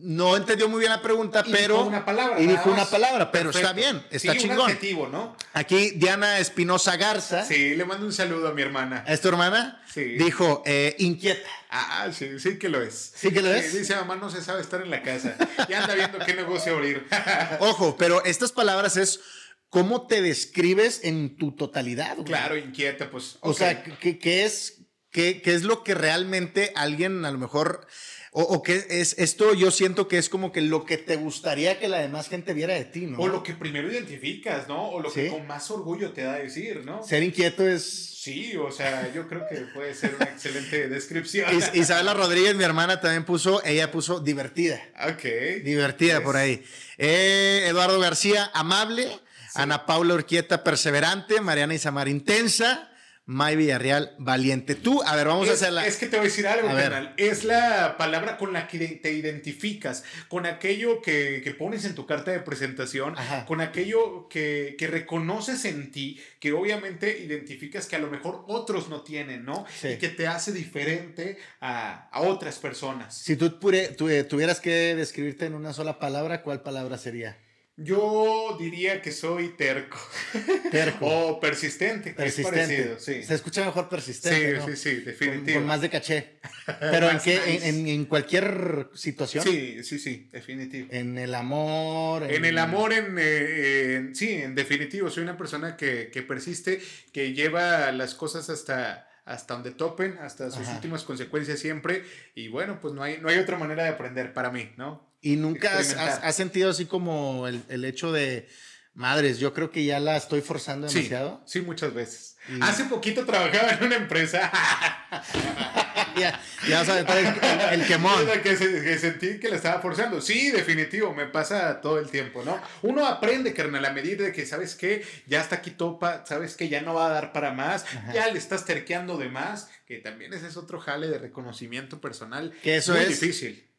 no 0.02 0.36
entendió 0.36 0.68
muy 0.68 0.80
bien 0.80 0.90
la 0.90 1.00
pregunta, 1.00 1.44
pero. 1.44 1.76
Dijo 1.76 1.86
una 1.86 2.04
palabra. 2.04 2.40
Y 2.40 2.46
dijo 2.46 2.70
una 2.70 2.84
palabra, 2.84 3.30
pero 3.30 3.50
está 3.50 3.72
bien, 3.72 4.04
está 4.10 4.36
chingón. 4.36 4.58
Un 4.58 4.70
adjetivo, 4.70 5.08
¿no? 5.08 5.36
Aquí 5.52 5.92
Diana 5.92 6.38
Espinosa 6.38 6.96
Garza. 6.96 7.44
Sí, 7.44 7.74
le 7.74 7.84
mando 7.84 8.04
un 8.06 8.12
saludo 8.12 8.48
a 8.48 8.52
mi 8.52 8.62
hermana. 8.62 9.04
¿Es 9.06 9.20
tu 9.20 9.28
hermana? 9.28 9.82
Sí. 9.92 10.02
Dijo, 10.02 10.62
eh, 10.66 10.96
inquieta. 10.98 11.48
Ah, 11.70 12.10
sí, 12.12 12.38
sí 12.38 12.58
que 12.58 12.68
lo 12.68 12.82
es. 12.82 13.12
¿Sí 13.14 13.30
que 13.30 13.42
lo 13.42 13.52
es? 13.52 13.72
dice, 13.72 13.94
mamá 13.94 14.16
no 14.16 14.28
se 14.28 14.42
sabe 14.42 14.60
estar 14.60 14.82
en 14.82 14.90
la 14.90 15.02
casa. 15.02 15.36
Ya 15.68 15.82
anda 15.82 15.94
viendo 15.94 16.18
qué 16.18 16.34
negocio 16.34 16.74
abrir. 16.74 17.06
Ojo, 17.60 17.96
pero 17.96 18.24
estas 18.24 18.52
palabras 18.52 18.96
es 18.96 19.20
cómo 19.68 20.06
te 20.06 20.20
describes 20.20 21.00
en 21.04 21.36
tu 21.36 21.52
totalidad. 21.52 22.16
Claro, 22.24 22.56
inquieta, 22.56 23.10
pues. 23.10 23.38
O 23.40 23.54
sea, 23.54 23.84
¿qué, 23.84 24.44
es, 24.44 24.82
qué, 25.10 25.40
¿qué 25.40 25.54
es 25.54 25.62
lo 25.62 25.84
que 25.84 25.94
realmente 25.94 26.72
alguien 26.74 27.24
a 27.24 27.30
lo 27.30 27.38
mejor 27.38 27.86
o, 28.34 28.62
que 28.62 28.86
es 28.88 29.14
esto, 29.18 29.52
yo 29.52 29.70
siento 29.70 30.08
que 30.08 30.16
es 30.16 30.30
como 30.30 30.52
que 30.52 30.62
lo 30.62 30.86
que 30.86 30.96
te 30.96 31.16
gustaría 31.16 31.78
que 31.78 31.86
la 31.86 31.98
demás 31.98 32.30
gente 32.30 32.54
viera 32.54 32.72
de 32.72 32.86
ti, 32.86 33.02
¿no? 33.02 33.18
O 33.18 33.28
lo 33.28 33.42
que 33.42 33.52
primero 33.52 33.92
identificas, 33.92 34.68
¿no? 34.68 34.88
O 34.88 35.00
lo 35.00 35.12
que 35.12 35.28
con 35.28 35.46
más 35.46 35.70
orgullo 35.70 36.12
te 36.12 36.22
da 36.22 36.34
a 36.34 36.38
decir, 36.38 36.82
¿no? 36.82 37.02
Ser 37.02 37.22
inquieto 37.22 37.68
es. 37.68 37.82
Sí, 38.22 38.56
o 38.56 38.70
sea, 38.70 39.12
yo 39.12 39.28
creo 39.28 39.46
que 39.50 39.56
puede 39.74 39.94
ser 39.94 40.14
una 40.14 40.24
excelente 40.24 40.88
descripción. 40.88 41.50
Isabela 41.74 42.14
Rodríguez, 42.14 42.54
mi 42.54 42.64
hermana, 42.64 43.02
también 43.02 43.24
puso, 43.26 43.62
ella 43.64 43.90
puso 43.90 44.18
divertida. 44.20 44.80
Ok. 45.12 45.24
Divertida 45.62 46.22
por 46.22 46.36
ahí. 46.36 46.64
Eh, 46.96 47.66
Eduardo 47.68 48.00
García, 48.00 48.50
amable. 48.54 49.08
Ana 49.54 49.84
Paula 49.84 50.14
Urquieta, 50.14 50.64
perseverante. 50.64 51.42
Mariana 51.42 51.74
Isamar, 51.74 52.08
intensa. 52.08 52.91
May 53.24 53.54
Villarreal, 53.54 54.16
valiente. 54.18 54.74
Tú, 54.74 55.00
a 55.04 55.14
ver, 55.14 55.28
vamos 55.28 55.48
a 55.48 55.52
hacerla. 55.52 55.86
Es 55.86 55.96
que 55.96 56.06
te 56.06 56.16
voy 56.16 56.26
a 56.26 56.28
decir 56.28 56.46
algo, 56.48 56.66
canal. 56.68 57.14
Es 57.16 57.44
la 57.44 57.96
palabra 57.96 58.36
con 58.36 58.52
la 58.52 58.66
que 58.66 58.78
te 59.00 59.12
identificas, 59.12 60.02
con 60.26 60.44
aquello 60.44 61.00
que, 61.00 61.54
pones 61.56 61.84
en 61.84 61.94
tu 61.94 62.04
carta 62.04 62.32
de 62.32 62.40
presentación, 62.40 63.14
con 63.46 63.60
aquello 63.60 64.28
que, 64.28 64.76
reconoces 64.90 65.64
en 65.64 65.92
ti, 65.92 66.20
que 66.40 66.52
obviamente 66.52 67.16
identificas 67.16 67.86
que 67.86 67.94
a 67.94 68.00
lo 68.00 68.10
mejor 68.10 68.44
otros 68.48 68.88
no 68.88 69.02
tienen, 69.02 69.44
¿no? 69.44 69.64
Y 69.84 69.98
que 69.98 70.08
te 70.08 70.26
hace 70.26 70.50
diferente 70.52 71.38
a, 71.60 72.10
otras 72.14 72.58
personas. 72.58 73.16
Si 73.16 73.36
tú, 73.36 73.50
tú 73.50 74.08
eh, 74.08 74.24
tuvieras 74.24 74.60
que 74.60 74.96
describirte 74.96 75.46
en 75.46 75.54
una 75.54 75.72
sola 75.72 76.00
palabra, 76.00 76.42
¿cuál 76.42 76.62
palabra 76.62 76.98
sería? 76.98 77.38
Yo 77.76 78.56
diría 78.60 79.00
que 79.00 79.12
soy 79.12 79.56
terco. 79.56 79.98
Terco. 80.70 81.06
o 81.06 81.40
persistente, 81.40 82.12
persistente. 82.12 82.96
sí. 82.98 83.22
Se 83.22 83.34
escucha 83.34 83.64
mejor 83.64 83.88
persistente. 83.88 84.60
Sí, 84.60 84.76
sí, 84.76 84.76
sí, 84.76 85.00
definitivo. 85.00 85.58
Con, 85.58 85.66
más 85.66 85.80
de 85.80 85.88
caché. 85.88 86.40
Pero 86.80 87.10
¿en 87.10 87.18
qué? 87.18 87.40
En, 87.64 88.04
cualquier 88.04 88.90
situación. 88.94 89.42
Sí, 89.42 89.82
sí, 89.84 89.98
sí, 89.98 90.28
definitivo. 90.30 90.88
En 90.90 91.16
el 91.16 91.34
amor. 91.34 92.30
En, 92.30 92.44
el 92.44 92.58
amor, 92.58 92.92
eh, 92.92 93.94
en, 93.96 94.14
sí, 94.14 94.30
en 94.30 94.54
definitivo. 94.54 95.08
Soy 95.08 95.22
una 95.22 95.38
persona 95.38 95.76
que, 95.76 96.10
que 96.12 96.22
persiste, 96.22 96.80
que 97.10 97.32
lleva 97.32 97.90
las 97.90 98.14
cosas 98.14 98.50
hasta 98.50 99.08
hasta 99.24 99.54
donde 99.54 99.70
topen, 99.70 100.18
hasta 100.18 100.50
sus 100.50 100.68
últimas 100.68 101.04
consecuencias 101.04 101.58
siempre. 101.58 102.04
Y 102.34 102.48
bueno, 102.48 102.78
pues 102.80 102.94
no 102.94 103.02
hay, 103.02 103.18
no 103.18 103.28
hay 103.28 103.38
otra 103.38 103.58
manera 103.58 103.84
de 103.84 103.90
aprender 103.90 104.32
para 104.32 104.50
mí, 104.50 104.72
¿no? 104.76 105.12
¿Y 105.20 105.36
nunca 105.36 105.78
has, 105.78 106.34
sentido 106.34 106.70
así 106.70 106.86
como 106.86 107.46
el, 107.46 107.84
hecho 107.84 108.10
de, 108.10 108.48
madres, 108.94 109.38
yo 109.38 109.54
creo 109.54 109.70
que 109.70 109.84
ya 109.84 110.00
la 110.00 110.16
estoy 110.16 110.40
forzando 110.40 110.88
demasiado? 110.88 111.42
Sí, 111.46 111.60
muchas 111.60 111.94
veces. 111.94 112.36
Hace 112.60 112.84
poquito 112.84 113.24
trabajaba 113.24 113.70
en 113.70 113.84
una 113.84 113.96
empresa. 113.96 114.50
ya, 116.16 116.40
ya 116.68 116.84
sabes, 116.84 117.04
el, 117.08 117.80
el 117.80 117.86
quemón. 117.86 118.26
Que, 118.42 118.56
que, 118.56 118.98
sentí 118.98 119.38
que 119.38 119.48
la 119.48 119.56
estaba 119.56 119.80
forzando. 119.80 120.20
Sí, 120.20 120.50
definitivo, 120.50 121.14
me 121.14 121.26
pasa 121.26 121.80
todo 121.80 121.98
el 121.98 122.08
tiempo, 122.10 122.42
¿no? 122.44 122.60
Uno 122.82 123.06
aprende, 123.06 123.52
carnal, 123.54 123.84
a 123.84 123.92
medida 123.92 124.24
de 124.24 124.32
que, 124.32 124.46
¿sabes 124.46 124.74
qué? 124.74 125.04
Ya 125.26 125.40
está 125.40 125.56
aquí 125.56 125.70
topa, 125.70 126.24
¿sabes 126.26 126.56
que 126.56 126.68
Ya 126.68 126.80
no 126.80 126.94
va 126.94 127.06
a 127.06 127.10
dar 127.10 127.32
para 127.32 127.52
más, 127.52 127.84
ya 128.12 128.28
le 128.28 128.38
estás 128.38 128.64
terqueando 128.64 129.16
de 129.16 129.28
más, 129.28 129.70
que 129.86 129.98
también 129.98 130.32
ese 130.32 130.46
es 130.46 130.56
otro 130.56 130.80
jale 130.80 131.08
de 131.08 131.18
reconocimiento 131.18 132.00
personal. 132.00 132.52
Que 132.62 132.76
eso 132.76 132.92
Muy 132.92 133.02
es 133.02 133.08
difícil 133.08 133.72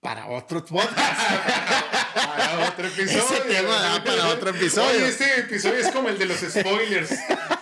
para 0.00 0.26
otro 0.28 0.64
podcast. 0.64 0.96
para 2.14 2.68
otro 2.68 2.86
episodio. 2.86 3.22
Ese 3.22 3.40
tema 3.40 3.80
da 3.80 4.04
para 4.04 4.28
otro 4.28 4.50
episodio. 4.50 4.90
Oye, 4.90 5.08
este 5.08 5.40
episodio 5.40 5.78
es 5.78 5.90
como 5.90 6.08
el 6.08 6.18
de 6.18 6.26
los 6.26 6.38
spoilers. 6.38 7.10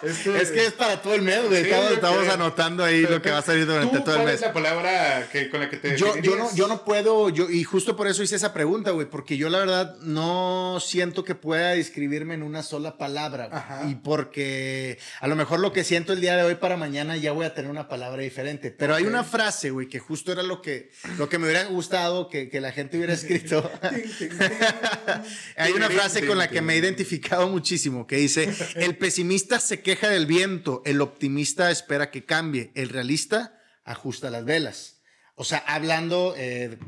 Este- 0.06 0.42
Es 0.42 0.50
que 0.50 0.66
es 0.66 0.72
para 0.72 1.00
todo 1.02 1.14
el 1.14 1.22
mes, 1.22 1.46
güey. 1.48 1.64
Sí, 1.64 1.70
estamos 1.70 2.28
anotando 2.28 2.84
ahí 2.84 3.02
Pero 3.02 3.16
lo 3.16 3.22
que 3.22 3.30
va 3.30 3.38
a 3.38 3.42
salir 3.42 3.66
durante 3.66 3.96
¿tú 3.98 4.04
todo 4.04 4.14
el 4.14 4.20
¿Cuál 4.22 4.26
mes. 4.26 4.34
es 4.36 4.40
la 4.42 4.52
palabra 4.52 5.28
que, 5.30 5.50
con 5.50 5.60
la 5.60 5.68
que 5.70 5.76
te 5.76 5.96
Yo, 5.96 6.16
yo, 6.18 6.36
no, 6.36 6.54
yo 6.54 6.68
no 6.68 6.84
puedo, 6.84 7.28
yo, 7.30 7.50
y 7.50 7.64
justo 7.64 7.96
por 7.96 8.06
eso 8.06 8.22
hice 8.22 8.36
esa 8.36 8.52
pregunta, 8.52 8.90
güey, 8.92 9.08
porque 9.08 9.36
yo 9.36 9.48
la 9.48 9.58
verdad 9.58 9.96
no 10.00 10.78
siento 10.80 11.24
que 11.24 11.34
pueda 11.34 11.70
describirme 11.70 12.34
en 12.34 12.42
una 12.42 12.62
sola 12.62 12.98
palabra. 12.98 13.48
Ajá. 13.52 13.82
Y 13.88 13.96
porque 13.96 14.98
a 15.20 15.26
lo 15.28 15.36
mejor 15.36 15.60
lo 15.60 15.72
que 15.72 15.84
siento 15.84 16.12
el 16.12 16.20
día 16.20 16.36
de 16.36 16.42
hoy 16.42 16.54
para 16.56 16.76
mañana 16.76 17.16
ya 17.16 17.32
voy 17.32 17.46
a 17.46 17.54
tener 17.54 17.70
una 17.70 17.88
palabra 17.88 18.22
diferente. 18.22 18.70
Pero 18.70 18.94
hay 18.94 19.04
una 19.04 19.24
frase, 19.24 19.70
güey, 19.70 19.88
que 19.88 19.98
justo 19.98 20.32
era 20.32 20.42
lo 20.42 20.62
que, 20.62 20.90
lo 21.18 21.28
que 21.28 21.38
me 21.38 21.44
hubiera 21.46 21.64
gustado 21.64 22.28
que, 22.28 22.48
que 22.48 22.60
la 22.60 22.72
gente 22.72 22.96
hubiera 22.96 23.12
escrito. 23.14 23.70
Hay 25.56 25.72
una 25.72 25.88
frase 25.90 26.26
con 26.26 26.38
la 26.38 26.48
que 26.48 26.60
me 26.60 26.74
he 26.74 26.76
identificado 26.78 27.48
muchísimo 27.48 28.06
que 28.06 28.16
dice, 28.16 28.52
el 28.74 28.96
pesimista 28.96 29.60
se 29.60 29.80
queja 29.80 29.95
del 30.02 30.26
viento, 30.26 30.82
el 30.84 31.00
optimista 31.00 31.70
espera 31.70 32.10
que 32.10 32.24
cambie, 32.24 32.70
el 32.74 32.88
realista 32.88 33.60
ajusta 33.84 34.30
las 34.30 34.44
velas. 34.44 34.96
O 35.34 35.44
sea, 35.44 35.58
hablando 35.66 36.34
eh, 36.36 36.78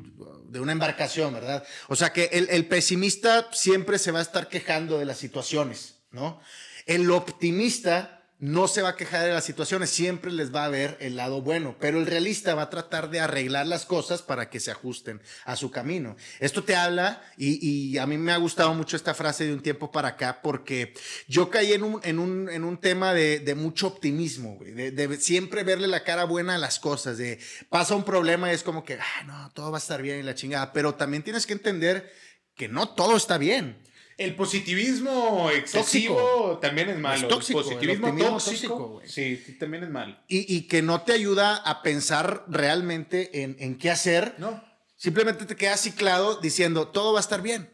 de 0.49 0.61
una 0.61 0.73
embarcación, 0.73 1.35
¿verdad? 1.35 1.65
O 1.89 1.97
sea, 1.97 2.13
que 2.13 2.25
el 2.33 2.67
pesimista 2.67 3.49
siempre 3.53 3.99
se 3.99 4.11
va 4.11 4.21
a 4.21 4.23
estar 4.23 4.49
quejando 4.49 4.99
de 4.99 5.05
las 5.05 5.19
situaciones, 5.19 5.97
¿no? 6.11 6.41
El 6.87 7.11
optimista 7.11 8.18
no 8.41 8.69
se 8.69 8.83
va 8.83 8.91
a 8.91 8.97
quejar 8.97 9.25
de 9.25 9.33
las 9.33 9.45
situaciones, 9.45 9.91
siempre 9.91 10.31
les 10.31 10.55
va 10.55 10.65
a 10.65 10.69
ver 10.69 10.97
el 11.01 11.17
lado 11.17 11.43
bueno, 11.43 11.77
pero 11.81 11.99
el 11.99 12.07
realista 12.07 12.55
va 12.55 12.63
a 12.63 12.71
tratar 12.71 13.11
de 13.11 13.19
arreglar 13.19 13.67
las 13.67 13.85
cosas 13.85 14.23
para 14.23 14.49
que 14.49 14.61
se 14.61 14.71
ajusten 14.71 15.21
a 15.45 15.57
su 15.57 15.73
camino. 15.73 16.17
Esto 16.39 16.63
te 16.63 16.77
habla, 16.77 17.21
y, 17.37 17.99
a 17.99 18.07
mí 18.07 18.17
me 18.17 18.33
ha 18.33 18.37
gustado 18.37 18.73
mucho 18.75 18.97
esta 18.97 19.13
frase 19.15 19.45
de 19.45 19.53
un 19.53 19.61
tiempo 19.61 19.91
para 19.91 20.09
acá, 20.09 20.41
porque 20.41 20.95
yo 21.27 21.51
caí 21.51 21.73
en 21.73 21.83
un, 21.83 22.79
tema 22.81 23.13
de, 23.13 23.55
mucho 23.57 23.89
optimismo, 23.89 24.59
de 24.63 25.17
siempre 25.17 25.65
verle 25.65 25.89
la 25.89 26.05
cara 26.05 26.25
buena 26.25 26.55
a 26.55 26.59
las 26.59 26.79
cosas, 26.79 27.19
de 27.19 27.41
pasa 27.69 27.97
un 27.97 28.05
problema 28.05 28.51
y 28.51 28.55
es 28.55 28.63
como 28.63 28.85
que, 28.85 28.95
ah, 28.95 29.25
no, 29.27 29.51
todo 29.53 29.73
va 29.73 29.79
a 29.79 29.81
estar 29.81 30.01
bien 30.01 30.21
y 30.21 30.23
la 30.23 30.37
chingada, 30.37 30.73
pero 30.73 30.95
también 30.95 31.25
tienes 31.25 31.45
que 31.45 31.55
entender 31.55 32.13
que 32.55 32.69
no 32.69 32.91
todo 32.91 33.17
está 33.17 33.37
bien. 33.37 33.83
El 34.19 34.35
positivismo 34.35 35.49
excesivo 35.51 36.17
Tóxico. 36.17 36.59
también 36.61 36.91
es 36.91 36.99
malo. 36.99 37.23
Es 37.23 37.29
tóxico, 37.29 37.61
el 37.61 37.65
positivismo 37.65 38.09
el 38.09 38.19
tóxico, 38.19 39.01
sí, 39.05 39.37
sí, 39.37 39.53
también 39.59 39.85
es 39.85 39.91
malo. 39.91 40.17
Y, 40.27 40.53
y 40.53 40.63
que 40.63 40.83
no 40.83 41.03
te 41.03 41.13
ayuda 41.13 41.57
a 41.57 41.83
pensar 41.83 42.45
realmente 42.49 43.43
en, 43.45 43.57
en 43.61 43.79
qué 43.79 43.91
hacer. 43.91 44.35
¿No? 44.39 44.63
Simplemente 44.97 45.47
te 45.47 45.55
quedas 45.55 45.81
ciclado 45.81 46.41
diciendo, 46.41 46.89
todo 46.89 47.13
va 47.13 47.21
a 47.21 47.23
estar 47.23 47.41
bien. 47.43 47.71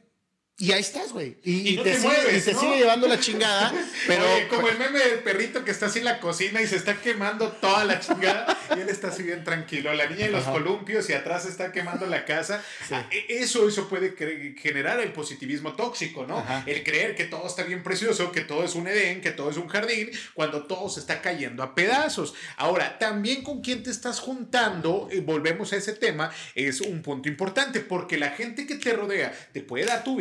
Y 0.56 0.70
ahí 0.70 0.80
estás, 0.80 1.12
güey. 1.12 1.36
Y, 1.42 1.70
Y 1.70 1.76
no 1.76 1.82
te, 1.82 1.90
te 1.90 1.96
sigue, 1.96 2.08
mueves, 2.08 2.42
y 2.42 2.44
te 2.44 2.52
¿no? 2.52 2.60
sigue 2.60 2.76
llevando 2.78 3.08
la 3.08 3.18
chingada. 3.18 3.72
Pero 4.06 4.22
Oye, 4.34 4.46
como 4.48 4.68
el 4.68 4.78
meme 4.78 5.00
del 5.00 5.18
perrito 5.18 5.64
que 5.64 5.72
está 5.72 5.86
así 5.86 5.98
en 5.98 6.04
la 6.04 6.20
cocina 6.20 6.62
y 6.62 6.68
se 6.68 6.76
está 6.76 6.94
quemando 7.00 7.48
toda 7.50 7.84
la 7.84 7.98
chingada 7.98 8.56
y 8.76 8.80
él 8.80 8.88
está 8.88 9.08
así 9.08 9.24
bien 9.24 9.42
tranquilo. 9.42 9.92
La 9.94 10.06
niña 10.06 10.26
en 10.26 10.32
los 10.32 10.42
Ajá. 10.44 10.52
columpios 10.52 11.10
y 11.10 11.12
atrás 11.12 11.44
está 11.46 11.72
quemando 11.72 12.06
la 12.06 12.24
casa. 12.24 12.62
Ah, 12.92 13.04
e- 13.10 13.26
Eso, 13.40 13.68
eso 13.68 13.88
puede 13.88 14.14
generar 14.56 15.00
el 15.00 15.12
positivismo 15.12 15.72
tóxico, 15.74 16.24
¿no? 16.24 16.38
Ajá. 16.38 16.62
El 16.66 16.84
creer 16.84 17.16
que 17.16 17.24
todo 17.24 17.48
está 17.48 17.64
bien 17.64 17.82
precioso, 17.82 18.30
que 18.30 18.42
todo 18.42 18.62
es 18.64 18.76
un 18.76 18.86
Edén, 18.86 19.20
que 19.22 19.32
todo 19.32 19.50
es 19.50 19.56
un 19.56 19.66
jardín, 19.66 20.10
cuando 20.34 20.66
todo 20.66 20.88
se 20.88 21.00
está 21.00 21.20
cayendo 21.20 21.64
a 21.64 21.74
pedazos. 21.74 22.32
Ahora, 22.56 23.00
también 23.00 23.42
con 23.42 23.60
quién 23.60 23.82
te 23.82 23.90
estás 23.90 24.20
juntando, 24.20 25.08
eh, 25.10 25.18
volvemos 25.20 25.72
a 25.72 25.76
ese 25.78 25.94
tema, 25.94 26.30
es 26.54 26.80
un 26.80 27.02
punto 27.02 27.28
importante, 27.28 27.80
porque 27.80 28.18
la 28.18 28.30
gente 28.30 28.68
que 28.68 28.76
te 28.76 28.92
rodea 28.92 29.32
te 29.52 29.60
puede 29.60 29.86
dar 29.86 30.04
tu 30.04 30.14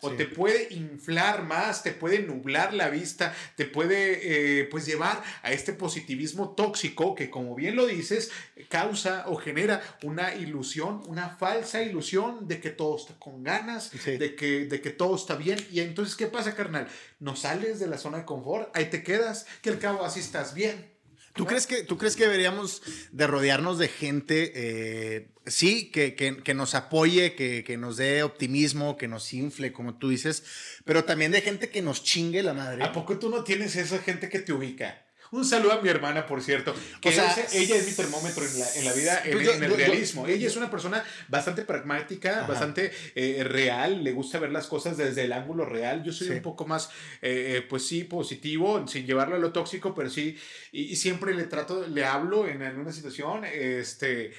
o 0.00 0.10
Sí. 0.10 0.16
te 0.16 0.26
puede 0.26 0.68
inflar 0.74 1.42
más, 1.44 1.82
te 1.82 1.92
puede 1.92 2.20
nublar 2.20 2.72
la 2.74 2.88
vista, 2.90 3.34
te 3.56 3.64
puede 3.66 4.60
eh, 4.60 4.64
pues 4.64 4.86
llevar 4.86 5.22
a 5.42 5.52
este 5.52 5.72
positivismo 5.72 6.54
tóxico 6.54 7.14
que 7.14 7.30
como 7.30 7.54
bien 7.54 7.76
lo 7.76 7.86
dices, 7.86 8.30
causa 8.68 9.24
o 9.26 9.36
genera 9.36 9.82
una 10.02 10.34
ilusión, 10.34 11.02
una 11.06 11.30
falsa 11.30 11.82
ilusión 11.82 12.46
de 12.48 12.60
que 12.60 12.70
todo 12.70 12.96
está 12.96 13.14
con 13.18 13.42
ganas, 13.42 13.90
Sí. 14.04 14.16
de, 14.16 14.34
que, 14.34 14.66
de 14.66 14.80
que 14.80 14.90
todo 14.90 15.16
está 15.16 15.34
bien. 15.36 15.58
Y 15.70 15.80
entonces, 15.80 16.14
¿qué 16.16 16.26
pasa, 16.26 16.54
carnal? 16.54 16.86
No 17.18 17.36
sales 17.36 17.78
de 17.78 17.86
la 17.86 17.98
zona 17.98 18.18
de 18.18 18.24
confort, 18.24 18.74
ahí 18.76 18.86
te 18.86 19.02
quedas, 19.02 19.46
que 19.62 19.70
al 19.70 19.78
cabo 19.78 20.04
así 20.04 20.20
estás 20.20 20.54
bien. 20.54 20.88
¿Tú 21.32 21.46
crees, 21.46 21.66
que, 21.68 21.84
¿tú 21.84 21.96
crees 21.96 22.16
que 22.16 22.24
deberíamos 22.24 22.82
de 23.12 23.26
rodearnos 23.28 23.78
de 23.78 23.86
gente, 23.88 24.52
eh, 24.54 25.28
sí, 25.46 25.90
que, 25.90 26.14
que- 26.14 26.42
que 26.42 26.54
nos 26.54 26.74
apoye, 26.74 27.34
que, 27.34 27.64
que 27.64 27.76
nos 27.76 27.96
dé 27.96 28.22
optimismo, 28.22 28.96
que 28.96 29.08
nos 29.08 29.32
infle, 29.32 29.72
como 29.72 29.94
tú 29.98 30.08
dices, 30.10 30.44
pero 30.84 31.04
también 31.04 31.32
de 31.32 31.40
gente 31.40 31.70
que 31.70 31.82
nos 31.82 32.02
chingue 32.04 32.42
la 32.42 32.54
madre? 32.54 32.82
¿A 32.84 32.92
poco 32.92 33.18
tú 33.18 33.30
no 33.30 33.42
tienes 33.44 33.76
esa 33.76 33.98
gente 33.98 34.28
que 34.28 34.38
te 34.40 34.52
ubica? 34.52 35.06
Un 35.32 35.44
saludo 35.44 35.74
a 35.74 35.80
mi 35.80 35.88
hermana, 35.88 36.26
por 36.26 36.42
cierto. 36.42 36.74
Que 37.00 37.10
O 37.10 37.12
sea, 37.12 37.32
ella 37.52 37.76
es 37.76 37.86
mi 37.86 37.92
termómetro 37.92 38.44
en 38.44 38.58
la, 38.58 38.74
en 38.74 38.84
la 38.84 38.92
vida, 38.92 39.22
en, 39.24 39.32
Pues 39.34 39.46
yo- 39.46 39.52
en 39.52 39.62
el 39.62 39.70
yo- 39.70 39.76
yo- 39.78 39.86
realismo. 39.86 40.26
ella 40.26 40.48
es 40.48 40.56
una 40.56 40.68
persona 40.72 41.04
bastante 41.28 41.62
pragmática, 41.62 42.38
Ajá. 42.40 42.46
bastante 42.48 42.90
eh, 43.14 43.44
real, 43.44 44.02
le 44.02 44.10
gusta 44.10 44.40
ver 44.40 44.50
las 44.50 44.66
cosas 44.66 44.96
desde 44.96 45.22
el 45.22 45.32
ángulo 45.32 45.64
real. 45.64 46.02
Yo 46.02 46.12
soy 46.12 46.26
Sí. 46.26 46.32
un 46.32 46.42
poco 46.42 46.66
más, 46.66 46.88
eh, 47.22 47.58
eh, 47.58 47.62
pues 47.62 47.86
sí, 47.86 48.02
positivo, 48.02 48.84
sin 48.88 49.06
llevarlo 49.06 49.36
a 49.36 49.38
lo 49.38 49.52
tóxico, 49.52 49.94
pero 49.94 50.10
sí, 50.10 50.36
y, 50.72 50.82
y 50.86 50.96
siempre 50.96 51.32
le 51.32 51.44
trato, 51.44 51.86
le 51.86 52.04
hablo 52.04 52.48
en 52.48 52.62
alguna 52.62 52.90
situación, 52.92 53.44
este... 53.44 54.32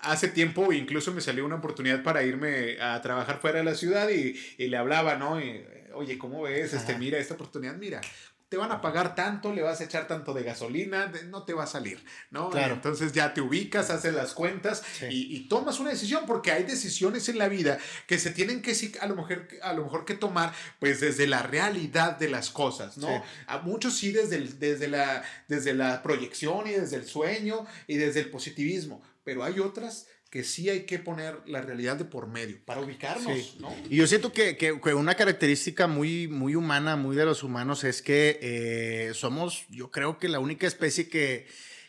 Hace 0.00 0.28
tiempo 0.28 0.72
incluso 0.72 1.12
me 1.12 1.20
salió 1.20 1.44
una 1.44 1.56
oportunidad 1.56 2.02
para 2.02 2.22
irme 2.22 2.80
a 2.80 3.00
trabajar 3.02 3.40
fuera 3.40 3.58
de 3.58 3.64
la 3.64 3.74
ciudad 3.74 4.08
y, 4.08 4.38
y 4.58 4.68
le 4.68 4.76
hablaba, 4.76 5.16
¿no? 5.16 5.40
Y, 5.40 5.64
Oye, 5.96 6.18
¿cómo 6.18 6.42
ves? 6.42 6.74
Este, 6.74 6.92
Ajá. 6.92 6.98
mira, 6.98 7.18
esta 7.18 7.34
oportunidad, 7.34 7.74
mira, 7.76 8.02
te 8.48 8.56
van 8.56 8.70
a 8.70 8.80
pagar 8.80 9.16
tanto, 9.16 9.52
le 9.52 9.62
vas 9.62 9.80
a 9.80 9.84
echar 9.84 10.06
tanto 10.06 10.32
de 10.32 10.44
gasolina, 10.44 11.10
no 11.30 11.42
te 11.44 11.52
va 11.52 11.64
a 11.64 11.66
salir, 11.66 12.04
¿no? 12.30 12.50
Claro. 12.50 12.74
Entonces 12.74 13.12
ya 13.12 13.34
te 13.34 13.40
ubicas, 13.40 13.90
haces 13.90 14.14
las 14.14 14.34
cuentas 14.34 14.84
Sí. 15.00 15.06
y, 15.10 15.36
y 15.36 15.48
tomas 15.48 15.80
una 15.80 15.90
decisión, 15.90 16.24
porque 16.26 16.52
hay 16.52 16.62
decisiones 16.62 17.28
en 17.28 17.38
la 17.38 17.48
vida 17.48 17.78
que 18.06 18.18
se 18.20 18.30
tienen 18.30 18.62
que 18.62 18.76
a 19.00 19.06
lo 19.08 19.16
mejor, 19.16 19.48
a 19.62 19.72
lo 19.72 19.82
mejor 19.82 20.04
que 20.04 20.14
tomar, 20.14 20.52
pues 20.78 21.00
desde 21.00 21.26
la 21.26 21.42
realidad 21.42 22.18
de 22.18 22.28
las 22.28 22.50
cosas, 22.50 22.98
¿no? 22.98 23.08
Sí. 23.08 23.22
A 23.48 23.58
muchos 23.58 23.96
sí 23.98 24.12
desde, 24.12 24.36
el- 24.36 24.58
desde, 24.60 24.86
la, 24.88 25.24
desde 25.48 25.74
la 25.74 26.02
proyección 26.04 26.68
y 26.68 26.72
desde 26.72 26.96
el 26.96 27.06
sueño 27.06 27.66
y 27.88 27.96
desde 27.96 28.20
el 28.20 28.30
positivismo, 28.30 29.02
pero 29.24 29.42
hay 29.42 29.58
otras 29.58 30.06
que 30.36 30.44
sí 30.44 30.68
hay 30.68 30.80
que 30.80 30.98
poner 30.98 31.38
la 31.46 31.62
realidad 31.62 31.96
de 31.96 32.04
por 32.04 32.26
medio 32.26 32.58
para 32.66 32.82
ubicarnos, 32.82 33.32
Sí. 33.38 33.56
¿no? 33.58 33.74
Y 33.88 33.96
yo 33.96 34.06
siento 34.06 34.32
que, 34.34 34.58
que- 34.58 34.78
que 34.78 34.92
una 34.94 35.14
característica 35.14 35.86
muy, 35.86 36.28
muy 36.28 36.54
humana, 36.54 36.94
muy 36.94 37.16
de 37.16 37.24
los 37.24 37.42
humanos, 37.42 37.84
es 37.84 38.02
que 38.02 38.38
eh, 38.42 39.12
somos, 39.14 39.64
yo 39.70 39.90
creo 39.90 40.18
que 40.18 40.28
la 40.28 40.38
única 40.38 40.66
especie 40.66 41.08
que, 41.08 41.46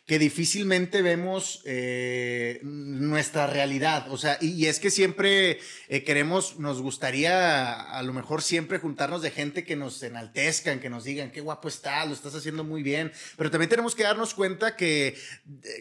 que 0.07 0.19
difícilmente 0.19 1.01
vemos 1.01 1.61
eh, 1.65 2.61
nuestra 2.63 3.45
realidad. 3.45 4.09
O 4.09 4.17
sea, 4.17 4.37
y, 4.39 4.51
y 4.51 4.67
es 4.67 4.79
que 4.79 4.89
siempre 4.89 5.59
eh, 5.89 6.03
queremos, 6.05 6.57
nos 6.59 6.81
gustaría 6.81 7.73
a 7.73 8.01
lo 8.03 8.13
mejor 8.13 8.41
siempre 8.41 8.79
juntarnos 8.79 9.21
de 9.21 9.31
gente 9.31 9.65
que 9.65 9.75
nos 9.75 10.01
enaltezcan, 10.01 10.79
que 10.79 10.89
nos 10.89 11.03
digan, 11.03 11.29
qué 11.29 11.41
guapo 11.41 11.67
estás, 11.67 12.07
lo 12.07 12.13
estás 12.13 12.33
haciendo 12.35 12.63
muy 12.63 12.83
bien. 12.83 13.11
Pero 13.35 13.51
también 13.51 13.69
tenemos 13.69 13.95
que 13.95 14.03
darnos 14.03 14.33
cuenta 14.33 14.77
que, 14.77 15.17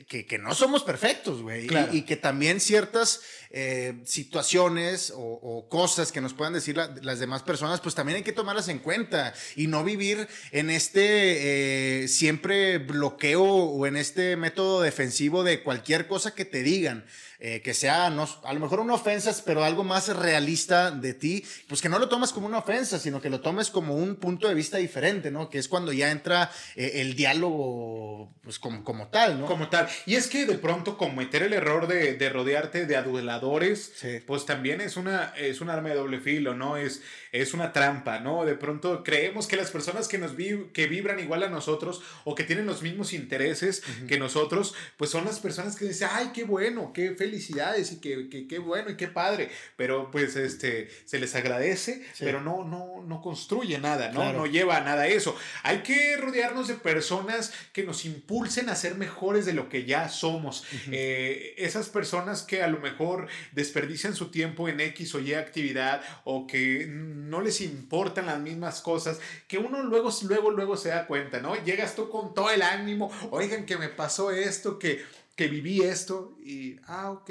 que, 0.08 0.26
que 0.26 0.38
no 0.38 0.56
somos 0.56 0.82
perfectos, 0.82 1.42
güey. 1.42 1.68
Y 1.92 2.02
que 2.02 2.16
también 2.16 2.58
ciertas 2.58 3.20
eh, 3.51 4.01
situaciones 4.05 5.12
o, 5.14 5.66
cosas 5.68 6.12
que 6.12 6.20
nos 6.20 6.34
puedan 6.34 6.53
decir 6.53 6.76
la- 6.76 6.94
las 7.03 7.18
demás 7.18 7.42
personas, 7.42 7.80
pues 7.80 7.94
también 7.94 8.16
hay 8.16 8.22
que 8.22 8.32
tomarlas 8.32 8.68
en 8.68 8.78
cuenta 8.78 9.34
y 9.55 9.66
no 9.66 9.84
vivir 9.84 10.28
en 10.53 10.70
este 10.70 12.03
eh, 12.05 12.09
siempre 12.09 12.78
bloqueo 12.78 13.42
o 13.44 13.86
en 13.86 13.97
este 13.97 14.36
método 14.36 14.80
defensivo 14.82 15.44
de 15.44 15.62
cualquier 15.62 16.07
cosa 16.07 16.34
que 16.34 16.44
te 16.44 16.62
digan. 16.62 17.05
Eh, 17.39 17.61
que 17.62 17.74
sea 17.74 18.11
no, 18.11 18.28
a 18.45 18.53
lo 18.53 18.61
mejor 18.61 18.80
una 18.80 18.95
ofensa, 18.95 19.34
pero 19.45 19.64
algo 19.64 19.84
más 19.84 20.09
realista 20.16 20.91
de 20.91 21.14
ti, 21.14 21.45
pues 21.68 21.80
que 21.82 21.89
no 21.89 21.99
lo 21.99 22.09
tomes 22.09 22.32
como 22.32 22.47
una 22.47 22.59
ofensa, 22.59 22.99
sino 22.99 23.20
que 23.20 23.30
lo 23.30 23.41
tomes 23.41 23.70
como 23.70 23.95
un 23.97 24.16
punto 24.16 24.49
de 24.49 24.55
vista 24.55 24.78
diferente, 24.78 25.30
¿no? 25.30 25.49
Que 25.51 25.59
es 25.59 25.68
cuando 25.68 25.93
ya 25.93 26.11
entra 26.11 26.51
eh, 26.74 26.93
el 26.97 27.14
diálogo, 27.16 28.32
pues 28.43 28.59
como, 28.59 28.84
como 28.84 29.09
tal, 29.09 29.41
¿no? 29.41 29.47
Como 29.47 29.68
tal. 29.68 29.89
Y 30.07 30.14
es 30.14 30.26
que 30.28 30.47
de 30.47 30.59
pronto 30.59 30.97
cometer 30.97 31.43
el 31.43 31.53
error 31.53 31.87
de, 31.87 32.14
de 32.14 32.28
rodearte 32.30 32.87
de 32.87 32.97
aduladores, 32.97 33.93
Sí. 33.97 34.20
pues 34.26 34.47
también 34.47 34.80
es 34.80 34.97
una 34.97 35.32
es 35.37 35.61
un 35.61 35.70
arma 35.70 35.89
de 35.91 35.95
doble 35.97 36.20
filo, 36.20 36.55
¿no? 36.55 36.76
Es, 36.76 37.03
es 37.43 37.55
una 37.55 37.72
trampa, 37.72 38.20
¿no? 38.20 38.45
De 38.45 38.55
pronto 38.55 39.03
creemos 39.05 39.47
que 39.47 39.57
las 39.57 39.70
personas 39.70 40.09
que 40.09 40.18
nos 40.18 40.37
vi- 40.37 40.66
que 40.72 40.87
vibran 40.87 41.18
igual 41.20 41.43
a 41.43 41.49
nosotros 41.49 42.03
o 42.24 42.34
que 42.34 42.45
tienen 42.45 42.66
los 42.66 42.82
mismos 42.82 43.12
intereses, 43.12 43.82
que 44.09 44.18
nosotros, 44.18 44.74
pues 44.97 45.11
son 45.11 45.24
las 45.24 45.41
personas 45.41 45.76
que 45.76 45.87
dicen, 45.87 46.09
ay, 46.12 46.30
qué 46.34 46.45
bueno, 46.45 46.93
qué 46.93 47.12
felicidades 47.12 47.93
y 47.93 48.01
qué, 48.01 48.28
qué, 48.49 48.59
bueno 48.59 48.91
y 48.91 48.97
qué 48.97 49.09
padre, 49.09 49.51
pero 49.76 50.11
pues 50.11 50.37
este, 50.37 50.89
se 51.05 51.18
les 51.18 51.34
agradece, 51.34 52.05
pero 52.24 52.41
no, 52.41 52.64
no, 52.64 53.03
no 53.07 53.20
construye 53.22 53.78
nada, 53.78 54.11
¿no? 54.12 54.20
No 54.39 54.47
lleva 54.47 54.76
a 54.78 54.80
nada 54.80 55.07
eso. 55.07 55.37
Hay 55.62 55.78
que 55.78 56.16
rodearnos 56.16 56.68
de 56.68 56.74
personas 56.74 57.53
que 57.72 57.82
nos 57.84 58.05
impulsen 58.05 58.68
a 58.68 58.74
ser 58.76 58.95
mejores 58.97 59.47
de 59.47 59.53
lo 59.53 59.68
que 59.68 59.84
ya 59.84 60.09
somos. 60.09 60.64
Eh, 60.91 61.55
esas 61.59 61.89
personas 61.89 62.43
que 62.43 62.62
a 62.62 62.68
lo 62.68 62.78
mejor 62.80 63.28
desperdician 63.53 64.14
su 64.14 64.30
tiempo 64.30 64.68
en 64.68 64.80
X 64.80 65.14
o 65.14 65.20
Y 65.20 65.34
actividad 65.34 66.03
o 66.24 66.47
que 66.47 66.87
no 67.26 67.40
les 67.40 67.60
importan 67.60 68.26
las 68.26 68.38
mismas 68.38 68.80
cosas, 68.80 69.18
que 69.48 69.58
uno 69.58 69.82
luego, 69.82 70.10
luego, 70.22 70.50
luego 70.50 70.76
se 70.76 70.90
da 70.90 71.06
cuenta, 71.06 71.40
¿no? 71.40 71.54
Llegas 71.64 71.94
tú 71.94 72.08
con 72.08 72.34
todo 72.34 72.50
el 72.50 72.62
ánimo, 72.62 73.10
oigan 73.30 73.66
que 73.66 73.76
me 73.76 73.88
pasó 73.88 74.30
esto, 74.30 74.78
que, 74.78 75.04
que 75.34 75.48
viví 75.48 75.82
esto 75.82 76.36
y, 76.44 76.76
ah, 76.86 77.10
ok. 77.10 77.30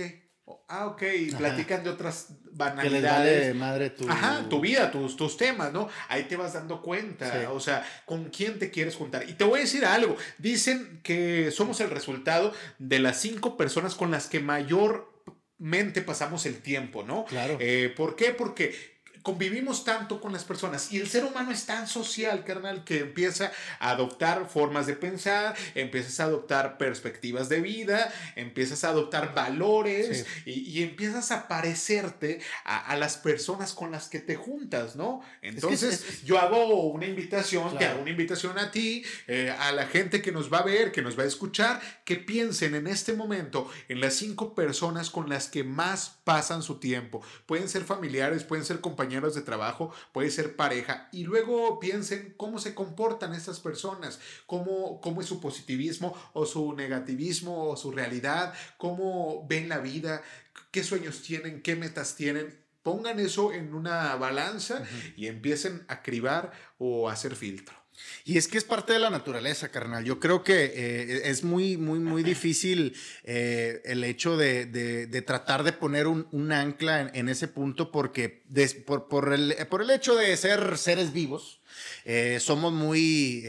Ah, 0.67 0.85
ok, 0.87 1.01
y 1.17 1.31
platican 1.31 1.83
de 1.83 1.89
otras 1.89 2.27
banalidades. 2.51 3.47
Que 3.47 3.53
madre 3.55 3.89
tu... 3.89 4.07
Ajá, 4.07 4.47
tu 4.47 4.59
vida, 4.59 4.91
tus, 4.91 5.15
tus 5.15 5.37
temas, 5.37 5.73
¿no? 5.73 5.89
Ahí 6.07 6.23
te 6.23 6.35
vas 6.35 6.53
dando 6.53 6.83
cuenta, 6.83 7.51
o 7.51 7.59
sea, 7.59 7.83
con 8.05 8.25
quién 8.25 8.59
te 8.59 8.69
quieres 8.69 8.95
juntar. 8.95 9.27
Y 9.27 9.33
te 9.33 9.43
voy 9.43 9.59
a 9.59 9.63
decir 9.63 9.85
algo, 9.85 10.15
dicen 10.37 11.01
que 11.03 11.49
somos 11.51 11.81
el 11.81 11.89
resultado 11.89 12.53
de 12.77 12.99
las 12.99 13.19
cinco 13.19 13.57
personas 13.57 13.95
con 13.95 14.11
las 14.11 14.27
que 14.27 14.39
mayormente 14.39 16.01
pasamos 16.01 16.45
el 16.45 16.61
tiempo, 16.61 17.03
¿no? 17.03 17.25
Claro. 17.25 17.57
Eh, 17.59 17.91
¿Por 17.95 18.15
qué? 18.15 18.31
Porque 18.31 18.94
convivimos 19.25 19.83
tanto 19.83 20.21
con 20.21 20.31
las 20.33 20.43
personas 20.43 20.93
y 20.93 20.99
el 20.99 21.07
ser 21.07 21.25
humano 21.25 21.51
es 21.51 21.65
tan 21.65 21.87
social, 21.87 22.43
carnal, 22.43 22.83
que 22.83 22.99
empieza 22.99 23.51
a 23.79 23.89
adoptar 23.89 24.47
formas 24.47 24.85
de 24.85 24.93
pensar, 24.93 25.55
empiezas 25.73 26.19
a 26.19 26.25
adoptar 26.25 26.77
perspectivas 26.77 27.49
de 27.49 27.59
vida, 27.59 28.13
empiezas 28.35 28.83
a 28.83 28.89
adoptar 28.89 29.33
valores 29.33 30.27
y, 30.45 30.83
empiezas 30.83 31.31
a 31.31 31.47
parecerte 31.47 32.39
a, 32.65 32.95
las 32.97 33.17
personas 33.17 33.73
con 33.73 33.91
las 33.91 34.09
que 34.09 34.19
te 34.19 34.35
juntas, 34.35 34.95
¿no? 34.95 35.23
Entonces, 35.41 36.23
yo 36.23 36.37
hago 36.37 36.83
una 36.83 37.07
invitación, 37.07 37.75
te 37.79 37.85
hago 37.85 38.03
una 38.03 38.11
invitación 38.11 38.59
a 38.59 38.69
ti, 38.69 39.03
eh, 39.25 39.51
a 39.57 39.71
la 39.71 39.87
gente 39.87 40.21
que 40.21 40.31
nos 40.31 40.53
va 40.53 40.59
a 40.59 40.63
ver, 40.63 40.91
que 40.91 41.01
nos 41.01 41.17
va 41.17 41.23
a 41.23 41.25
escuchar, 41.25 41.81
que 42.03 42.17
piensen 42.17 42.75
en 42.75 42.85
este 42.85 43.13
momento 43.13 43.71
en 43.89 44.01
las 44.01 44.13
cinco 44.13 44.53
personas 44.53 45.09
con 45.09 45.29
las 45.29 45.49
que 45.49 45.63
más 45.63 46.19
pasan 46.23 46.61
su 46.61 46.75
tiempo. 46.79 47.23
Pueden 47.47 47.67
ser 47.67 47.85
familiares, 47.85 48.43
pueden 48.43 48.63
ser 48.63 48.81
compañeros 48.81 49.14
de 49.21 49.41
trabajo, 49.41 49.93
puede 50.11 50.29
ser 50.29 50.55
pareja, 50.55 51.09
y 51.11 51.23
luego 51.23 51.79
piensen 51.79 52.33
cómo 52.37 52.59
se 52.59 52.75
comportan 52.75 53.33
estas 53.33 53.59
personas, 53.59 54.19
cómo, 54.45 54.99
cómo 55.01 55.21
es 55.21 55.27
su 55.27 55.39
positivismo 55.39 56.15
o 56.33 56.45
su 56.45 56.73
negativismo 56.73 57.69
o 57.69 57.77
su 57.77 57.91
realidad, 57.91 58.53
cómo 58.77 59.45
ven 59.47 59.69
la 59.69 59.79
vida, 59.79 60.21
qué 60.71 60.83
sueños 60.83 61.21
tienen, 61.21 61.61
qué 61.61 61.75
metas 61.75 62.15
tienen. 62.15 62.63
Pongan 62.83 63.19
eso 63.19 63.51
en 63.51 63.73
una 63.73 64.15
balanza 64.15 64.83
y 65.15 65.27
empiecen 65.27 65.83
a 65.87 66.03
cribar 66.03 66.51
o 66.77 67.09
a 67.09 67.13
hacer 67.13 67.35
filtro. 67.35 67.84
Y 68.27 68.37
es 68.37 68.47
que 68.47 68.57
es 68.57 68.63
parte 68.63 68.93
de 68.93 68.99
la 68.99 69.11
naturaleza, 69.11 69.69
carnal. 69.69 70.03
Yo 70.03 70.19
creo 70.19 70.43
que 70.43 70.65
eh, 70.65 71.29
es 71.29 71.43
muy, 71.43 71.77
muy, 71.77 71.99
muy 71.99 72.23
difícil 72.23 72.95
eh, 73.23 73.81
el 73.85 74.03
hecho 74.03 74.35
de, 74.35 74.65
de, 74.65 75.21
tratar 75.21 75.63
de 75.63 75.73
poner 75.73 76.07
un, 76.07 76.27
un 76.31 76.51
ancla 76.51 77.11
en, 77.13 77.29
ese 77.29 77.47
punto 77.47 77.91
porque 77.91 78.43
por, 78.85 79.07
por, 79.07 79.31
el, 79.31 79.55
por, 79.69 79.81
el, 79.81 79.91
hecho 79.91 80.15
de 80.15 80.35
ser 80.37 80.77
seres 80.77 81.13
vivos, 81.13 81.59
eh, 82.05 82.39
somos 82.39 82.73
muy 82.73 83.43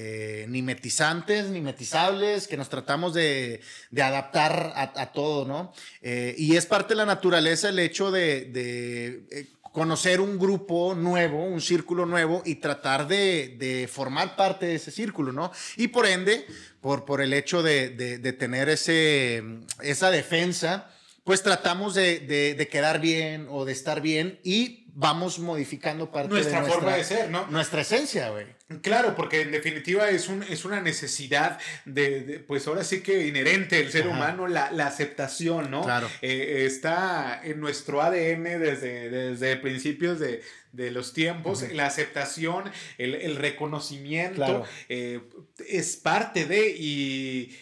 nimetizantes, 0.49 1.49
nimetizables, 1.49 2.47
que 2.47 2.57
nos 2.57 2.69
tratamos 2.69 3.15
de, 3.15 3.61
de 3.91 4.03
adaptar 4.03 4.73
a, 4.75 4.93
a, 5.01 5.13
todo, 5.13 5.47
¿no? 5.47 5.73
y 6.03 6.57
es 6.57 6.67
parte 6.67 6.95
de 6.95 6.97
la 6.97 7.07
naturaleza 7.07 7.69
el 7.69 7.79
hecho 7.79 8.11
de 8.11 9.56
conocer 9.77 10.23
un 10.23 10.39
grupo 10.39 10.95
nuevo, 10.95 11.45
un 11.45 11.61
círculo 11.61 12.07
nuevo 12.07 12.41
y 12.47 12.55
tratar 12.55 13.07
de, 13.07 13.87
formar 13.93 14.35
parte 14.35 14.65
de 14.65 14.77
ese 14.77 14.91
círculo, 14.91 15.33
¿no? 15.33 15.53
Y 15.77 15.89
por 15.89 16.07
ende, 16.07 16.47
por, 16.81 17.05
por 17.05 17.21
el 17.21 17.35
hecho 17.35 17.63
de, 17.63 17.91
de 17.91 18.33
tener 18.33 18.71
ese, 18.71 19.43
esa 19.83 20.11
defensa, 20.11 20.91
pues 21.25 21.43
tratamos 21.43 21.93
de, 21.93 22.69
quedar 22.71 23.03
bien 23.03 23.49
o 23.51 23.67
de 23.67 23.73
estar 23.73 24.01
bien 24.01 24.41
y 24.43 24.86
vamos 24.99 25.39
modificando 25.39 26.11
parte 26.11 26.31
nuestra 26.31 26.55
de 26.55 26.61
nuestra 26.61 26.81
forma 26.81 26.97
de 26.97 27.05
ser, 27.05 27.31
¿no? 27.31 27.47
Nuestra 27.49 27.83
esencia, 27.83 28.31
güey. 28.31 28.47
Claro, 28.81 29.15
porque 29.15 29.43
en 29.43 29.53
definitiva 29.53 30.09
es, 30.09 30.29
un, 30.29 30.43
es 30.43 30.65
una 30.65 30.81
necesidad 30.81 31.59
de, 31.85 32.43
pues 32.49 32.67
ahora 32.67 32.83
sí 32.83 33.03
que 33.03 33.27
inherente 33.27 33.79
el 33.79 33.93
ser 33.93 34.09
humano, 34.09 34.49
la, 34.49 34.69
aceptación, 34.87 35.71
¿no? 35.71 35.83
Claro. 35.83 36.09
Eh, 36.23 36.65
está 36.67 37.43
en 37.45 37.61
nuestro 37.61 38.01
ADN 38.01 38.43
desde, 38.43 39.11
desde 39.11 39.57
principios 39.57 40.19
de, 40.19 40.43
los 40.73 41.13
tiempos, 41.13 41.63
la 41.73 41.87
aceptación, 41.87 42.65
el, 42.97 43.37
reconocimiento, 43.37 44.65
eh, 44.89 45.21
es 45.69 45.97
parte 45.97 46.47
de 46.47 46.71
y 46.71 47.55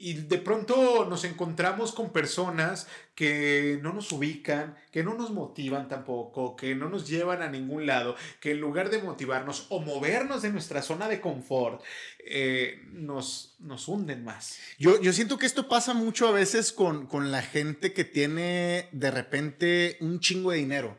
y 0.00 0.14
de 0.14 0.38
pronto 0.38 1.04
nos 1.04 1.24
encontramos 1.24 1.92
con 1.92 2.10
personas 2.10 2.88
que 3.14 3.78
no 3.82 3.92
nos 3.92 4.10
ubican, 4.12 4.76
que 4.90 5.04
no 5.04 5.12
nos 5.12 5.30
motivan 5.30 5.88
tampoco, 5.88 6.56
que 6.56 6.74
no 6.74 6.88
nos 6.88 7.06
llevan 7.06 7.42
a 7.42 7.50
ningún 7.50 7.84
lado, 7.84 8.16
que 8.40 8.52
en 8.52 8.60
lugar 8.60 8.88
de 8.88 9.02
motivarnos 9.02 9.66
o 9.68 9.80
movernos 9.80 10.40
de 10.40 10.50
nuestra 10.50 10.80
zona 10.80 11.06
de 11.06 11.20
confort, 11.20 11.82
eh, 12.24 12.80
nos, 12.92 13.56
nos 13.60 13.88
hunden 13.88 14.24
más. 14.24 14.58
Yo, 14.78 14.98
yo 15.02 15.12
siento 15.12 15.36
que 15.36 15.44
esto 15.44 15.68
pasa 15.68 15.92
mucho 15.92 16.26
a 16.28 16.32
veces 16.32 16.72
con, 16.72 17.06
con 17.06 17.30
la 17.30 17.42
gente 17.42 17.92
que 17.92 18.04
tiene 18.04 18.88
de 18.92 19.10
repente 19.10 19.98
un 20.00 20.18
chingo 20.18 20.52
de 20.52 20.58
dinero. 20.58 20.96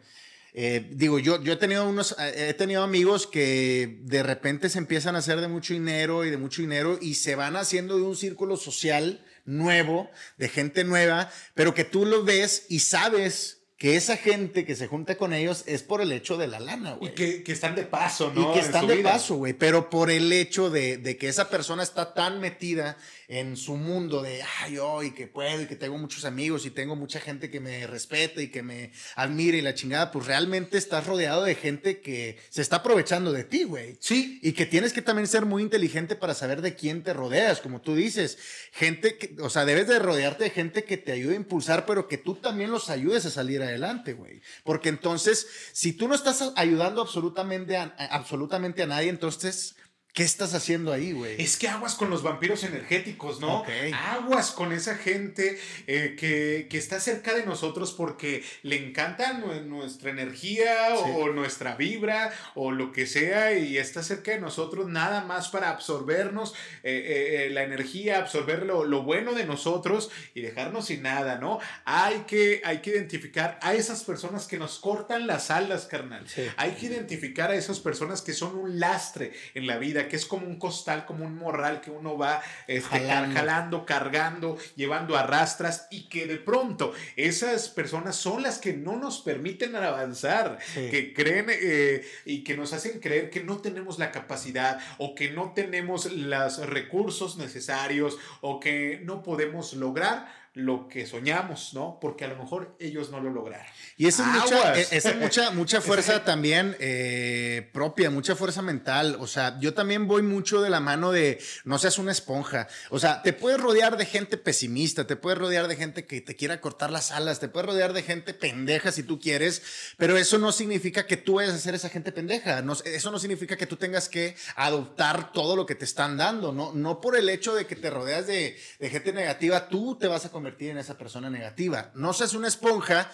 Eh, 0.54 0.90
digo, 0.92 1.18
yo, 1.20 1.42
yo 1.42 1.54
he 1.54 1.58
tenido 1.58 1.88
unos, 1.88 2.16
eh, 2.20 2.50
he 2.50 2.54
tenido 2.54 2.84
amigos 2.84 3.26
que 3.26 4.00
de 4.02 4.22
repente 4.22 4.70
se 4.70 4.80
empiezan 4.80 5.16
a 5.16 5.20
hacer 5.20 5.40
de 5.40 5.48
mucho 5.48 5.74
dinero 5.74 6.26
y 6.26 6.30
de 6.30 6.38
mucho 6.38 6.62
dinero 6.62 7.00
y 7.02 7.16
se 7.16 7.36
van 7.36 7.56
haciendo 7.56 7.96
de 7.96 8.04
un 8.04 8.18
círculo 8.18 8.58
social 8.58 9.24
nuevo, 9.46 10.10
de 10.38 10.50
gente 10.50 10.84
nueva, 10.84 11.32
pero 11.54 11.74
que 11.74 11.86
tú 11.86 12.06
lo 12.06 12.24
ves 12.24 12.66
y 12.70 12.80
sabes 12.80 13.62
que 13.82 13.96
esa 13.96 14.16
gente 14.16 14.64
que 14.64 14.76
se 14.76 14.86
junta 14.86 15.16
con 15.16 15.34
ellos 15.34 15.64
es 15.66 15.82
por 15.82 16.02
el 16.02 16.12
hecho 16.12 16.38
de 16.38 16.46
la 16.46 16.60
lana, 16.60 16.94
güey. 16.94 17.12
Y 17.12 17.16
que, 17.16 17.42
que, 17.42 17.52
están 17.52 17.74
de 17.74 17.84
paso, 17.84 18.32
¿no? 18.32 18.52
Y 18.52 18.54
que 18.54 18.60
están 18.60 18.86
de 18.86 18.98
paso, 18.98 19.38
güey, 19.38 19.54
pero 19.54 19.90
por 19.90 20.12
el 20.12 20.32
hecho 20.32 20.70
de, 20.70 20.98
de, 20.98 21.18
que 21.18 21.30
esa 21.30 21.50
persona 21.50 21.82
está 21.82 22.14
tan 22.14 22.40
metida 22.40 22.96
en 23.32 23.56
su 23.56 23.78
mundo 23.78 24.22
de, 24.22 24.44
ay, 24.60 24.74
yo, 24.74 25.02
y 25.04 25.12
que 25.12 25.26
puedo, 25.26 25.62
y 25.62 25.66
que 25.66 25.78
tengo 25.78 25.98
muchos 25.98 26.26
amigos, 26.26 26.66
y 26.66 26.70
tengo 26.70 26.98
mucha 26.98 27.22
gente 27.22 27.50
que 27.50 27.62
me 27.62 27.88
respeta 27.88 28.42
y 28.42 28.50
que 28.50 28.62
me 28.62 28.92
admira 29.16 29.56
y 29.56 29.62
la 29.62 29.74
chingada, 29.74 30.12
pues 30.12 30.26
realmente 30.26 30.78
estás 30.78 31.08
rodeado 31.08 31.46
de 31.46 31.56
gente 31.56 32.02
que 32.02 32.38
se 32.50 32.62
está 32.62 32.78
aprovechando 32.78 33.32
de 33.32 33.46
ti, 33.46 33.64
güey. 33.64 33.96
Sí. 34.02 34.38
Y 34.44 34.52
que 34.52 34.66
tienes 34.66 34.92
que 34.92 35.02
también 35.02 35.28
ser 35.28 35.46
muy 35.46 35.64
inteligente 35.64 36.18
para 36.18 36.34
saber 36.34 36.62
de 36.62 36.76
quién 36.76 37.04
te 37.04 37.14
rodeas, 37.14 37.62
como 37.62 37.80
tú 37.80 37.96
dices. 37.96 38.38
Gente 38.74 39.18
que, 39.18 39.42
o 39.42 39.50
sea, 39.50 39.64
debes 39.64 39.88
de 39.88 40.00
rodearte 40.00 40.44
de 40.44 40.50
gente 40.50 40.84
que 40.84 40.98
te 40.98 41.14
ayude 41.14 41.32
a 41.32 41.38
impulsar, 41.38 41.86
pero 41.86 42.10
que 42.10 42.18
tú 42.18 42.36
también 42.36 42.70
los 42.70 42.90
ayudes 42.90 43.26
a 43.26 43.30
salir 43.30 43.62
adelante, 43.62 44.12
güey. 44.12 44.42
Porque 44.66 44.90
entonces, 44.90 45.48
si 45.72 45.94
tú 45.94 46.10
no 46.10 46.16
estás 46.16 46.52
ayudando 46.58 47.02
absolutamente 47.02 47.78
a, 47.78 47.96
absolutamente 48.12 48.84
a 48.84 48.88
nadie, 48.88 49.08
entonces 49.08 49.78
¿Qué 50.14 50.24
estás 50.24 50.54
haciendo 50.54 50.92
ahí, 50.92 51.14
güey? 51.14 51.42
Es 51.42 51.56
que 51.56 51.70
aguas 51.70 51.96
con 51.96 52.10
los 52.10 52.22
vampiros 52.22 52.66
energéticos, 52.66 53.40
¿no? 53.40 53.64
Aguas 53.94 54.52
con 54.52 54.74
esa 54.74 54.96
gente 54.96 55.58
eh, 55.88 56.18
que, 56.20 56.78
está 56.78 57.00
cerca 57.00 57.34
de 57.34 57.46
nosotros 57.46 57.94
porque 57.94 58.44
le 58.64 58.76
encanta 58.76 59.32
nuestra 59.34 60.10
energía 60.10 60.96
o 60.96 61.30
nuestra 61.30 61.76
vibra 61.76 62.34
o 62.56 62.72
lo 62.72 62.92
que 62.92 63.06
sea 63.06 63.54
y 63.54 63.78
está 63.78 64.04
cerca 64.04 64.32
de 64.32 64.42
nosotros 64.42 64.90
nada 64.90 65.24
más 65.24 65.48
para 65.48 65.70
absorbernos 65.70 66.56
eh, 66.84 67.46
eh, 67.46 67.50
la 67.52 67.64
energía, 67.64 68.18
absorber 68.18 68.66
lo, 68.66 69.04
bueno 69.04 69.34
de 69.34 69.46
nosotros 69.46 70.12
y 70.34 70.42
dejarnos 70.42 70.88
sin 70.88 71.04
nada, 71.04 71.38
¿no? 71.38 71.60
Hay 71.86 72.24
que, 72.28 72.62
hay 72.66 72.80
que 72.80 72.90
identificar 72.90 73.60
a 73.62 73.76
esas 73.76 74.04
personas 74.04 74.46
que 74.46 74.58
nos 74.58 74.80
cortan 74.80 75.26
las 75.26 75.52
alas, 75.52 75.86
carnal. 75.86 76.26
Hay 76.58 76.72
que 76.72 76.88
identificar 76.88 77.50
a 77.52 77.56
esas 77.56 77.80
personas 77.80 78.22
que 78.22 78.34
son 78.34 78.58
un 78.58 78.78
lastre 78.78 79.32
en 79.54 79.68
la 79.68 79.78
vida 79.78 80.01
que 80.08 80.16
es 80.16 80.26
como 80.26 80.48
un 80.48 80.58
costal, 80.58 81.06
como 81.06 81.26
un 81.26 81.38
morral 81.38 81.82
que 81.82 81.92
uno 81.92 82.18
va 82.18 82.42
este, 82.68 83.00
jalando. 83.00 83.86
cargando, 83.86 84.58
llevando 84.76 85.18
a 85.18 85.24
rastras 85.24 85.88
y 85.92 86.10
que 86.10 86.28
de 86.28 86.38
pronto 86.38 86.94
esas 87.16 87.70
personas 87.70 88.16
son 88.16 88.44
las 88.44 88.60
que 88.60 88.74
no 88.74 88.98
nos 88.98 89.22
permiten 89.22 89.76
avanzar, 89.76 90.58
que 90.74 91.14
creen 91.14 91.48
eh, 91.50 92.06
y 92.26 92.44
que 92.44 92.56
nos 92.56 92.74
hacen 92.74 93.00
creer 93.00 93.30
que 93.30 93.44
no 93.44 93.58
tenemos 93.58 94.00
la 94.00 94.12
capacidad 94.12 94.80
o 94.98 95.16
que 95.16 95.32
no 95.32 95.54
tenemos 95.54 96.12
los 96.12 96.66
recursos 96.68 97.38
necesarios 97.38 98.18
o 98.42 98.60
que 98.60 99.02
no 99.04 99.24
podemos 99.24 99.74
lograr 99.74 100.41
lo 100.54 100.90
que 100.90 101.06
soñamos, 101.06 101.74
¿no? 101.74 101.98
Porque 102.02 102.26
a 102.26 102.28
lo 102.28 102.36
mejor 102.36 102.76
ellos 102.78 103.10
no 103.10 103.22
lo 103.22 103.30
lograron. 103.30 103.66
Y 103.96 104.08
esa 104.08 104.24
es 104.24 104.42
mucha, 104.42 104.82
e, 104.82 105.16
mucha, 105.16 105.52
mucha 105.52 105.82
fuerza 105.82 106.26
también 106.26 106.76
eh, 106.80 107.70
propia, 107.72 108.10
mucha 108.10 108.36
fuerza 108.36 108.62
mental. 108.62 109.16
O 109.22 109.28
sea, 109.28 109.58
yo 109.62 109.74
también 109.74 110.08
voy 110.08 110.24
mucho 110.24 110.62
de 110.62 110.70
la 110.70 110.82
mano 110.82 111.14
de 111.14 111.40
no 111.64 111.80
seas 111.80 111.98
una 112.00 112.12
esponja. 112.12 112.68
O 112.90 113.00
sea, 113.00 113.22
te 113.22 113.32
puedes 113.32 113.62
rodear 113.62 113.96
de 113.96 114.06
gente 114.06 114.36
pesimista, 114.36 115.08
te 115.08 115.16
puedes 115.16 115.40
rodear 115.40 115.70
de 115.70 115.78
gente 115.78 116.06
que 116.06 116.20
te 116.20 116.36
quiera 116.36 116.60
cortar 116.60 116.92
las 116.92 117.12
alas, 117.12 117.40
te 117.40 117.48
puedes 117.48 117.68
rodear 117.68 117.94
de 117.94 118.04
gente 118.04 118.34
pendeja 118.34 118.92
si 118.92 119.04
tú 119.04 119.20
quieres, 119.20 119.62
pero 119.98 120.18
eso 120.18 120.38
no 120.38 120.52
significa 120.52 121.08
que 121.08 121.16
tú 121.16 121.36
vayas 121.36 121.54
a 121.54 121.60
ser 121.60 121.76
esa 121.76 121.88
gente 121.88 122.12
pendeja. 122.12 122.62
No, 122.62 122.74
eso 122.74 123.12
no 123.12 123.20
significa 123.20 123.56
que 123.56 123.68
tú 123.68 123.78
tengas 123.78 124.10
que 124.10 124.36
adoptar 124.58 125.32
todo 125.32 125.56
lo 125.56 125.66
que 125.66 125.76
te 125.76 125.86
están 125.86 126.18
dando. 126.18 126.52
No, 126.52 126.74
no 126.74 127.00
por 127.00 127.16
el 127.16 127.30
hecho 127.30 127.56
de 127.56 127.66
que 127.66 127.78
te 127.78 127.90
rodeas 127.90 128.28
de, 128.28 128.60
de 128.80 128.90
gente 128.90 129.14
negativa, 129.14 129.70
tú 129.70 129.96
te 129.96 130.08
vas 130.08 130.26
a 130.26 130.30
convertir 130.42 130.72
en 130.72 130.80
esa 130.80 130.98
persona 130.98 131.30
negativa. 131.30 131.92
No 131.94 132.14
seas 132.14 132.34
una 132.34 132.48
esponja, 132.48 133.12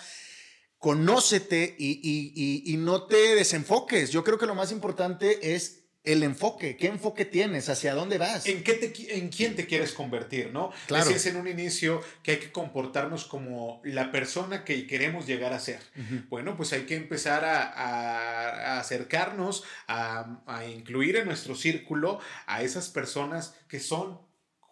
conócete 0.78 1.75
y, 1.78 2.73
no 2.80 3.05
te 3.05 3.36
desenfoques. 3.36 4.11
Yo 4.11 4.23
creo 4.23 4.38
que 4.38 4.45
lo 4.45 4.55
más 4.55 4.71
importante 4.71 5.53
es 5.53 5.84
el 6.05 6.23
enfoque, 6.23 6.78
qué 6.78 6.88
enfoque 6.88 7.25
tienes, 7.25 7.67
hacia 7.67 7.93
dónde 7.93 8.17
vas. 8.17 8.45
¿En, 8.45 8.63
qué 8.63 8.75
te, 8.75 9.17
en 9.17 9.28
quién 9.28 9.57
te 9.57 9.65
quieres 9.65 9.91
convertir, 9.91 10.53
no? 10.53 10.71
Claro. 10.86 11.09
es 11.09 11.25
en 11.25 11.36
un 11.36 11.49
inicio 11.49 12.01
que 12.23 12.32
hay 12.32 12.38
que 12.38 12.53
comportarnos 12.53 13.25
como 13.25 13.82
la 13.84 14.09
persona 14.09 14.63
que 14.63 14.88
queremos 14.88 15.28
llegar 15.28 15.51
a 15.51 15.59
ser. 15.59 15.82
Bueno, 16.30 16.55
pues 16.55 16.71
hay 16.71 16.84
que 16.84 16.95
empezar 16.95 17.43
a, 17.43 18.80
acercarnos, 18.80 19.65
a, 19.88 20.39
a, 20.47 20.65
incluir 20.65 21.17
en 21.17 21.25
nuestro 21.25 21.55
círculo 21.55 22.21
a 22.45 22.61
esas 22.61 22.88
personas 22.88 23.55
que 23.67 23.82
son 23.82 24.25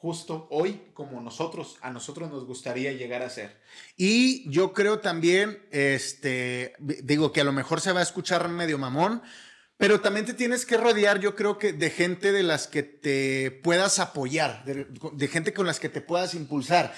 justo 0.05 0.47
hoy 0.51 0.91
como 0.93 1.19
nosotros, 1.19 1.77
a 1.81 1.89
nosotros 1.89 2.29
nos 2.29 2.45
gustaría 2.45 2.91
llegar 2.91 3.23
a 3.23 3.29
ser. 3.31 3.59
Y 3.97 4.47
yo 4.51 4.71
creo 4.71 4.99
también, 4.99 5.65
este, 5.71 6.75
digo 6.77 7.31
que 7.31 7.41
a 7.41 7.43
lo 7.43 7.51
mejor 7.51 7.81
se 7.81 7.91
va 7.91 8.01
a 8.01 8.03
escuchar 8.03 8.47
medio 8.47 8.77
mamón, 8.77 9.23
pero 9.77 10.01
también 10.01 10.27
te 10.27 10.35
tienes 10.35 10.63
que 10.63 10.77
rodear, 10.77 11.19
yo 11.19 11.33
creo 11.35 11.57
que 11.57 11.73
de 11.73 11.89
gente 11.89 12.31
de 12.31 12.43
las 12.43 12.67
que 12.67 12.83
te 12.83 13.49
puedas 13.49 13.97
apoyar, 13.97 14.63
de, 14.63 15.27
gente 15.27 15.55
con 15.55 15.65
las 15.65 15.79
que 15.79 15.89
te 15.89 16.01
puedas 16.01 16.35
impulsar. 16.35 16.93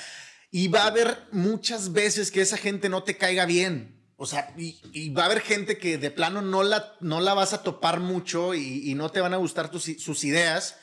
Y 0.52 0.68
va 0.68 0.84
a 0.84 0.88
haber 0.88 1.18
muchas 1.32 1.94
veces 1.94 2.30
que 2.30 2.42
esa 2.42 2.58
gente 2.58 2.90
no 2.90 3.04
te 3.04 3.16
caiga 3.16 3.46
bien. 3.46 4.04
O 4.18 4.26
sea, 4.26 4.54
y, 4.58 5.12
va 5.12 5.24
a 5.24 5.26
haber 5.28 5.40
gente 5.40 5.78
que 5.78 5.98
de 5.98 6.12
plano 6.12 6.42
no 6.42 6.62
la, 6.62 6.98
no 7.00 7.22
la 7.22 7.34
vas 7.34 7.54
a 7.54 7.64
topar 7.64 8.02
mucho 8.02 8.54
y, 8.54 8.94
no 8.96 9.12
te 9.12 9.22
van 9.22 9.34
a 9.34 9.38
gustar 9.38 9.72
tus, 9.72 9.86
sus 9.98 10.26
ideas 10.26 10.76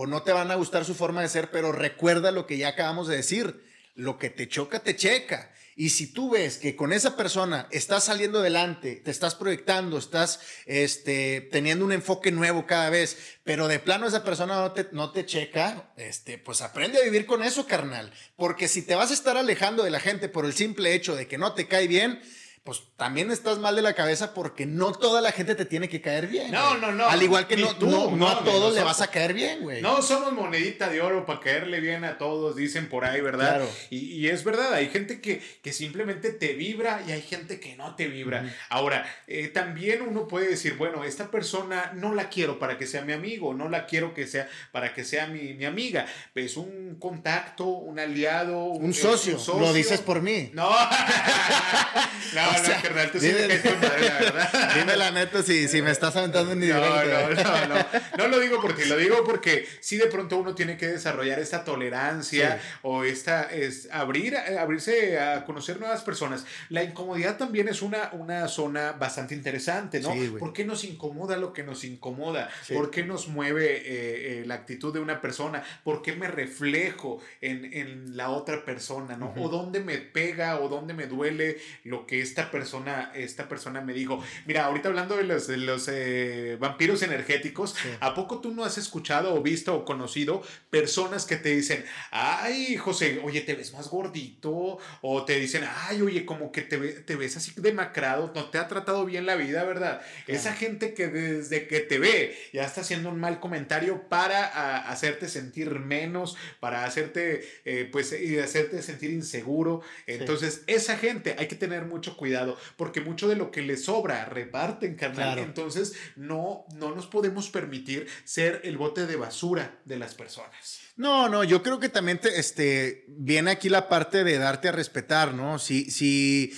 o 0.00 0.06
no 0.06 0.22
te 0.22 0.30
van 0.30 0.52
a 0.52 0.54
gustar 0.54 0.84
su 0.84 0.94
forma 0.94 1.22
de 1.22 1.28
ser, 1.28 1.50
pero 1.50 1.72
recuerda 1.72 2.30
lo 2.30 2.46
que 2.46 2.56
ya 2.56 2.68
acabamos 2.68 3.08
de 3.08 3.16
decir, 3.16 3.64
lo 3.96 4.16
que 4.16 4.30
te 4.30 4.46
choca, 4.46 4.78
te 4.78 4.94
checa. 4.94 5.50
Y 5.74 5.90
si 5.90 6.12
tú 6.12 6.30
ves 6.30 6.58
que 6.58 6.76
con 6.76 6.92
esa 6.92 7.16
persona 7.16 7.66
estás 7.72 8.04
saliendo 8.04 8.38
adelante, 8.38 9.02
te 9.04 9.10
estás 9.10 9.34
proyectando, 9.34 9.98
estás 9.98 10.38
este, 10.66 11.48
teniendo 11.50 11.84
un 11.84 11.90
enfoque 11.90 12.30
nuevo 12.30 12.64
cada 12.64 12.90
vez, 12.90 13.38
pero 13.42 13.66
de 13.66 13.80
plano 13.80 14.06
esa 14.06 14.22
persona 14.22 14.54
no 14.60 14.70
te, 14.70 14.86
no 14.92 15.10
te 15.10 15.26
checa, 15.26 15.92
este, 15.96 16.38
pues 16.38 16.62
aprende 16.62 17.00
a 17.00 17.04
vivir 17.04 17.26
con 17.26 17.42
eso, 17.42 17.66
carnal. 17.66 18.12
Porque 18.36 18.68
si 18.68 18.82
te 18.82 18.94
vas 18.94 19.10
a 19.10 19.14
estar 19.14 19.36
alejando 19.36 19.82
de 19.82 19.90
la 19.90 19.98
gente 19.98 20.28
por 20.28 20.44
el 20.44 20.52
simple 20.52 20.94
hecho 20.94 21.16
de 21.16 21.26
que 21.26 21.38
no 21.38 21.54
te 21.54 21.66
cae 21.66 21.88
bien, 21.88 22.22
pues 22.64 22.82
también 22.96 23.30
estás 23.30 23.58
mal 23.58 23.76
de 23.76 23.82
la 23.82 23.94
cabeza 23.94 24.34
porque 24.34 24.66
no 24.66 24.92
toda 24.92 25.20
la 25.20 25.32
gente 25.32 25.54
te 25.54 25.64
tiene 25.64 25.88
que 25.88 26.00
caer 26.00 26.26
bien. 26.26 26.50
No, 26.50 26.76
no, 26.76 26.92
no. 26.92 27.08
Al 27.08 27.22
igual 27.22 27.46
que 27.46 27.56
no, 27.56 27.72
no, 27.80 28.28
a 28.28 28.44
todos 28.44 28.74
le 28.74 28.82
vas 28.82 29.00
a 29.00 29.10
caer 29.10 29.34
bien, 29.34 29.62
güey. 29.62 29.82
No 29.82 30.02
somos 30.02 30.32
monedita 30.32 30.88
de 30.88 31.00
oro 31.00 31.26
para 31.26 31.40
caerle 31.40 31.80
bien 31.80 32.04
a 32.04 32.18
todos, 32.18 32.56
dicen 32.56 32.88
por 32.88 33.04
ahí, 33.04 33.20
¿verdad? 33.20 33.56
Claro. 33.56 33.70
Y, 33.90 34.28
es 34.28 34.44
verdad, 34.44 34.74
hay 34.74 34.88
gente 34.88 35.20
que, 35.20 35.42
que, 35.62 35.72
simplemente 35.72 36.30
te 36.30 36.54
vibra 36.54 37.02
y 37.06 37.12
hay 37.12 37.22
gente 37.22 37.60
que 37.60 37.76
no 37.76 37.94
te 37.94 38.08
vibra. 38.08 38.54
Ahora, 38.68 39.06
eh, 39.26 39.48
también 39.48 40.02
uno 40.02 40.26
puede 40.28 40.48
decir, 40.48 40.76
bueno, 40.76 41.04
esta 41.04 41.30
persona 41.30 41.92
no 41.94 42.14
la 42.14 42.28
quiero 42.28 42.58
para 42.58 42.78
que 42.78 42.86
sea 42.86 43.02
mi 43.02 43.12
amigo, 43.12 43.54
no 43.54 43.68
la 43.68 43.86
quiero 43.86 44.14
que 44.14 44.26
sea 44.26 44.48
para 44.72 44.94
que 44.94 45.04
sea 45.04 45.26
mi, 45.26 45.54
mi 45.54 45.64
amiga. 45.64 46.06
Pues 46.32 46.56
un 46.56 46.96
contacto, 46.98 47.64
un 47.64 47.98
aliado, 47.98 48.64
un, 48.64 48.92
socio. 48.92 49.34
un 49.34 49.40
socio. 49.40 49.60
Lo 49.60 49.72
dices 49.72 50.00
por 50.00 50.20
mí. 50.22 50.50
No. 50.52 50.68
no, 52.34 52.47
dime, 53.20 54.96
la 54.96 55.10
verdad. 55.10 55.44
si, 55.44 55.68
si 55.68 55.82
me 55.82 55.90
estás 55.90 56.14
aventando 56.16 56.52
en 56.52 56.68
no, 56.68 56.80
no, 56.80 57.04
no, 57.04 57.74
no. 57.74 57.86
No 58.16 58.28
lo 58.28 58.40
digo 58.40 58.60
por 58.60 58.74
ti, 58.74 58.84
lo 58.84 58.96
digo 58.96 59.24
porque 59.24 59.66
si 59.80 59.96
de 59.96 60.06
pronto 60.06 60.36
uno 60.36 60.54
tiene 60.54 60.76
que 60.76 60.86
desarrollar 60.88 61.38
esta 61.38 61.64
tolerancia 61.64 62.60
o 62.82 63.04
esta, 63.04 63.44
es 63.44 63.88
abrir, 63.92 64.36
abrirse 64.36 65.18
a 65.18 65.44
conocer 65.44 65.78
nuevas 65.78 66.02
personas. 66.02 66.44
La 66.68 66.82
incomodidad 66.82 67.36
también 67.36 67.68
es 67.68 67.82
una, 67.82 68.10
una 68.12 68.48
zona 68.48 68.92
bastante 68.92 69.34
interesante, 69.34 70.00
¿no? 70.00 70.12
¿Por 70.38 70.52
qué 70.52 70.64
nos 70.64 70.84
incomoda 70.84 71.36
lo 71.36 71.52
que 71.52 71.62
nos 71.62 71.84
incomoda? 71.84 72.50
¿Por 72.72 72.90
qué 72.90 73.04
nos 73.04 73.28
mueve 73.28 73.76
eh, 73.76 73.82
eh, 73.86 74.42
la 74.46 74.54
actitud 74.54 74.92
de 74.92 75.00
una 75.00 75.20
persona? 75.20 75.62
¿Por 75.84 76.02
qué 76.02 76.14
me 76.14 76.28
reflejo 76.28 77.20
en, 77.40 77.72
en 77.72 78.16
la 78.16 78.30
otra 78.30 78.64
persona, 78.64 79.16
¿no? 79.16 79.32
O 79.38 79.48
dónde 79.48 79.80
me 79.80 79.98
pega 79.98 80.60
o 80.60 80.68
dónde 80.68 80.94
me 80.94 81.06
duele 81.06 81.58
lo 81.84 82.06
que 82.06 82.20
esta 82.38 82.52
persona, 82.52 83.10
esta 83.16 83.48
persona 83.48 83.80
me 83.80 83.92
dijo, 83.92 84.22
mira, 84.46 84.66
ahorita 84.66 84.88
hablando 84.88 85.16
de 85.16 85.24
los, 85.24 85.48
de 85.48 85.56
los 85.56 85.88
eh, 85.88 86.56
vampiros 86.60 87.02
energéticos, 87.02 87.74
¿a 87.98 88.14
poco 88.14 88.40
tú 88.40 88.52
no 88.52 88.64
has 88.64 88.78
escuchado 88.78 89.34
o 89.34 89.42
visto 89.42 89.74
o 89.74 89.84
conocido 89.84 90.42
personas 90.70 91.26
que 91.26 91.34
te 91.36 91.48
dicen, 91.48 91.84
ay, 92.12 92.76
José, 92.76 93.20
oye, 93.24 93.40
te 93.40 93.54
ves 93.54 93.72
más 93.72 93.88
gordito? 93.88 94.78
O 95.02 95.24
te 95.24 95.40
dicen, 95.40 95.64
ay, 95.86 96.00
oye, 96.00 96.24
como 96.24 96.52
que 96.52 96.62
te, 96.62 96.78
te 96.78 97.16
ves 97.16 97.36
así 97.36 97.52
demacrado, 97.56 98.30
no 98.32 98.50
te 98.50 98.58
ha 98.58 98.68
tratado 98.68 99.04
bien 99.04 99.26
la 99.26 99.34
vida, 99.34 99.64
¿verdad? 99.64 100.00
Esa 100.28 100.52
gente 100.52 100.94
que 100.94 101.08
desde 101.08 101.66
que 101.66 101.80
te 101.80 101.98
ve 101.98 102.38
ya 102.52 102.62
está 102.62 102.82
haciendo 102.82 103.08
un 103.08 103.18
mal 103.18 103.40
comentario 103.40 104.08
para 104.08 104.88
hacerte 104.88 105.28
sentir 105.28 105.70
menos, 105.80 106.36
para 106.60 106.84
hacerte, 106.84 107.44
eh, 107.64 107.88
pues, 107.90 108.12
y 108.12 108.38
hacerte 108.38 108.80
sentir 108.82 109.10
inseguro. 109.10 109.82
Entonces, 110.06 110.62
esa 110.68 110.96
gente 110.96 111.34
hay 111.36 111.48
que 111.48 111.56
tener 111.56 111.84
mucho 111.84 112.16
cuidado 112.16 112.27
porque 112.76 113.00
mucho 113.00 113.28
de 113.28 113.36
lo 113.36 113.50
que 113.50 113.62
le 113.62 113.76
sobra 113.76 114.24
reparten, 114.24 114.94
carnal. 114.96 115.38
Entonces, 115.38 115.94
no, 116.16 116.66
no 116.74 116.94
nos 116.94 117.06
podemos 117.06 117.48
permitir 117.50 118.06
ser 118.24 118.60
el 118.64 118.76
bote 118.76 119.06
de 119.06 119.16
basura 119.16 119.80
de 119.84 119.98
las 119.98 120.14
personas. 120.14 120.80
No, 120.96 121.28
no, 121.28 121.44
yo 121.44 121.62
creo 121.62 121.78
que 121.78 121.88
también 121.88 122.18
te, 122.18 122.38
este, 122.38 123.04
viene 123.08 123.52
aquí 123.52 123.68
la 123.68 123.88
parte 123.88 124.24
de 124.24 124.38
darte 124.38 124.68
a 124.68 124.72
respetar, 124.72 125.32
¿no? 125.32 125.58
Si, 125.58 125.90
si, 125.90 126.52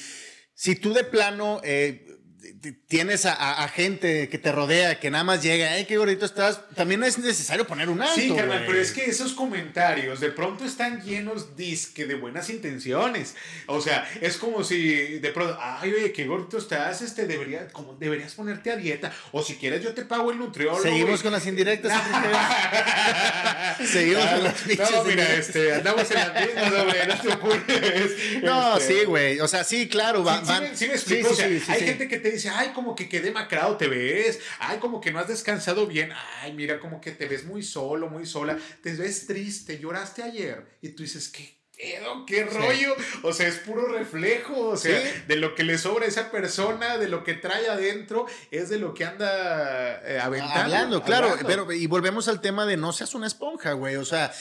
si 0.54 0.76
tú 0.76 0.92
de 0.94 1.04
plano 1.04 1.60
eh, 1.62 2.09
tienes 2.86 3.26
a, 3.26 3.68
gente 3.68 4.28
que 4.28 4.38
te 4.38 4.52
rodea, 4.52 4.98
que 4.98 5.10
nada 5.10 5.24
más 5.24 5.42
llega, 5.42 5.72
ay, 5.72 5.84
qué 5.84 5.96
gordito 5.96 6.24
estás, 6.24 6.60
también 6.74 7.02
es 7.04 7.18
necesario 7.18 7.66
poner 7.66 7.88
un 7.88 8.00
alto. 8.00 8.14
Sí, 8.14 8.32
carnal, 8.34 8.64
pero 8.66 8.80
es 8.80 8.92
que 8.92 9.04
esos 9.04 9.32
comentarios 9.32 10.20
de 10.20 10.30
pronto 10.30 10.64
están 10.64 11.02
llenos 11.02 11.56
disque 11.56 12.06
de 12.06 12.14
buenas 12.14 12.50
intenciones. 12.50 13.34
O 13.66 13.80
sea, 13.80 14.08
es 14.20 14.36
como 14.36 14.64
si 14.64 15.18
de 15.18 15.30
pronto, 15.30 15.58
ay, 15.60 15.92
oye, 15.92 16.12
qué 16.12 16.26
gordito 16.26 16.58
estás, 16.58 17.02
este, 17.02 17.26
debería, 17.26 17.68
como, 17.68 17.94
deberías 17.94 18.34
ponerte 18.34 18.70
a 18.70 18.76
dieta. 18.76 19.12
O 19.32 19.42
si 19.42 19.56
quieres, 19.56 19.82
yo 19.82 19.92
te 19.92 20.04
pago 20.04 20.30
el 20.30 20.38
nutriólogo. 20.38 20.82
Seguimos 20.82 21.22
con 21.22 21.32
las 21.32 21.46
indirectas. 21.46 21.92
Seguimos 23.86 24.24
con 24.26 24.44
las 24.44 24.54
pinches. 24.54 24.90
No, 24.90 25.04
mira, 25.04 25.34
este, 25.34 25.74
andamos 25.74 26.10
en 26.10 26.16
las 26.16 26.46
mismas, 26.46 26.72
no 26.72 27.20
te 27.20 27.28
ocurres. 27.28 28.42
No, 28.42 28.76
este, 28.76 28.94
sí, 28.94 29.04
güey. 29.04 29.40
O 29.40 29.48
sea, 29.48 29.64
sí, 29.64 29.88
claro. 29.88 30.24
sí, 30.74 30.86
me, 30.86 30.94
explico. 30.94 31.30
o 31.30 31.34
sea, 31.34 31.46
hay 31.46 31.80
gente 31.80 32.08
que 32.08 32.18
te 32.18 32.29
dice, 32.32 32.48
ay, 32.48 32.72
como 32.74 32.94
que 32.94 33.08
quedé 33.08 33.30
macrado 33.30 33.76
te 33.76 33.88
ves, 33.88 34.40
ay, 34.58 34.78
como 34.78 35.00
que 35.00 35.12
no 35.12 35.18
has 35.18 35.28
descansado 35.28 35.86
bien, 35.86 36.10
ay, 36.40 36.52
mira, 36.52 36.80
como 36.80 37.00
que 37.00 37.12
te 37.12 37.26
ves 37.26 37.44
muy 37.44 37.62
solo, 37.62 38.08
muy 38.08 38.26
sola, 38.26 38.58
te 38.82 38.92
ves 38.94 39.26
triste, 39.26 39.78
lloraste 39.78 40.22
ayer 40.22 40.78
y 40.82 40.90
tú 40.90 41.02
dices, 41.02 41.28
¿qué? 41.28 41.59
¿Qué 42.26 42.44
rollo? 42.44 42.94
O 43.22 43.32
sea, 43.32 43.48
es 43.48 43.56
puro 43.56 43.88
reflejo, 43.88 44.68
o 44.68 44.76
sea, 44.76 45.00
de 45.26 45.36
lo 45.36 45.54
que 45.54 45.64
le 45.64 45.78
sobra 45.78 46.04
a 46.04 46.08
esa 46.08 46.30
persona, 46.30 46.98
de 46.98 47.08
lo 47.08 47.24
que 47.24 47.34
trae 47.34 47.68
adentro, 47.68 48.26
es 48.50 48.68
de 48.68 48.78
lo 48.78 48.94
que 48.94 49.04
anda 49.04 50.00
eh, 50.04 50.20
aventando. 50.20 50.60
Hablando, 50.60 51.02
claro, 51.02 51.36
pero 51.46 51.72
y 51.72 51.86
volvemos 51.86 52.28
al 52.28 52.40
tema 52.40 52.66
de 52.66 52.76
no 52.76 52.92
seas 52.92 53.14
una 53.14 53.26
esponja, 53.26 53.72
güey, 53.72 53.96
o 53.96 54.04
sea, 54.04 54.32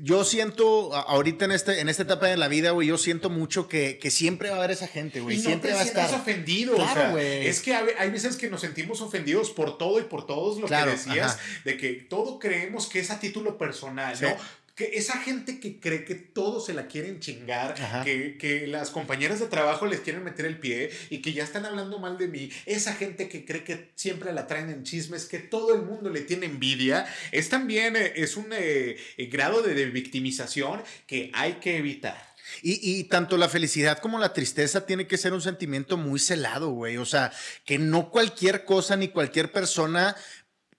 yo 0.00 0.24
siento, 0.24 0.94
ahorita 0.94 1.46
en, 1.46 1.52
este, 1.52 1.80
en 1.80 1.88
esta 1.88 2.02
etapa 2.02 2.26
de 2.26 2.36
la 2.36 2.48
vida, 2.48 2.72
güey, 2.72 2.88
yo 2.88 2.98
siento 2.98 3.30
mucho 3.30 3.68
que, 3.68 3.98
siempre 4.10 4.50
va 4.50 4.56
a 4.56 4.58
haber 4.58 4.72
esa 4.72 4.86
gente, 4.86 5.20
güey, 5.20 5.38
siempre 5.38 5.72
va 5.72 5.80
a 5.80 5.84
estar. 5.84 6.14
ofendido, 6.14 6.74
claro, 6.74 7.12
güey. 7.12 7.46
Es 7.46 7.60
que 7.60 7.74
hay 7.74 8.10
veces 8.10 8.36
que 8.36 8.50
nos 8.50 8.60
sentimos 8.60 9.00
ofendidos 9.00 9.50
por 9.50 9.78
todo 9.78 9.98
y 9.98 10.02
por 10.02 10.26
todos 10.26 10.58
lo 10.58 10.66
que 10.66 10.74
decías, 10.74 11.38
de 11.64 11.76
que 11.76 11.92
todo 11.92 12.38
creemos 12.38 12.86
que 12.86 13.00
es 13.00 13.10
a 13.10 13.18
título 13.18 13.56
personal, 13.58 14.16
¿no? 14.20 14.36
Que 14.74 14.90
esa 14.94 15.18
gente 15.18 15.60
que 15.60 15.78
cree 15.78 16.04
que 16.04 16.16
todos 16.16 16.66
se 16.66 16.74
la 16.74 16.88
quieren 16.88 17.20
chingar, 17.20 17.74
que, 18.02 18.36
que, 18.38 18.66
las 18.66 18.90
compañeras 18.90 19.38
de 19.38 19.46
trabajo 19.46 19.86
les 19.86 20.00
quieren 20.00 20.24
meter 20.24 20.46
el 20.46 20.58
pie 20.58 20.90
y 21.10 21.18
que 21.18 21.32
ya 21.32 21.44
están 21.44 21.64
hablando 21.64 22.00
mal 22.00 22.18
de 22.18 22.26
mí, 22.26 22.50
esa 22.66 22.92
gente 22.94 23.28
que 23.28 23.44
cree 23.44 23.62
que 23.62 23.92
siempre 23.94 24.32
la 24.32 24.48
traen 24.48 24.70
en 24.70 24.82
chismes, 24.82 25.26
que 25.26 25.38
todo 25.38 25.74
el 25.74 25.82
mundo 25.82 26.10
le 26.10 26.22
tiene 26.22 26.46
envidia, 26.46 27.06
es 27.30 27.48
también 27.48 27.94
eh, 27.94 28.12
es 28.16 28.36
un 28.36 28.52
eh, 28.52 28.96
eh, 29.16 29.26
grado 29.26 29.62
de, 29.62 29.74
de 29.74 29.86
victimización 29.86 30.82
que 31.06 31.30
hay 31.34 31.54
que 31.54 31.76
evitar. 31.76 32.34
Y, 32.62 32.78
y, 32.82 33.04
tanto 33.04 33.36
la 33.36 33.48
felicidad 33.48 33.98
como 33.98 34.18
la 34.18 34.32
tristeza 34.32 34.86
tiene 34.86 35.06
que 35.06 35.16
ser 35.16 35.32
un 35.32 35.40
sentimiento 35.40 35.96
muy 35.96 36.20
celado, 36.20 36.70
güey. 36.70 36.98
O 36.98 37.04
sea, 37.04 37.32
que 37.64 37.78
no 37.78 38.10
cualquier 38.10 38.64
cosa 38.64 38.96
ni 38.96 39.08
cualquier 39.08 39.50
persona 39.50 40.14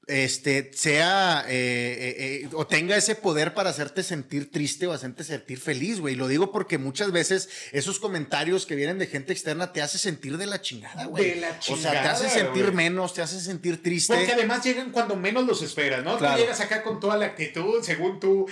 este, 0.08 0.72
sea 0.74 1.45
eh, 1.47 1.53
eh, 1.53 2.41
eh, 2.43 2.49
o 2.53 2.68
tenga 2.68 2.95
ese 2.95 3.16
poder 3.16 3.56
para 3.56 3.72
hacerte 3.72 4.03
sentir 4.03 4.51
triste 4.51 4.86
o 4.86 4.93
hacerte 4.93 5.24
sentir 5.24 5.60
feliz, 5.60 5.99
güey. 5.99 6.16
Lo 6.16 6.28
digo 6.28 6.51
porque 6.51 6.78
muchas 6.78 7.12
veces 7.12 7.49
esos 7.72 7.99
comentarios 7.99 8.66
que 8.66 8.76
vienen 8.76 8.99
de 8.99 9.08
gente 9.08 9.34
externa 9.34 9.74
te 9.74 9.82
hace 9.82 9.97
sentir 9.97 10.38
de 10.38 10.45
la 10.45 10.62
chingada, 10.62 11.06
güey. 11.06 11.32
De 11.32 11.36
la 11.38 11.60
chingada. 11.60 11.89
O 11.89 11.93
sea, 11.93 12.03
te 12.03 12.08
hace 12.10 12.30
sentir 12.30 12.72
menos, 12.72 13.14
te 13.14 13.22
hace 13.22 13.39
sentir 13.39 13.82
triste. 13.82 14.16
Porque 14.16 14.34
además 14.34 14.64
llegan 14.64 14.91
cuando 14.91 15.16
menos 15.16 15.45
los 15.45 15.62
esperas, 15.62 16.03
¿no? 16.03 16.18
Tú 16.18 16.26
llegas 16.38 16.60
acá 16.60 16.84
con 16.84 16.99
toda 16.99 17.18
la 17.18 17.26
actitud, 17.26 17.84
según 17.84 18.20
tú, 18.20 18.47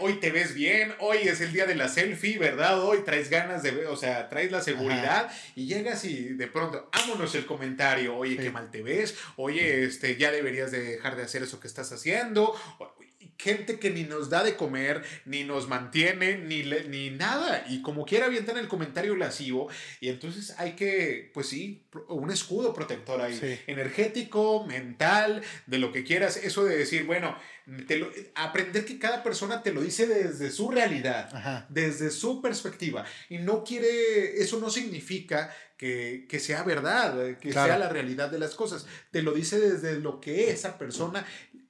hoy 0.00 0.14
te 0.14 0.30
ves 0.30 0.54
bien, 0.54 0.94
hoy 1.00 1.18
es 1.24 1.40
el 1.40 1.52
día 1.52 1.66
de 1.66 1.74
la 1.74 1.88
selfie, 1.88 2.38
¿verdad? 2.38 2.82
Hoy 2.82 2.98
traes 3.04 3.28
ganas 3.28 3.62
de, 3.62 3.86
o 3.86 3.96
sea, 3.96 4.28
traes 4.28 4.50
la 4.50 4.62
seguridad 4.62 5.30
y 5.54 5.66
llegas 5.66 6.04
y 6.04 6.30
de 6.30 6.46
pronto, 6.46 6.88
vámonos 6.92 7.34
el 7.34 7.44
comentario, 7.44 8.16
oye, 8.16 8.36
qué 8.36 8.50
mal 8.50 8.70
te 8.70 8.82
ves, 8.82 9.14
oye, 9.36 9.84
este, 9.84 10.16
ya 10.16 10.30
deberías 10.30 10.70
de 10.70 10.93
dejar 10.96 11.16
de 11.16 11.22
hacer 11.22 11.42
eso 11.42 11.60
que 11.60 11.68
estás 11.68 11.92
haciendo. 11.92 12.54
Gente 13.38 13.78
que 13.78 13.90
ni 13.90 14.04
nos 14.04 14.30
da 14.30 14.44
de 14.44 14.56
comer, 14.56 15.02
ni 15.24 15.44
nos 15.44 15.68
mantiene, 15.68 16.38
ni, 16.38 16.62
ni 16.88 17.10
nada. 17.10 17.64
Y 17.68 17.82
como 17.82 18.04
quiera 18.04 18.26
avientan 18.26 18.56
el 18.56 18.68
comentario 18.68 19.16
lascivo. 19.16 19.68
Y 20.00 20.08
entonces 20.08 20.54
hay 20.58 20.72
que, 20.72 21.30
pues 21.34 21.48
sí, 21.48 21.84
un 22.08 22.30
escudo 22.30 22.72
protector 22.72 23.20
ahí. 23.20 23.60
Energético, 23.66 24.66
mental, 24.66 25.42
de 25.66 25.78
lo 25.78 25.92
que 25.92 26.04
quieras. 26.04 26.36
Eso 26.36 26.64
de 26.64 26.76
decir, 26.76 27.04
bueno, 27.04 27.36
te 27.86 28.30
aprender 28.34 28.84
que 28.84 28.98
cada 28.98 29.22
persona 29.22 29.62
te 29.62 29.72
lo 29.72 29.80
dice 29.80 30.06
desde 30.06 30.50
su 30.50 30.70
realidad, 30.70 31.66
desde 31.70 32.10
su 32.10 32.42
perspectiva. 32.42 33.04
Y 33.28 33.38
no 33.38 33.64
quiere, 33.64 34.42
eso 34.42 34.60
no 34.60 34.68
significa 34.68 35.54
que, 35.78 36.26
que 36.28 36.40
sea 36.40 36.62
verdad, 36.62 37.38
que 37.38 37.52
sea 37.52 37.78
la 37.78 37.88
realidad 37.88 38.30
de 38.30 38.38
las 38.38 38.54
cosas. 38.54 38.86
Te 39.10 39.22
lo 39.22 39.32
dice 39.32 39.58
desde 39.58 39.98
lo 39.98 40.20
que 40.20 40.50
esa 40.50 40.78
persona 40.78 41.24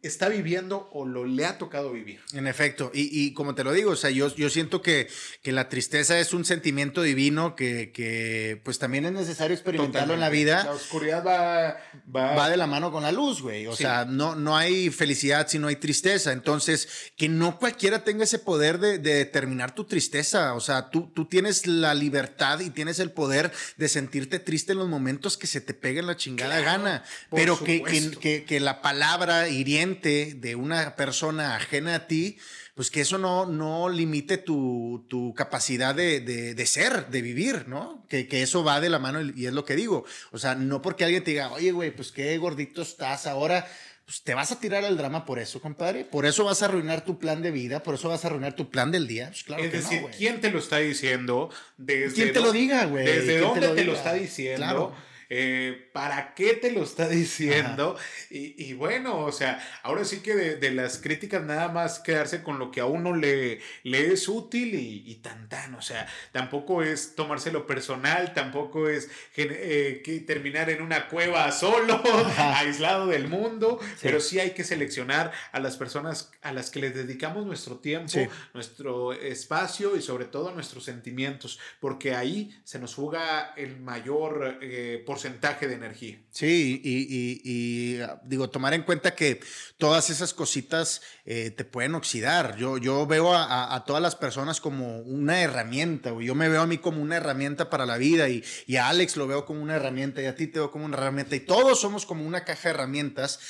está 0.07 0.29
viviendo 0.29 0.89
o 0.93 1.07
lo 1.07 1.25
le 1.25 1.47
ha 1.47 1.59
tocado 1.59 1.93
vivir. 1.93 2.21
En 2.33 2.47
efecto, 2.47 2.91
y, 2.95 3.09
y 3.13 3.33
como 3.33 3.55
te 3.55 3.65
lo 3.65 3.73
digo, 3.73 3.93
o 3.93 3.97
sea, 3.97 4.11
yo, 4.11 4.35
yo 4.35 4.51
siento 4.51 4.83
que, 4.83 5.09
que 5.43 5.53
la 5.53 5.69
tristeza 5.69 6.19
es 6.19 6.33
un 6.33 6.45
sentimiento 6.45 7.03
divino 7.03 7.57
que, 7.57 7.93
que 7.93 8.61
pues 8.65 8.79
también 8.79 9.05
es 9.07 9.13
necesario 9.13 9.55
experimentarlo 9.55 10.15
en 10.15 10.21
la 10.21 10.29
vida. 10.29 10.65
La 10.65 10.73
oscuridad 10.73 11.25
va, 11.25 11.77
va... 12.15 12.35
va 12.35 12.49
de 12.49 12.57
la 12.57 12.67
mano 12.67 12.93
con 12.93 13.03
la 13.03 13.13
luz, 13.13 13.43
güey. 13.43 13.67
O 13.67 13.77
sea, 13.77 14.05
no, 14.05 14.35
no 14.35 14.57
hay 14.57 14.91
felicidad 14.91 15.49
si 15.49 15.59
no 15.59 15.69
hay 15.69 15.77
tristeza. 15.77 16.33
Entonces, 16.33 16.89
que 17.17 17.29
no 17.29 17.59
cualquiera 17.59 18.05
tenga 18.05 18.25
ese 18.25 18.39
poder 18.39 18.79
de, 18.79 18.99
de 18.99 19.15
determinar 19.15 19.75
tu 19.75 19.85
tristeza. 19.85 20.55
O 20.55 20.61
sea, 20.61 20.91
tú, 20.91 21.11
tú 21.15 21.27
tienes 21.27 21.67
la 21.67 21.95
libertad 21.95 22.61
y 22.61 22.71
tienes 22.71 22.99
el 22.99 23.11
poder 23.11 23.53
de 23.77 23.89
sentirte 23.89 24.39
triste 24.39 24.73
en 24.73 24.79
los 24.79 24.89
momentos 24.89 25.37
que 25.37 25.47
se 25.47 25.61
te 25.61 25.75
pegue 25.75 26.03
la 26.03 26.17
chingada 26.17 26.61
gana. 26.61 27.05
Pero 27.31 27.59
que, 27.63 27.83
que, 28.21 28.45
que 28.45 28.61
la 28.61 28.83
palabra 28.83 29.49
hiriente 29.49 29.94
de 30.03 30.55
una 30.57 30.97
persona 30.97 31.57
ajena 31.57 31.95
a 31.95 32.07
ti, 32.07 32.39
pues 32.75 32.91
que 32.91 33.01
eso 33.01 33.19
no, 33.19 33.47
no 33.47 33.89
limite 33.89 34.37
tu, 34.37 35.35
capacidad 35.37 35.95
de, 35.95 36.67
ser, 36.67 37.09
de 37.09 37.23
vivir, 37.23 37.69
¿no? 37.69 38.05
Que, 38.09 38.27
eso 38.31 38.65
va 38.65 38.81
de 38.81 38.91
la 38.91 38.99
mano 38.99 39.21
y 39.23 39.47
es 39.47 39.53
lo 39.53 39.65
que 39.65 39.77
digo. 39.77 40.05
O 40.33 40.39
sea, 40.39 40.55
no 40.55 40.83
porque 40.83 41.05
alguien 41.05 41.23
te 41.23 41.31
diga, 41.31 41.53
oye, 41.53 41.71
güey, 41.71 41.95
pues 41.95 42.11
qué 42.11 42.37
gordito 42.39 42.83
estás 42.83 43.27
ahora. 43.27 43.67
Pues 44.05 44.23
te 44.23 44.35
vas 44.35 44.53
a 44.53 44.61
tirar 44.61 44.85
al 44.85 44.99
drama 44.99 45.25
por 45.25 45.39
eso, 45.39 45.63
compadre. 45.63 46.05
Por 46.05 46.27
eso 46.27 46.45
vas 46.45 46.61
a 46.61 46.67
arruinar 46.67 47.07
tu 47.07 47.19
plan 47.19 47.41
de 47.41 47.51
vida, 47.51 47.83
por 47.83 47.95
eso 47.95 48.11
vas 48.11 48.23
a 48.25 48.29
arruinar 48.29 48.55
tu 48.55 48.69
plan 48.69 48.91
del 48.91 49.07
día. 49.07 49.29
Pues 49.29 49.45
claro 49.45 49.65
es 49.65 49.71
que 49.71 49.77
decir, 49.79 50.03
no, 50.03 50.09
¿quién 50.09 50.43
te 50.43 50.51
lo 50.51 50.59
está 50.59 50.77
diciendo? 50.79 51.51
Desde 51.79 52.15
¿Quién 52.15 52.33
te 52.35 52.41
lo 52.41 52.53
diga, 52.53 52.85
güey? 52.85 53.07
¿Desde 53.07 53.39
dónde 53.39 53.69
te, 53.69 53.85
lo, 53.85 53.95
está 53.95 54.13
diciendo? 54.13 54.59
Claro. 54.59 54.95
Eh, 55.37 55.91
¿para 55.93 56.33
qué 56.35 56.55
te 56.55 56.71
lo 56.71 56.85
está 56.85 57.09
diciendo? 57.09 57.97
Y, 58.31 58.73
bueno, 58.75 59.19
o 59.19 59.33
sea, 59.33 59.61
ahora 59.83 60.05
sí 60.05 60.21
que 60.21 60.35
de, 60.37 60.71
las 60.71 60.99
críticas 60.99 61.43
nada 61.43 61.67
más 61.69 61.99
quedarse 61.99 62.45
con 62.45 62.61
lo 62.61 62.71
que 62.71 62.81
a 62.81 62.87
uno 62.87 63.17
le, 63.17 63.61
le 63.83 64.13
es 64.13 64.29
útil 64.29 64.77
y, 64.77 65.13
tan 65.17 65.49
tan, 65.49 65.75
o 65.75 65.83
sea, 65.83 66.07
tampoco 66.31 66.85
es 66.85 67.17
tomárselo 67.17 67.67
personal, 67.67 68.33
tampoco 68.33 68.89
es 68.89 69.11
eh, 69.37 70.03
que 70.05 70.21
terminar 70.21 70.71
en 70.71 70.83
una 70.83 71.09
cueva 71.09 71.51
solo, 71.51 72.01
aislado 72.39 73.09
del 73.09 73.27
mundo, 73.27 73.81
pero 74.03 74.21
sí 74.21 74.39
hay 74.39 74.51
que 74.51 74.63
seleccionar 74.63 75.33
a 75.51 75.59
las 75.59 75.77
personas 75.77 76.31
a 76.43 76.53
las 76.53 76.71
que 76.71 76.79
les 76.79 76.95
dedicamos 76.95 77.45
nuestro 77.45 77.79
tiempo, 77.79 78.21
nuestro 78.53 79.13
espacio 79.13 79.97
y 79.97 80.03
sobre 80.03 80.27
todo 80.27 80.53
nuestros 80.53 80.85
sentimientos, 80.85 81.59
porque 81.81 82.15
ahí 82.15 82.57
se 82.63 82.79
nos 82.79 82.95
fuga 82.95 83.53
el 83.57 83.81
mayor 83.81 84.59
eh, 84.61 85.03
porcentaje 85.05 85.24
de 85.25 85.75
energía. 85.75 86.19
Sí, 86.31 86.81
y, 86.85 87.99
digo, 88.25 88.51
tomar 88.51 88.75
en 88.75 88.83
cuenta 88.83 89.15
que 89.15 89.41
todas 89.79 90.11
esas 90.11 90.35
cositas 90.35 91.03
eh, 91.25 91.51
te 91.51 91.65
pueden 91.65 91.95
oxidar. 91.95 92.57
Yo, 92.57 92.79
yo 92.79 93.07
veo 93.07 93.35
a, 93.35 93.85
todas 93.87 94.03
las 94.03 94.17
personas 94.17 94.61
como 94.61 94.99
una 95.01 95.41
herramienta, 95.41 96.13
o 96.13 96.21
yo 96.21 96.35
me 96.35 96.49
veo 96.49 96.63
a 96.63 96.67
mí 96.67 96.79
como 96.79 97.03
una 97.03 97.17
herramienta 97.17 97.71
para 97.71 97.87
la 97.87 97.97
vida 97.97 98.29
y, 98.29 98.45
y 98.67 98.77
a 98.77 98.89
Alex 98.89 99.17
lo 99.17 99.27
veo 99.27 99.45
como 99.45 99.63
una 99.63 99.77
herramienta 99.77 100.23
y 100.23 100.27
a 100.27 100.35
ti 100.35 100.47
te 100.47 100.59
veo 100.59 100.71
como 100.71 100.85
una 100.85 100.97
herramienta 100.97 101.37
y 101.37 101.41
todos 101.41 101.81
somos 101.81 102.07
como 102.07 102.27
una 102.27 102.45
caja 102.45 102.69
de 102.69 102.75
herramientas 102.75 103.41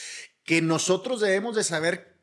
que 0.45 0.61
nosotros 0.61 1.20
debemos 1.20 1.57
de 1.57 1.64
saber 1.64 2.13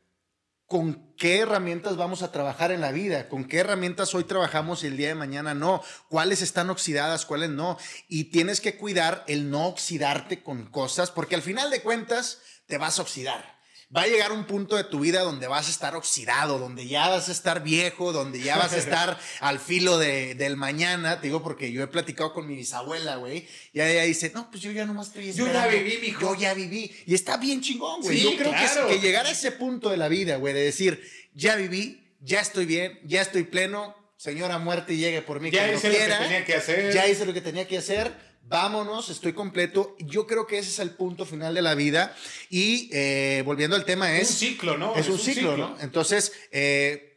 con 0.71 1.13
qué 1.17 1.39
herramientas 1.39 1.97
vamos 1.97 2.23
a 2.23 2.31
trabajar 2.31 2.71
en 2.71 2.79
la 2.79 2.93
vida, 2.93 3.27
con 3.27 3.43
qué 3.43 3.57
herramientas 3.57 4.15
hoy 4.15 4.23
trabajamos 4.23 4.85
y 4.85 4.87
el 4.87 4.95
día 4.95 5.09
de 5.09 5.15
mañana 5.15 5.53
no, 5.53 5.83
cuáles 6.07 6.41
están 6.41 6.69
oxidadas, 6.69 7.25
cuáles 7.25 7.49
no. 7.49 7.77
Y 8.07 8.31
tienes 8.31 8.61
que 8.61 8.77
cuidar 8.77 9.25
el 9.27 9.51
no 9.51 9.67
oxidarte 9.67 10.43
con 10.43 10.67
cosas, 10.67 11.11
porque 11.11 11.35
al 11.35 11.41
final 11.41 11.71
de 11.71 11.81
cuentas 11.81 12.39
te 12.67 12.77
vas 12.77 12.99
a 12.99 13.01
oxidar 13.01 13.59
va 13.95 14.03
a 14.03 14.07
llegar 14.07 14.31
un 14.31 14.45
punto 14.45 14.77
de 14.77 14.83
tu 14.85 15.01
vida 15.01 15.21
donde 15.21 15.47
vas 15.47 15.67
a 15.67 15.69
estar 15.69 15.95
oxidado, 15.95 16.59
donde 16.59 16.87
ya 16.87 17.09
vas 17.09 17.27
a 17.29 17.31
estar 17.31 17.61
viejo, 17.61 18.13
donde 18.13 18.41
ya 18.41 18.57
vas 18.57 18.73
a 18.73 18.77
estar 18.77 19.19
al 19.39 19.59
filo 19.59 19.97
de, 19.97 20.35
del 20.35 20.55
mañana. 20.55 21.19
Te 21.19 21.27
digo 21.27 21.43
porque 21.43 21.71
yo 21.71 21.83
he 21.83 21.87
platicado 21.87 22.33
con 22.33 22.47
mi 22.47 22.55
bisabuela, 22.55 23.17
güey, 23.17 23.47
y 23.73 23.81
ella 23.81 24.03
dice, 24.03 24.31
no, 24.33 24.49
pues 24.49 24.63
yo 24.63 24.71
ya 24.71 24.85
nomás 24.85 25.07
estoy 25.07 25.29
esperando. 25.29 25.59
Yo 25.59 25.65
ya 25.65 25.83
viví, 25.83 25.97
mijo. 26.01 26.21
Yo 26.21 26.35
ya 26.35 26.53
viví. 26.53 26.91
Y 27.05 27.13
está 27.13 27.37
bien 27.37 27.61
chingón, 27.61 28.01
güey. 28.01 28.21
yo 28.21 28.35
creo 28.37 28.51
que, 28.51 28.93
que 28.93 28.99
llegar 28.99 29.25
a 29.25 29.31
ese 29.31 29.51
punto 29.51 29.89
de 29.89 29.97
la 29.97 30.07
vida, 30.07 30.37
güey, 30.37 30.53
de 30.53 30.61
decir, 30.61 31.03
ya 31.33 31.55
viví, 31.55 32.15
ya 32.21 32.39
estoy 32.39 32.65
bien, 32.65 32.99
ya 33.03 33.21
estoy 33.21 33.43
pleno, 33.43 33.95
señora 34.15 34.57
muerte, 34.57 34.95
llegue 34.95 35.21
por 35.21 35.39
mí 35.41 35.51
ya 35.51 35.73
hice 35.73 35.89
lo 35.89 35.97
que 35.97 36.07
tenía 36.07 36.45
que 36.45 36.55
hacer. 36.55 36.93
Ya 36.93 37.07
hice 37.07 37.25
lo 37.25 37.33
que 37.33 37.41
tenía 37.41 37.67
que 37.67 37.77
hacer 37.77 38.30
vámonos, 38.43 39.09
estoy 39.09 39.33
completo. 39.33 39.95
Yo 39.99 40.27
creo 40.27 40.47
que 40.47 40.59
ese 40.59 40.69
es 40.69 40.79
el 40.79 40.91
punto 40.91 41.25
final 41.25 41.53
de 41.53 41.61
la 41.61 41.75
vida. 41.75 42.15
Y 42.49 42.89
eh, 42.91 43.43
volviendo 43.45 43.75
al 43.75 43.85
tema 43.85 44.15
es... 44.17 44.29
Un 44.29 44.35
ciclo, 44.35 44.77
¿no? 44.77 44.95
Es, 44.95 45.07
un, 45.09 45.19
ciclo, 45.19 45.57
¿no? 45.57 45.77
Entonces, 45.79 46.33
eh, 46.51 47.11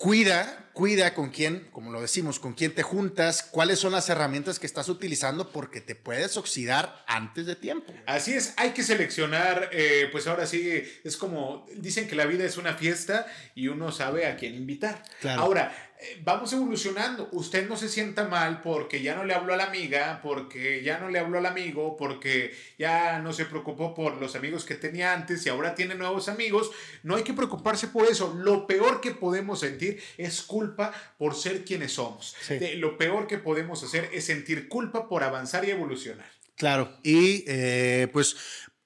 cuida, 0.00 0.70
cuida 0.72 1.12
con 1.12 1.28
quién, 1.28 1.68
como 1.72 1.92
lo 1.92 2.00
decimos, 2.00 2.40
con 2.40 2.54
quién 2.54 2.74
te 2.74 2.82
juntas, 2.82 3.42
cuáles 3.42 3.78
son 3.78 3.92
las 3.92 4.08
herramientas 4.08 4.58
que 4.58 4.66
estás 4.66 4.88
utilizando 4.88 5.50
porque 5.50 5.82
te 5.82 5.94
puedes 5.94 6.38
oxidar 6.38 7.04
antes 7.06 7.44
de 7.44 7.54
tiempo. 7.54 7.92
Así 8.06 8.32
es, 8.32 8.54
hay 8.56 8.70
que 8.70 8.82
seleccionar, 8.82 9.68
eh, 9.72 10.08
pues 10.10 10.26
ahora 10.26 10.46
sí, 10.46 10.82
es 11.04 11.18
como, 11.18 11.66
dicen 11.76 12.08
que 12.08 12.16
la 12.16 12.24
vida 12.24 12.44
es 12.44 12.56
una 12.56 12.74
fiesta 12.74 13.26
y 13.54 13.68
uno 13.68 13.92
sabe 13.92 14.26
a 14.26 14.36
quién 14.36 14.54
invitar. 14.54 15.02
Ahora, 15.36 15.70
eh, 15.70 15.89
vamos 16.22 16.52
evolucionando. 16.52 17.28
Usted 17.32 17.68
no 17.68 17.76
se 17.76 17.88
sienta 17.88 18.28
mal 18.28 18.60
porque 18.62 19.02
ya 19.02 19.14
no 19.14 19.24
le 19.24 19.34
habló 19.34 19.54
a 19.54 19.56
la 19.56 19.64
amiga, 19.64 20.20
porque 20.22 20.82
ya 20.82 20.98
no 20.98 21.08
le 21.08 21.18
habló 21.18 21.38
al 21.38 21.46
amigo, 21.46 21.96
porque 21.96 22.54
ya 22.78 23.18
no 23.18 23.32
se 23.32 23.46
preocupó 23.46 23.94
por 23.94 24.20
los 24.20 24.36
amigos 24.36 24.64
que 24.64 24.74
tenía 24.74 25.12
antes 25.12 25.44
y 25.46 25.48
ahora 25.48 25.74
tiene 25.74 25.94
nuevos 25.94 26.28
amigos. 26.28 26.70
No 27.02 27.16
hay 27.16 27.22
que 27.22 27.34
preocuparse 27.34 27.88
por 27.88 28.06
eso. 28.06 28.34
Lo 28.36 28.66
peor 28.66 29.00
que 29.00 29.12
podemos 29.12 29.60
sentir 29.60 30.02
es 30.16 30.42
culpa 30.42 30.92
por 31.18 31.34
ser 31.34 31.64
quienes 31.64 31.92
somos. 31.92 32.36
lo 32.76 32.96
peor 32.96 33.26
que 33.26 33.38
podemos 33.38 33.82
hacer 33.82 34.10
es 34.12 34.24
sentir 34.24 34.68
culpa 34.68 35.08
por 35.08 35.24
avanzar 35.24 35.64
y 35.64 35.70
evolucionar. 35.70 36.40
Claro, 36.56 36.98
y 37.02 37.42
eh, 37.46 38.08
pues 38.12 38.36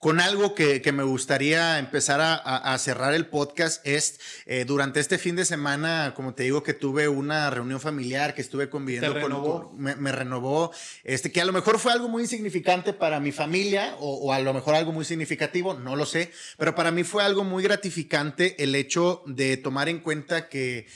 con 0.04 0.20
algo 0.20 0.54
que, 0.54 0.82
me 0.92 1.02
gustaría 1.02 1.78
empezar 1.78 2.20
a, 2.20 2.78
cerrar 2.78 3.14
el 3.14 3.24
podcast 3.24 3.80
es, 3.86 4.20
eh, 4.44 4.66
durante 4.66 5.00
este 5.00 5.16
fin 5.16 5.34
de 5.34 5.46
semana, 5.46 6.12
como 6.14 6.34
te 6.34 6.42
digo, 6.42 6.62
que 6.62 6.74
tuve 6.74 7.08
una 7.08 7.48
reunión 7.48 7.80
familiar, 7.80 8.34
que 8.34 8.42
estuve 8.42 8.68
conviviendo 8.68 9.18
con... 9.18 9.78
me, 9.78 10.12
renovó, 10.12 10.72
este, 11.04 11.32
que 11.32 11.40
a 11.40 11.46
lo 11.46 11.54
mejor 11.54 11.78
fue 11.78 11.90
algo 11.90 12.10
muy 12.10 12.24
insignificante 12.24 12.92
para 12.92 13.18
mi 13.18 13.32
familia, 13.32 13.96
o, 13.98 14.30
a 14.30 14.40
lo 14.40 14.52
mejor 14.52 14.74
algo 14.74 14.92
muy 14.92 15.06
significativo, 15.06 15.72
no 15.72 15.96
lo 15.96 16.04
sé, 16.04 16.30
pero 16.58 16.74
para 16.74 16.90
mí 16.90 17.02
fue 17.02 17.24
algo 17.24 17.42
muy 17.42 17.62
gratificante 17.62 18.62
el 18.62 18.74
hecho 18.74 19.22
de 19.24 19.56
tomar 19.56 19.88
en 19.88 20.00
cuenta 20.00 20.50
que 20.50 20.86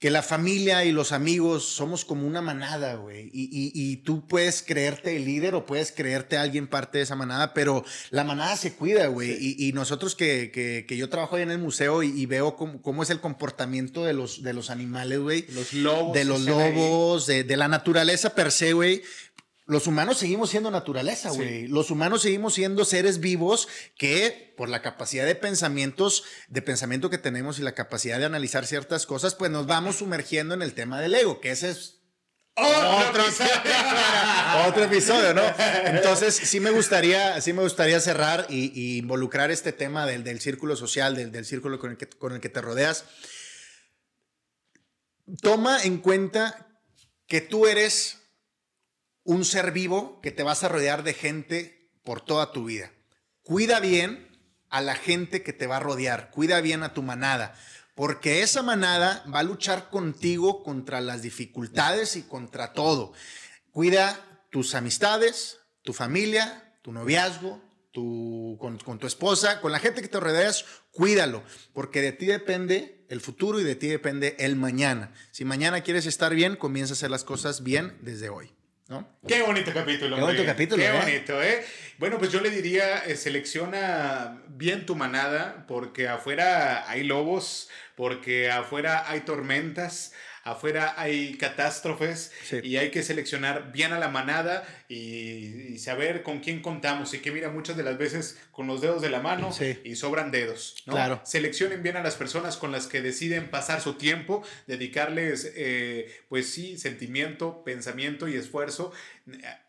que 0.00 0.10
la 0.10 0.22
familia 0.22 0.86
y 0.86 0.92
los 0.92 1.12
amigos 1.12 1.66
somos 1.66 2.06
como 2.06 2.26
una 2.26 2.40
manada, 2.40 2.94
güey. 2.94 3.28
Y, 3.34 3.98
tú 3.98 4.26
puedes 4.26 4.62
creerte 4.62 5.14
el 5.14 5.26
líder 5.26 5.54
o 5.54 5.66
puedes 5.66 5.92
creerte 5.92 6.38
alguien 6.38 6.68
parte 6.68 6.96
de 6.96 7.04
esa 7.04 7.16
manada, 7.16 7.52
pero 7.52 7.84
la 8.08 8.24
manada 8.24 8.56
se 8.56 8.72
cuida, 8.72 9.08
güey. 9.08 9.36
Y, 9.38 9.72
nosotros 9.74 10.16
que, 10.16 10.86
yo 10.88 11.10
trabajo 11.10 11.36
ahí 11.36 11.42
en 11.42 11.50
el 11.50 11.58
museo 11.58 12.02
y, 12.02 12.24
veo 12.24 12.56
cómo, 12.56 13.02
es 13.02 13.10
el 13.10 13.20
comportamiento 13.20 14.02
de 14.02 14.14
los, 14.14 14.42
de 14.42 14.54
los 14.54 14.70
animales, 14.70 15.18
güey. 15.18 15.44
Los 15.50 15.74
lobos. 15.74 16.14
De 16.14 16.24
los 16.24 16.40
lobos, 16.40 17.26
de, 17.26 17.44
de, 17.44 17.56
la 17.58 17.68
naturaleza 17.68 18.34
per 18.34 18.52
se, 18.52 18.72
güey 18.72 19.02
los 19.70 19.86
humanos 19.86 20.18
seguimos 20.18 20.50
siendo 20.50 20.72
naturaleza, 20.72 21.30
güey. 21.30 21.68
Los 21.68 21.92
humanos 21.92 22.22
seguimos 22.22 22.54
siendo 22.54 22.84
seres 22.84 23.20
vivos 23.20 23.68
que 23.96 24.52
por 24.56 24.68
la 24.68 24.82
capacidad 24.82 25.24
de 25.24 25.36
pensamientos, 25.36 26.24
de 26.48 26.60
pensamiento 26.60 27.08
que 27.08 27.18
tenemos 27.18 27.60
y 27.60 27.62
la 27.62 27.70
capacidad 27.70 28.18
de 28.18 28.24
analizar 28.24 28.66
ciertas 28.66 29.06
cosas, 29.06 29.36
pues 29.36 29.48
nos 29.52 29.68
vamos 29.68 29.98
sumergiendo 29.98 30.54
en 30.54 30.62
el 30.62 30.74
tema 30.74 31.00
del 31.00 31.14
ego, 31.14 31.40
que 31.40 31.52
ese 31.52 31.70
es 31.70 32.00
otro, 32.56 33.22
otro 34.66 34.84
episodio, 34.84 35.34
¿no? 35.34 35.42
Entonces, 35.84 36.34
sí 36.34 36.58
me 36.58 36.70
gustaría, 36.70 37.40
sí 37.40 37.52
me 37.52 37.62
gustaría 37.62 38.00
cerrar 38.00 38.46
y, 38.48 38.98
involucrar 38.98 39.52
este 39.52 39.70
tema 39.72 40.04
del, 40.04 40.40
círculo 40.40 40.74
social, 40.74 41.14
del, 41.14 41.30
del 41.30 41.46
círculo 41.46 41.78
con 41.78 41.92
el, 41.92 41.96
que, 41.96 42.08
con 42.08 42.32
el 42.32 42.40
que 42.40 42.48
te 42.48 42.60
rodeas. 42.60 43.04
Toma 45.40 45.80
en 45.84 45.98
cuenta 45.98 46.66
que 47.28 47.40
tú 47.40 47.68
eres 47.68 48.19
un 49.24 49.44
ser 49.44 49.72
vivo 49.72 50.20
que 50.22 50.30
te 50.30 50.42
vas 50.42 50.64
a 50.64 50.68
rodear 50.68 51.02
de 51.02 51.14
gente 51.14 51.90
por 52.04 52.20
toda 52.20 52.52
tu 52.52 52.64
vida. 52.64 52.92
Cuida 53.42 53.80
bien 53.80 54.28
a 54.68 54.80
la 54.80 54.94
gente 54.94 55.42
que 55.42 55.52
te 55.52 55.66
va 55.66 55.78
a 55.78 55.80
rodear, 55.80 56.30
cuida 56.30 56.60
bien 56.60 56.82
a 56.82 56.94
tu 56.94 57.02
manada, 57.02 57.54
porque 57.94 58.42
esa 58.42 58.62
manada 58.62 59.24
va 59.32 59.40
a 59.40 59.44
luchar 59.44 59.90
contigo 59.90 60.62
contra 60.62 61.00
las 61.00 61.22
dificultades 61.22 62.16
y 62.16 62.22
contra 62.22 62.72
todo. 62.72 63.12
Cuida 63.72 64.18
tus 64.50 64.74
amistades, 64.74 65.58
tu 65.82 65.92
familia, 65.92 66.78
tu 66.82 66.92
noviazgo, 66.92 67.60
tu, 67.92 68.56
con, 68.60 68.78
con, 68.78 68.98
tu 68.98 69.06
esposa, 69.06 69.60
con 69.60 69.72
la 69.72 69.80
gente 69.80 70.00
que 70.02 70.08
te 70.08 70.20
rodeas, 70.20 70.64
cuídalo, 70.92 71.42
porque 71.72 72.00
de 72.00 72.12
ti 72.12 72.26
depende 72.26 73.04
el 73.08 73.20
futuro 73.20 73.60
y 73.60 73.64
de 73.64 73.74
ti 73.74 73.88
depende 73.88 74.36
el 74.38 74.54
mañana. 74.54 75.12
Si 75.32 75.44
mañana 75.44 75.82
quieres 75.82 76.06
estar 76.06 76.34
bien, 76.34 76.56
comienza 76.56 76.92
a 76.92 76.96
hacer 76.96 77.10
las 77.10 77.24
cosas 77.24 77.62
bien 77.64 77.98
desde 78.00 78.28
hoy. 78.28 78.52
Qué 79.26 79.42
bonito 79.42 79.70
capítulo. 79.72 80.16
Qué 80.16 80.22
bonito 80.22 80.44
capítulo. 80.44 80.82
Qué 80.82 80.88
¿eh? 80.88 80.98
bonito, 80.98 81.42
¿eh? 81.42 81.64
Bueno, 81.98 82.18
pues 82.18 82.32
yo 82.32 82.40
le 82.40 82.50
diría, 82.50 83.04
eh, 83.04 83.16
selecciona 83.16 84.42
bien 84.48 84.84
tu 84.86 84.96
manada, 84.96 85.64
porque 85.68 86.08
afuera 86.08 86.90
hay 86.90 87.04
lobos, 87.04 87.68
porque 87.94 88.50
afuera 88.50 89.04
hay 89.08 89.20
tormentas, 89.20 90.12
afuera 90.52 90.94
hay 90.96 91.36
catástrofes 91.36 92.32
y 92.62 92.76
hay 92.76 92.90
que 92.90 93.02
seleccionar 93.02 93.72
bien 93.72 93.92
a 93.92 93.98
la 93.98 94.08
manada 94.08 94.66
y, 94.88 95.78
saber 95.78 96.22
con 96.22 96.40
quién 96.40 96.60
contamos. 96.60 97.14
Y 97.14 97.18
que 97.18 97.30
mira, 97.30 97.50
muchas 97.50 97.76
de 97.76 97.82
las 97.82 97.96
veces 97.96 98.38
con 98.50 98.66
los 98.66 98.80
dedos 98.80 99.00
de 99.00 99.10
la 99.10 99.20
mano 99.20 99.50
y 99.84 99.96
sobran 99.96 100.30
dedos. 100.30 100.76
Claro. 100.84 101.20
Seleccionen 101.24 101.82
bien 101.82 101.96
a 101.96 102.02
las 102.02 102.16
personas 102.16 102.56
con 102.56 102.72
las 102.72 102.86
que 102.86 103.00
deciden 103.00 103.50
pasar 103.50 103.80
su 103.80 103.94
tiempo, 103.94 104.42
dedicarles, 104.66 105.52
eh, 105.56 106.14
pues 106.28 106.50
sí, 106.52 106.78
sentimiento, 106.78 107.64
pensamiento 107.64 108.28
y 108.28 108.36
esfuerzo. 108.36 108.92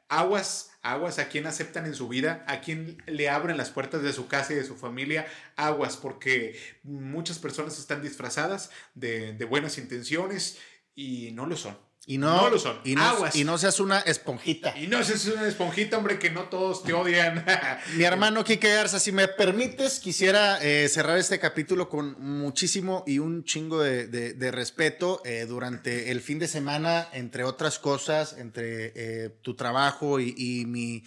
Aguas, 0.10 0.72
aguas 0.82 1.20
a 1.20 1.30
quien 1.30 1.46
aceptan 1.48 1.86
en 1.86 1.96
su 1.96 2.10
vida, 2.10 2.44
a 2.48 2.60
quien 2.60 3.02
le 3.06 3.30
abren 3.30 3.56
las 3.56 3.70
puertas 3.70 4.04
de 4.04 4.12
su 4.12 4.28
casa 4.28 4.52
y 4.52 4.58
de 4.58 4.66
su 4.66 4.76
familia, 4.76 5.26
aguas, 5.56 5.96
porque 5.96 6.60
muchas 6.84 7.40
personas 7.40 7.80
están 7.80 8.02
disfrazadas 8.02 8.72
de, 8.94 9.32
de 9.32 9.46
buenas 9.46 9.78
intenciones 9.78 10.60
y 10.96 11.32
no 11.34 11.46
lo 11.46 11.56
son. 11.56 11.78
Y 12.12 12.18
no, 12.18 12.50
lo 12.50 12.60
son. 12.60 12.78
Y 12.84 12.94
no, 12.94 13.24
y 13.34 13.46
no 13.46 13.58
seas 13.58 13.80
una 13.80 14.00
esponjita. 14.02 14.78
Y 14.78 14.88
no 14.88 15.02
seas 15.02 15.26
una 15.28 15.48
esponjita, 15.48 15.98
hombre, 15.98 16.20
que 16.20 16.30
no 16.30 16.50
todos 16.50 16.84
te 16.84 16.92
odian. 16.92 17.46
Mi 17.96 18.04
hermano 18.04 18.44
Kike 18.44 18.68
Garza, 18.68 19.00
si 19.00 19.14
me 19.14 19.30
permites, 19.30 20.02
quisiera 20.02 20.62
eh, 20.62 20.90
cerrar 20.90 21.18
este 21.18 21.40
capítulo 21.40 21.88
con 21.88 22.22
muchísimo 22.22 23.06
y 23.08 23.20
un 23.20 23.46
chingo 23.46 23.80
de, 23.82 24.52
respeto 24.52 25.22
eh, 25.24 25.46
durante 25.48 26.12
el 26.12 26.20
fin 26.20 26.38
de 26.38 26.50
semana, 26.50 27.08
entre 27.14 27.46
otras 27.46 27.80
cosas, 27.80 28.36
entre 28.38 28.92
eh, 28.94 29.30
tu 29.42 29.56
trabajo 29.56 30.20
y, 30.20 30.66
mi 30.68 31.06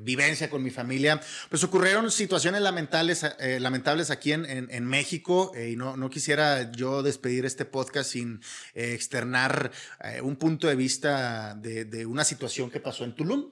vivencia 0.00 0.50
con 0.50 0.62
mi 0.62 0.70
familia. 0.70 1.18
Pues 1.48 1.64
ocurrieron 1.64 2.10
situaciones 2.10 2.60
lamentables, 2.60 3.24
lamentables 3.58 4.10
aquí 4.10 4.32
en, 4.32 4.44
en 4.44 4.84
México 4.84 5.52
y 5.56 5.76
no, 5.76 5.96
no 5.96 6.10
quisiera 6.10 6.70
yo 6.72 7.02
despedir 7.02 7.46
este 7.46 7.64
podcast 7.64 8.10
sin 8.10 8.42
externar 8.74 9.61
eh, 10.02 10.20
un 10.20 10.36
punto 10.36 10.66
de 10.66 10.74
vista 10.74 11.54
de, 11.54 12.06
una 12.06 12.24
situación 12.24 12.70
que 12.70 12.80
pasó 12.80 13.04
en 13.04 13.14
Tulum, 13.14 13.50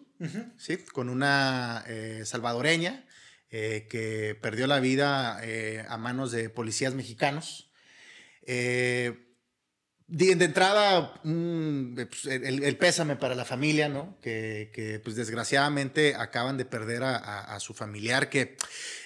¿sí? 0.56 0.78
con 0.78 1.08
una 1.08 1.84
eh, 1.86 2.22
salvadoreña 2.24 3.06
eh, 3.50 3.86
que 3.88 4.36
perdió 4.40 4.66
la 4.66 4.80
vida 4.80 5.40
a 5.88 5.96
manos 5.98 6.32
de 6.32 6.50
policías 6.50 6.94
mexicanos. 6.94 7.70
De, 10.10 10.32
entrada, 10.32 11.14
pues, 11.22 12.26
el, 12.26 12.76
pésame 12.78 13.14
para 13.14 13.36
la 13.36 13.44
familia, 13.44 13.88
¿no? 13.88 14.16
Que, 14.20 15.00
pues 15.04 15.14
desgraciadamente 15.14 16.16
acaban 16.16 16.56
de 16.56 16.64
perder 16.64 17.04
a, 17.04 17.56
su 17.60 17.74
familiar, 17.74 18.28
que 18.28 18.56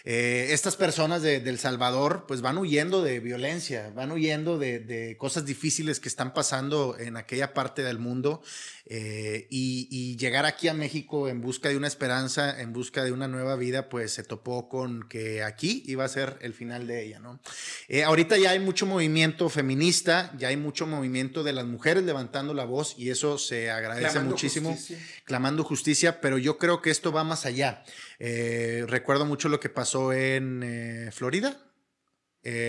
estas 0.04 0.76
personas 0.76 1.20
de, 1.20 1.36
El 1.36 1.58
Salvador 1.58 2.24
pues 2.26 2.40
van 2.40 2.56
huyendo 2.56 3.02
de 3.02 3.20
violencia, 3.20 3.92
van 3.94 4.12
huyendo 4.12 4.58
de, 4.58 4.78
de, 4.78 5.18
cosas 5.18 5.44
difíciles 5.44 6.00
que 6.00 6.08
están 6.08 6.32
pasando 6.32 6.96
en 6.98 7.18
aquella 7.18 7.52
parte 7.52 7.82
del 7.82 7.98
mundo 7.98 8.42
eh, 8.86 9.46
y, 9.48 10.16
llegar 10.16 10.44
aquí 10.44 10.68
a 10.68 10.74
México 10.74 11.28
en 11.28 11.40
busca 11.40 11.70
de 11.70 11.76
una 11.76 11.86
esperanza, 11.86 12.60
en 12.60 12.72
busca 12.72 13.02
de 13.02 13.12
una 13.12 13.28
nueva 13.28 13.56
vida, 13.56 13.88
pues 13.88 14.12
se 14.12 14.22
topó 14.22 14.68
con 14.68 15.08
que 15.08 15.42
aquí 15.42 15.82
iba 15.86 16.04
a 16.04 16.08
ser 16.08 16.38
el 16.40 16.52
final 16.52 16.86
de 16.86 17.04
ella, 17.04 17.18
¿no? 17.18 17.40
Eh, 17.88 18.04
ahorita 18.04 18.36
ya 18.36 18.50
hay 18.50 18.60
mucho 18.60 18.86
movimiento 18.86 19.48
feminista, 19.48 20.32
ya 20.38 20.48
hay 20.48 20.56
mucho 20.56 20.86
movimiento 20.86 21.42
de 21.42 21.52
las 21.52 21.64
mujeres 21.64 22.04
levantando 22.04 22.52
la 22.54 22.64
voz 22.64 22.94
y 22.98 23.10
eso 23.10 23.38
se 23.38 23.70
agradece 23.70 24.20
muchísimo, 24.20 24.78
clamando 25.24 25.64
justicia, 25.64 26.20
pero 26.20 26.38
yo 26.38 26.58
creo 26.58 26.82
que 26.82 26.90
esto 26.90 27.10
va 27.10 27.24
más 27.24 27.46
allá. 27.46 27.84
Eh, 28.18 28.84
recuerdo 28.86 29.24
mucho 29.24 29.48
lo 29.48 29.60
que 29.60 29.70
pasó 29.70 30.12
en 30.12 31.10
Florida 31.12 31.58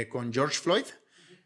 con 0.09 0.33
George 0.33 0.57
Floyd 0.57 0.85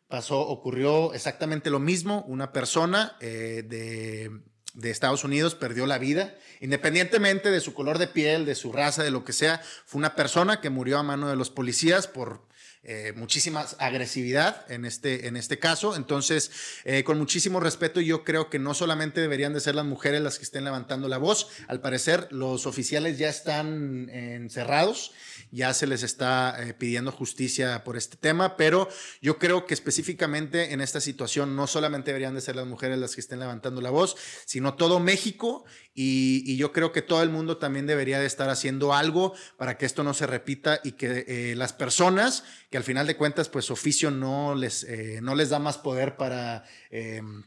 pasó, 0.08 0.40
ocurrió 0.40 1.14
exactamente 1.14 1.72
lo 1.72 1.80
mismo. 1.80 2.24
Una 2.28 2.52
persona 2.52 3.16
de 3.20 4.30
de 4.74 4.92
Estados 4.92 5.24
Unidos 5.24 5.56
perdió 5.56 5.86
la 5.86 5.98
vida, 5.98 6.36
independientemente 6.60 7.52
de 7.52 7.60
su 7.60 7.74
color 7.74 7.98
de 7.98 8.08
piel, 8.08 8.46
de 8.46 8.56
su 8.56 8.72
raza, 8.72 9.04
de 9.04 9.12
lo 9.12 9.24
que 9.24 9.34
sea, 9.34 9.62
fue 9.86 10.00
una 10.00 10.16
persona 10.16 10.62
que 10.62 10.70
murió 10.70 11.00
a 11.00 11.04
mano 11.04 11.30
de 11.30 11.36
los 11.36 11.50
policías 11.50 12.08
por 12.08 12.42
eh, 12.82 13.12
muchísima 13.14 13.66
agresividad 13.78 14.66
en 14.72 14.86
este, 14.86 15.28
en 15.28 15.36
este 15.36 15.60
caso. 15.60 15.98
Entonces, 15.98 16.50
eh, 16.86 17.04
con 17.04 17.18
muchísimo 17.18 17.60
respeto, 17.60 18.00
yo 18.00 18.24
creo 18.24 18.50
que 18.50 18.58
no 18.58 18.74
solamente 18.74 19.20
deberían 19.20 19.54
de 19.54 19.60
ser 19.60 19.76
las 19.76 19.86
mujeres 19.86 20.22
las 20.22 20.38
que 20.38 20.46
estén 20.46 20.64
levantando 20.64 21.10
la 21.10 21.18
voz, 21.18 21.50
al 21.68 21.82
parecer 21.82 22.28
los 22.32 22.66
oficiales 22.66 23.18
ya 23.18 23.28
están 23.28 24.10
encerrados, 24.10 25.12
ya 25.52 25.74
se 25.74 25.88
les 25.88 26.04
está 26.04 26.56
eh, 26.60 26.74
pidiendo 26.74 27.12
justicia 27.12 27.84
por 27.84 27.98
este 27.98 28.16
tema, 28.16 28.56
pero 28.56 28.88
yo 29.22 29.40
creo 29.40 29.66
que 29.66 29.74
específicamente 29.74 30.74
en 30.74 30.80
esta 30.80 31.02
situación 31.02 31.56
no 31.56 31.68
solamente 31.68 32.12
deberían 32.12 32.36
de 32.36 32.42
ser 32.42 32.56
las 32.56 32.68
mujeres 32.68 32.98
las 32.98 33.16
que 33.16 33.22
estén 33.22 33.40
levantando 33.40 33.82
la 33.82 33.90
voz, 33.90 34.16
sino 34.46 34.76
todo 34.76 35.00
México 35.00 35.66
y, 36.02 36.56
yo 36.56 36.72
creo 36.72 36.94
que 36.94 37.02
todo 37.02 37.22
el 37.24 37.30
mundo 37.30 37.58
también 37.58 37.86
debería 37.86 38.22
de 38.22 38.26
estar 38.26 38.50
haciendo 38.50 38.94
algo 38.94 39.34
para 39.58 39.78
que 39.78 39.86
esto 39.86 40.02
no 40.02 40.14
se 40.14 40.28
repita 40.28 40.80
y 40.82 40.94
que 40.94 41.54
las 41.58 41.74
personas 41.74 42.46
que 42.70 42.78
al 42.78 42.86
final 42.86 43.06
de 43.06 43.18
cuentas, 43.18 43.50
pues 43.50 43.70
oficio 43.70 44.10
no 44.10 44.56
les, 44.56 44.86
eh, 44.86 45.20
no 45.22 45.36
les 45.36 45.50
da 45.50 45.60
más 45.60 45.78
poder 45.78 46.16
para... 46.16 46.64
Em, 46.90 47.44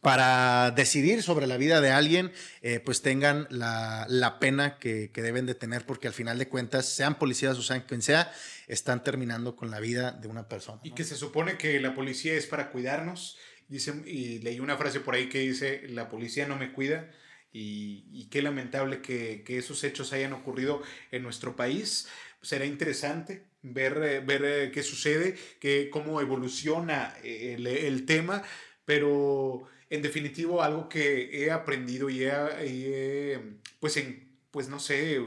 para 0.00 0.70
decidir 0.70 1.22
sobre 1.22 1.46
la 1.46 1.58
vida 1.58 1.82
de 1.82 1.90
alguien, 1.90 2.32
eh, 2.62 2.80
pues 2.80 3.02
tengan 3.02 3.46
la, 3.50 4.38
pena 4.40 4.78
que, 4.78 5.10
deben 5.14 5.44
de 5.44 5.54
tener, 5.54 5.84
porque 5.84 6.08
al 6.08 6.14
final 6.14 6.38
de 6.38 6.48
cuentas, 6.48 6.86
sean 6.86 7.18
policías 7.18 7.58
o 7.58 7.62
sean 7.62 7.82
quien 7.82 8.00
sea, 8.00 8.32
están 8.66 9.04
terminando 9.04 9.56
con 9.56 9.70
la 9.70 9.78
vida 9.78 10.12
de 10.12 10.28
una 10.28 10.48
persona. 10.48 10.80
Y 10.84 10.92
que 10.92 11.04
se 11.04 11.16
supone 11.16 11.58
que 11.58 11.78
la 11.80 11.94
policía 11.94 12.32
es 12.32 12.46
para 12.46 12.70
cuidarnos. 12.70 13.36
Dicen, 13.68 14.04
y 14.06 14.38
leí 14.38 14.58
una 14.58 14.78
frase 14.78 15.00
por 15.00 15.16
ahí 15.16 15.28
que 15.28 15.40
dice, 15.40 15.82
la 15.88 16.08
policía 16.08 16.46
no 16.46 16.56
me 16.56 16.72
cuida. 16.72 17.10
Y, 17.52 18.28
qué 18.30 18.42
lamentable 18.42 19.02
que, 19.02 19.42
que, 19.44 19.58
esos 19.58 19.82
hechos 19.82 20.12
hayan 20.12 20.32
ocurrido 20.32 20.82
en 21.10 21.22
nuestro 21.22 21.56
país. 21.56 22.08
Será 22.42 22.64
interesante 22.64 23.44
ver, 23.62 24.02
eh, 24.02 24.20
ver 24.20 24.44
eh, 24.44 24.70
qué 24.72 24.82
sucede, 24.82 25.36
que, 25.58 25.90
cómo 25.90 26.20
evoluciona 26.20 27.14
eh, 27.22 27.56
el, 27.58 28.06
tema, 28.06 28.42
pero 28.84 29.64
en 29.90 30.02
definitivo 30.02 30.62
algo 30.62 30.88
que 30.88 31.44
he 31.44 31.50
aprendido 31.50 32.08
y 32.10 32.24
he, 32.24 33.40
pues, 33.80 33.96
en, 33.96 34.28
pues 34.50 34.68
no 34.68 34.80
sé, 34.80 35.18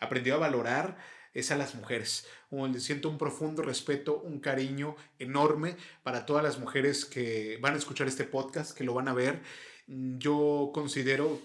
aprendido 0.00 0.36
a 0.36 0.40
valorar 0.40 0.98
es 1.32 1.50
a 1.50 1.56
las 1.56 1.74
mujeres. 1.74 2.26
siento 2.78 3.08
un 3.08 3.18
profundo 3.18 3.62
respeto, 3.62 4.20
un 4.20 4.40
cariño 4.40 4.96
enorme 5.18 5.76
para 6.02 6.26
todas 6.26 6.42
las 6.42 6.58
mujeres 6.58 7.04
que 7.04 7.58
van 7.60 7.74
a 7.74 7.78
escuchar 7.78 8.08
este 8.08 8.24
podcast, 8.24 8.76
que 8.76 8.84
lo 8.84 8.94
van 8.94 9.08
a 9.08 9.14
ver. 9.14 9.40
Yo 9.86 10.70
considero, 10.74 11.40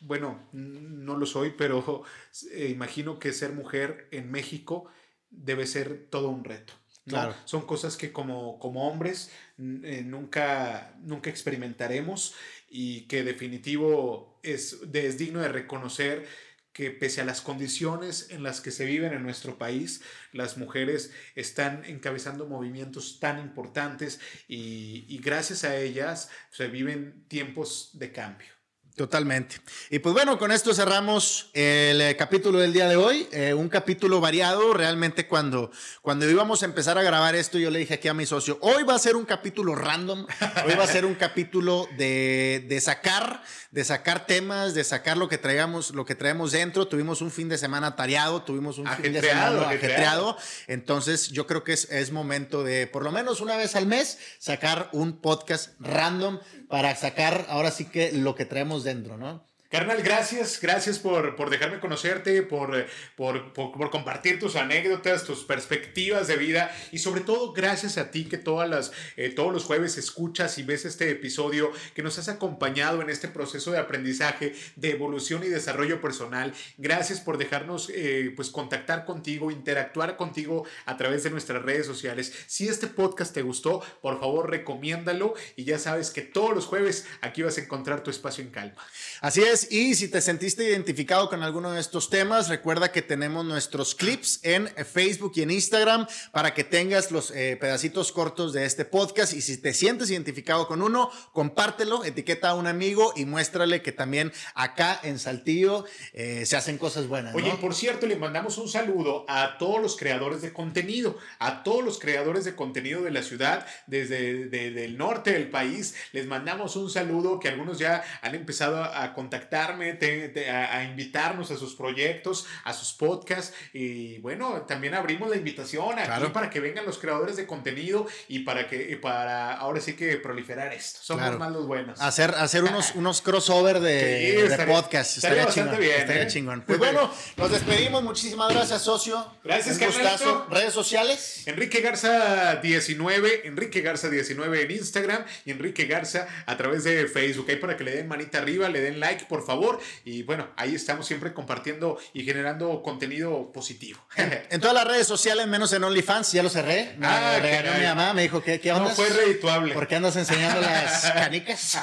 bueno, 0.00 0.48
no 0.52 1.16
lo 1.16 1.26
soy, 1.26 1.54
pero 1.56 2.04
eh, 2.52 2.68
imagino 2.70 3.18
que 3.18 3.32
ser 3.32 3.52
mujer 3.52 4.08
en 4.10 4.30
México 4.30 4.86
debe 5.30 5.66
ser 5.66 6.06
todo 6.10 6.28
un 6.28 6.44
reto. 6.44 6.72
Claro. 7.06 7.36
Son 7.44 7.62
cosas 7.66 7.96
que 7.96 8.12
como, 8.12 8.58
como 8.58 8.88
hombres 8.88 9.30
eh, 9.58 10.02
nunca, 10.04 10.96
nunca 11.02 11.30
experimentaremos 11.30 12.34
y 12.68 13.02
que 13.02 13.22
definitivo 13.22 14.40
es, 14.42 14.78
es 14.92 15.16
digno 15.16 15.40
de 15.40 15.48
reconocer 15.48 16.26
que 16.72 16.90
pese 16.90 17.20
a 17.20 17.24
las 17.24 17.40
condiciones 17.40 18.28
en 18.30 18.42
las 18.42 18.60
que 18.60 18.70
se 18.70 18.84
viven 18.84 19.14
en 19.14 19.22
nuestro 19.22 19.56
país, 19.56 20.02
las 20.32 20.58
mujeres 20.58 21.10
están 21.34 21.84
encabezando 21.86 22.46
movimientos 22.46 23.18
tan 23.18 23.38
importantes 23.38 24.20
y, 24.46 25.06
y 25.08 25.18
gracias 25.18 25.64
a 25.64 25.76
ellas 25.76 26.28
se 26.50 26.66
viven 26.66 27.24
tiempos 27.28 27.90
de 27.94 28.12
cambio. 28.12 28.55
Totalmente. 28.96 29.56
Y 29.90 29.98
pues 29.98 30.14
bueno, 30.14 30.38
con 30.38 30.50
esto 30.50 30.72
cerramos 30.72 31.50
el 31.52 32.00
eh, 32.00 32.16
capítulo 32.16 32.58
del 32.60 32.72
día 32.72 32.88
de 32.88 32.96
hoy. 32.96 33.28
Eh, 33.30 33.52
un 33.52 33.68
capítulo 33.68 34.22
variado. 34.22 34.72
Realmente 34.72 35.28
cuando, 35.28 35.70
cuando 36.00 36.28
íbamos 36.30 36.62
a 36.62 36.64
empezar 36.64 36.96
a 36.96 37.02
grabar 37.02 37.34
esto, 37.34 37.58
yo 37.58 37.70
le 37.70 37.78
dije 37.78 37.92
aquí 37.92 38.08
a 38.08 38.14
mi 38.14 38.24
socio, 38.24 38.56
hoy 38.62 38.84
va 38.84 38.94
a 38.94 38.98
ser 38.98 39.14
un 39.14 39.26
capítulo 39.26 39.74
random. 39.74 40.26
Hoy 40.64 40.74
va 40.76 40.84
a 40.84 40.86
ser 40.86 41.04
un 41.04 41.14
capítulo 41.14 41.86
de, 41.98 42.64
de 42.70 42.80
sacar, 42.80 43.42
de 43.70 43.84
sacar 43.84 44.26
temas, 44.26 44.72
de 44.72 44.82
sacar 44.82 45.18
lo 45.18 45.28
que 45.28 45.36
traigamos, 45.36 45.90
lo 45.90 46.06
que 46.06 46.14
traemos 46.14 46.52
dentro. 46.52 46.88
Tuvimos 46.88 47.20
un 47.20 47.30
fin 47.30 47.50
de 47.50 47.58
semana 47.58 47.96
tareado, 47.96 48.44
tuvimos 48.44 48.78
un 48.78 48.86
fin 48.86 49.12
de 49.12 49.20
semana 49.20 49.68
ajetreado. 49.68 50.38
Entonces 50.68 51.28
yo 51.28 51.46
creo 51.46 51.64
que 51.64 51.74
es, 51.74 51.90
es 51.90 52.12
momento 52.12 52.64
de, 52.64 52.86
por 52.86 53.04
lo 53.04 53.12
menos 53.12 53.42
una 53.42 53.58
vez 53.58 53.76
al 53.76 53.84
mes, 53.84 54.16
sacar 54.38 54.88
un 54.92 55.20
podcast 55.20 55.78
random 55.80 56.40
para 56.70 56.96
sacar 56.96 57.44
ahora 57.50 57.70
sí 57.70 57.84
que 57.84 58.10
lo 58.12 58.34
que 58.34 58.46
traemos 58.46 58.85
dentro, 58.86 59.16
¿no? 59.18 59.44
Carnal, 59.76 60.02
gracias, 60.02 60.58
gracias 60.58 60.98
por, 60.98 61.36
por 61.36 61.50
dejarme 61.50 61.80
conocerte, 61.80 62.42
por, 62.42 62.86
por, 63.14 63.52
por, 63.52 63.90
compartir 63.90 64.38
tus 64.38 64.56
anécdotas, 64.56 65.24
tus 65.24 65.44
perspectivas 65.44 66.28
de 66.28 66.38
vida 66.38 66.74
y 66.92 66.98
sobre 66.98 67.20
todo 67.20 67.52
gracias 67.52 67.98
a 67.98 68.10
ti 68.10 68.24
que 68.24 68.38
todas 68.38 68.70
las, 68.70 68.92
eh, 69.18 69.28
todos 69.28 69.52
los 69.52 69.64
jueves 69.64 69.98
escuchas 69.98 70.56
y 70.56 70.62
ves 70.62 70.86
este 70.86 71.10
episodio, 71.10 71.72
que 71.94 72.02
nos 72.02 72.18
has 72.18 72.30
acompañado 72.30 73.02
en 73.02 73.10
este 73.10 73.28
proceso 73.28 73.70
de 73.70 73.76
aprendizaje, 73.76 74.54
de 74.76 74.92
evolución 74.92 75.44
y 75.44 75.48
desarrollo 75.48 76.00
personal. 76.00 76.54
Gracias 76.78 77.20
por 77.20 77.36
dejarnos 77.36 77.90
eh, 77.94 78.32
pues 78.34 78.48
contactar 78.48 79.04
contigo, 79.04 79.50
interactuar 79.50 80.16
contigo 80.16 80.64
a 80.86 80.96
través 80.96 81.22
de 81.22 81.28
nuestras 81.28 81.60
redes 81.60 81.84
sociales. 81.84 82.32
Si 82.46 82.66
este 82.66 82.86
podcast 82.86 83.34
te 83.34 83.42
gustó, 83.42 83.82
por 84.00 84.20
favor 84.20 84.48
recomiéndalo 84.48 85.34
y 85.54 85.64
ya 85.64 85.78
sabes 85.78 86.08
que 86.08 86.22
todos 86.22 86.54
los 86.54 86.64
jueves 86.64 87.04
aquí 87.20 87.42
vas 87.42 87.58
a 87.58 87.60
encontrar 87.60 88.02
tu 88.02 88.10
espacio 88.10 88.42
en 88.42 88.48
calma. 88.48 88.82
Así 89.20 89.42
es 89.42 89.65
y 89.70 89.94
si 89.94 90.08
te 90.08 90.20
sentiste 90.20 90.64
identificado 90.64 91.28
con 91.28 91.42
alguno 91.42 91.72
de 91.72 91.80
estos 91.80 92.10
temas, 92.10 92.48
recuerda 92.48 92.92
que 92.92 93.00
tenemos 93.00 93.44
nuestros 93.44 93.94
clips 93.94 94.40
en 94.42 94.68
Facebook 94.68 95.32
y 95.36 95.42
en 95.42 95.50
Instagram 95.50 96.06
para 96.32 96.52
que 96.52 96.64
tengas 96.64 97.10
los 97.10 97.30
eh, 97.30 97.56
pedacitos 97.58 98.12
cortos 98.12 98.52
de 98.52 98.64
este 98.66 98.84
podcast. 98.84 99.32
Y 99.32 99.40
si 99.40 99.56
te 99.56 99.72
sientes 99.72 100.10
identificado 100.10 100.68
con 100.68 100.82
uno, 100.82 101.10
compártelo, 101.32 102.04
etiqueta 102.04 102.50
a 102.50 102.54
un 102.54 102.66
amigo 102.66 103.12
y 103.16 103.24
muéstrale 103.24 103.80
que 103.80 103.92
también 103.92 104.32
acá 104.54 105.00
en 105.02 105.18
Saltillo 105.18 105.84
eh, 106.12 106.44
se 106.44 106.56
hacen 106.56 106.76
cosas 106.76 107.08
buenas. 107.08 107.34
Oye, 107.34 107.52
por 107.60 107.74
cierto, 107.74 108.06
le 108.06 108.16
mandamos 108.16 108.58
un 108.58 108.68
saludo 108.68 109.24
a 109.28 109.56
todos 109.58 109.80
los 109.80 109.96
creadores 109.96 110.42
de 110.42 110.52
contenido, 110.52 111.16
a 111.38 111.62
todos 111.62 111.84
los 111.84 111.98
creadores 111.98 112.44
de 112.44 112.54
contenido 112.54 113.02
de 113.02 113.10
la 113.10 113.22
ciudad, 113.22 113.66
desde 113.86 114.84
el 114.84 114.98
norte 114.98 115.32
del 115.32 115.48
país. 115.48 115.94
Les 116.12 116.26
mandamos 116.26 116.76
un 116.76 116.90
saludo 116.90 117.40
que 117.40 117.48
algunos 117.48 117.78
ya 117.78 118.04
han 118.22 118.34
empezado 118.34 118.84
a 118.84 119.14
contactar 119.14 119.45
a, 119.52 120.84
invitarnos 120.84 121.50
a 121.50 121.56
sus 121.56 121.74
proyectos, 121.74 122.46
a 122.64 122.72
sus 122.72 122.92
podcasts. 122.92 123.54
Y 123.72 124.18
bueno, 124.18 124.62
también 124.62 124.94
abrimos 124.94 125.28
la 125.30 125.36
invitación 125.36 125.98
aquí 125.98 126.26
para 126.32 126.50
que 126.50 126.60
vengan 126.60 126.84
los 126.84 126.98
creadores 126.98 127.36
de 127.36 127.46
contenido 127.46 128.06
y 128.28 128.40
para 128.40 128.68
que 128.68 128.96
para 128.96 129.54
ahora 129.54 129.80
sí 129.80 129.94
que 129.94 130.16
proliferar 130.16 130.72
esto. 130.72 131.00
Somos 131.02 131.38
más 131.38 131.52
los 131.52 131.66
buenos. 131.66 132.00
Hacer, 132.00 132.34
hacer 132.34 132.64
unos, 132.64 132.92
unos 132.94 133.22
crossover 133.22 133.80
de, 133.80 134.48
de 134.48 134.66
podcast. 134.66 135.16
Estaría, 135.16 135.46
chingón. 135.48 135.78
Bien, 135.78 136.00
estaría 136.00 136.22
¿eh? 136.22 136.26
chingón. 136.26 136.62
Pues 136.66 136.78
bueno, 136.78 137.10
nos 137.36 137.50
despedimos. 137.50 138.02
Muchísimas 138.02 138.52
gracias, 138.52 138.82
socio. 138.82 139.26
Gracias, 139.44 139.78
Un 139.78 140.50
Redes 140.50 140.72
sociales. 140.72 141.46
Enrique 141.46 141.80
Garza 141.80 142.56
19, 142.56 143.46
Enrique 143.46 143.80
Garza 143.80 144.08
19 144.08 144.62
en 144.62 144.70
Instagram 144.70 145.24
y 145.44 145.50
Enrique 145.50 145.86
Garza 145.86 146.26
a 146.46 146.56
través 146.56 146.84
de 146.84 147.06
Facebook. 147.06 147.46
Ahí 147.48 147.56
para 147.56 147.76
que 147.76 147.84
le 147.84 147.94
den 147.94 148.08
manita 148.08 148.38
arriba, 148.38 148.68
le 148.68 148.80
den 148.80 149.00
like, 149.00 149.26
por 149.26 149.35
favor. 149.44 149.80
Y 150.04 150.22
bueno, 150.22 150.48
ahí 150.56 150.74
estamos 150.74 151.06
siempre 151.06 151.34
compartiendo 151.34 151.98
y 152.12 152.24
generando 152.24 152.82
contenido 152.82 153.52
positivo. 153.52 154.00
En, 154.16 154.60
todas 154.60 154.74
las 154.74 154.86
redes 154.86 155.06
sociales, 155.06 155.46
menos 155.46 155.72
en 155.72 155.84
OnlyFans, 155.84 156.32
ya 156.32 156.42
lo 156.42 156.48
cerré. 156.48 156.94
Me 156.98 157.06
ah, 157.06 157.40
mi 157.78 157.84
mamá, 157.84 158.14
me 158.14 158.22
dijo, 158.22 158.42
¿qué, 158.42 158.60
qué 158.60 158.72
onda? 158.72 158.88
No 158.88 158.94
fue 158.94 159.08
redituable. 159.08 159.74
¿Por 159.74 159.86
qué 159.86 159.96
andas 159.96 160.16
enseñando 160.16 160.60
las 160.60 161.10
canicas? 161.14 161.78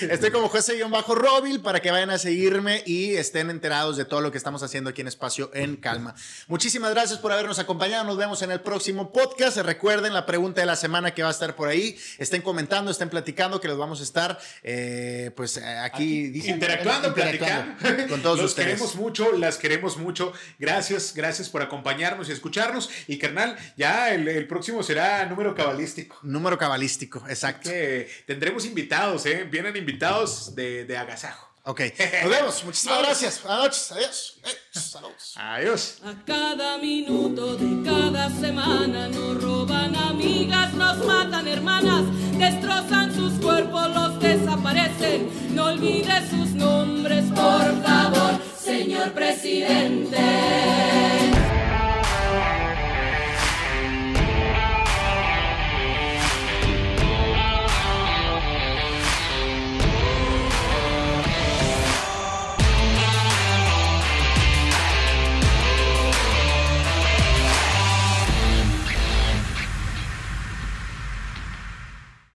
Estoy 0.00 0.30
como 0.30 0.50
bajo 0.90 1.14
Robil 1.14 1.60
para 1.60 1.80
que 1.80 1.90
vayan 1.90 2.10
a 2.10 2.18
seguirme 2.18 2.82
y 2.86 3.14
estén 3.14 3.50
enterados 3.50 3.96
de 3.96 4.04
todo 4.04 4.20
lo 4.20 4.30
que 4.30 4.38
estamos 4.38 4.62
haciendo 4.62 4.90
aquí 4.90 5.00
en 5.00 5.08
Espacio 5.08 5.50
en 5.54 5.76
Calma. 5.76 6.14
Muchísimas 6.46 6.90
gracias 6.92 7.18
por 7.18 7.32
habernos 7.32 7.58
acompañado. 7.58 8.04
Nos 8.04 8.16
vemos 8.16 8.42
en 8.42 8.50
el 8.50 8.60
próximo 8.60 9.12
podcast. 9.12 9.56
Recuerden 9.58 10.12
la 10.12 10.26
pregunta 10.26 10.60
de 10.60 10.66
la 10.66 10.76
semana 10.76 11.14
que 11.14 11.22
va 11.22 11.28
a 11.28 11.32
estar 11.32 11.56
por 11.56 11.68
ahí. 11.68 11.98
Estén 12.18 12.42
comentando, 12.42 12.90
estén 12.90 13.08
platicando, 13.08 13.60
que 13.60 13.68
los 13.68 13.78
vamos 13.78 14.00
a 14.00 14.02
estar 14.02 14.38
eh, 14.62 15.30
pues 15.36 15.58
aquí 15.58 16.27
interactuando, 16.34 17.14
platicando. 17.14 17.74
Con 18.08 18.22
todos 18.22 18.40
Los 18.40 18.54
queremos 18.54 18.94
mucho, 18.94 19.32
las 19.32 19.58
queremos 19.58 19.96
mucho. 19.96 20.32
Gracias, 20.58 21.14
gracias 21.14 21.48
por 21.48 21.62
acompañarnos 21.62 22.28
y 22.28 22.32
escucharnos. 22.32 22.90
Y 23.06 23.18
carnal, 23.18 23.56
ya 23.76 24.14
el, 24.14 24.46
próximo 24.46 24.82
será 24.82 25.24
número 25.26 25.54
cabalístico. 25.54 26.18
Número 26.22 26.58
cabalístico, 26.58 27.24
exacto. 27.28 27.70
Que 27.70 28.08
tendremos 28.26 28.64
invitados, 28.64 29.26
¿eh? 29.26 29.46
Vienen 29.50 29.76
invitados 29.76 30.54
de, 30.54 30.84
de 30.84 30.96
agasajo. 30.96 31.47
Ok, 31.68 31.80
nos 32.22 32.30
vemos. 32.30 32.64
Muchísimas 32.64 33.02
gracias. 33.02 33.42
Buenas 33.42 33.60
noches. 33.60 33.92
Adiós. 33.92 34.34
saludos. 34.72 35.34
Adiós. 35.36 35.98
A 36.02 36.14
cada 36.24 36.78
minuto 36.78 37.56
de 37.56 37.84
cada 37.84 38.30
semana 38.30 39.08
nos 39.08 39.42
roban 39.42 39.94
amigas, 39.94 40.72
nos 40.72 40.96
matan 41.04 41.46
hermanas, 41.46 42.04
destrozan 42.38 43.14
sus 43.14 43.34
cuerpos, 43.34 43.94
los 43.94 44.18
desaparecen. 44.18 45.28
No 45.54 45.66
olvides 45.66 46.30
sus 46.30 46.54
nombres, 46.54 47.26
por 47.34 47.84
favor, 47.84 48.40
señor 48.58 49.12
presidente. 49.12 51.17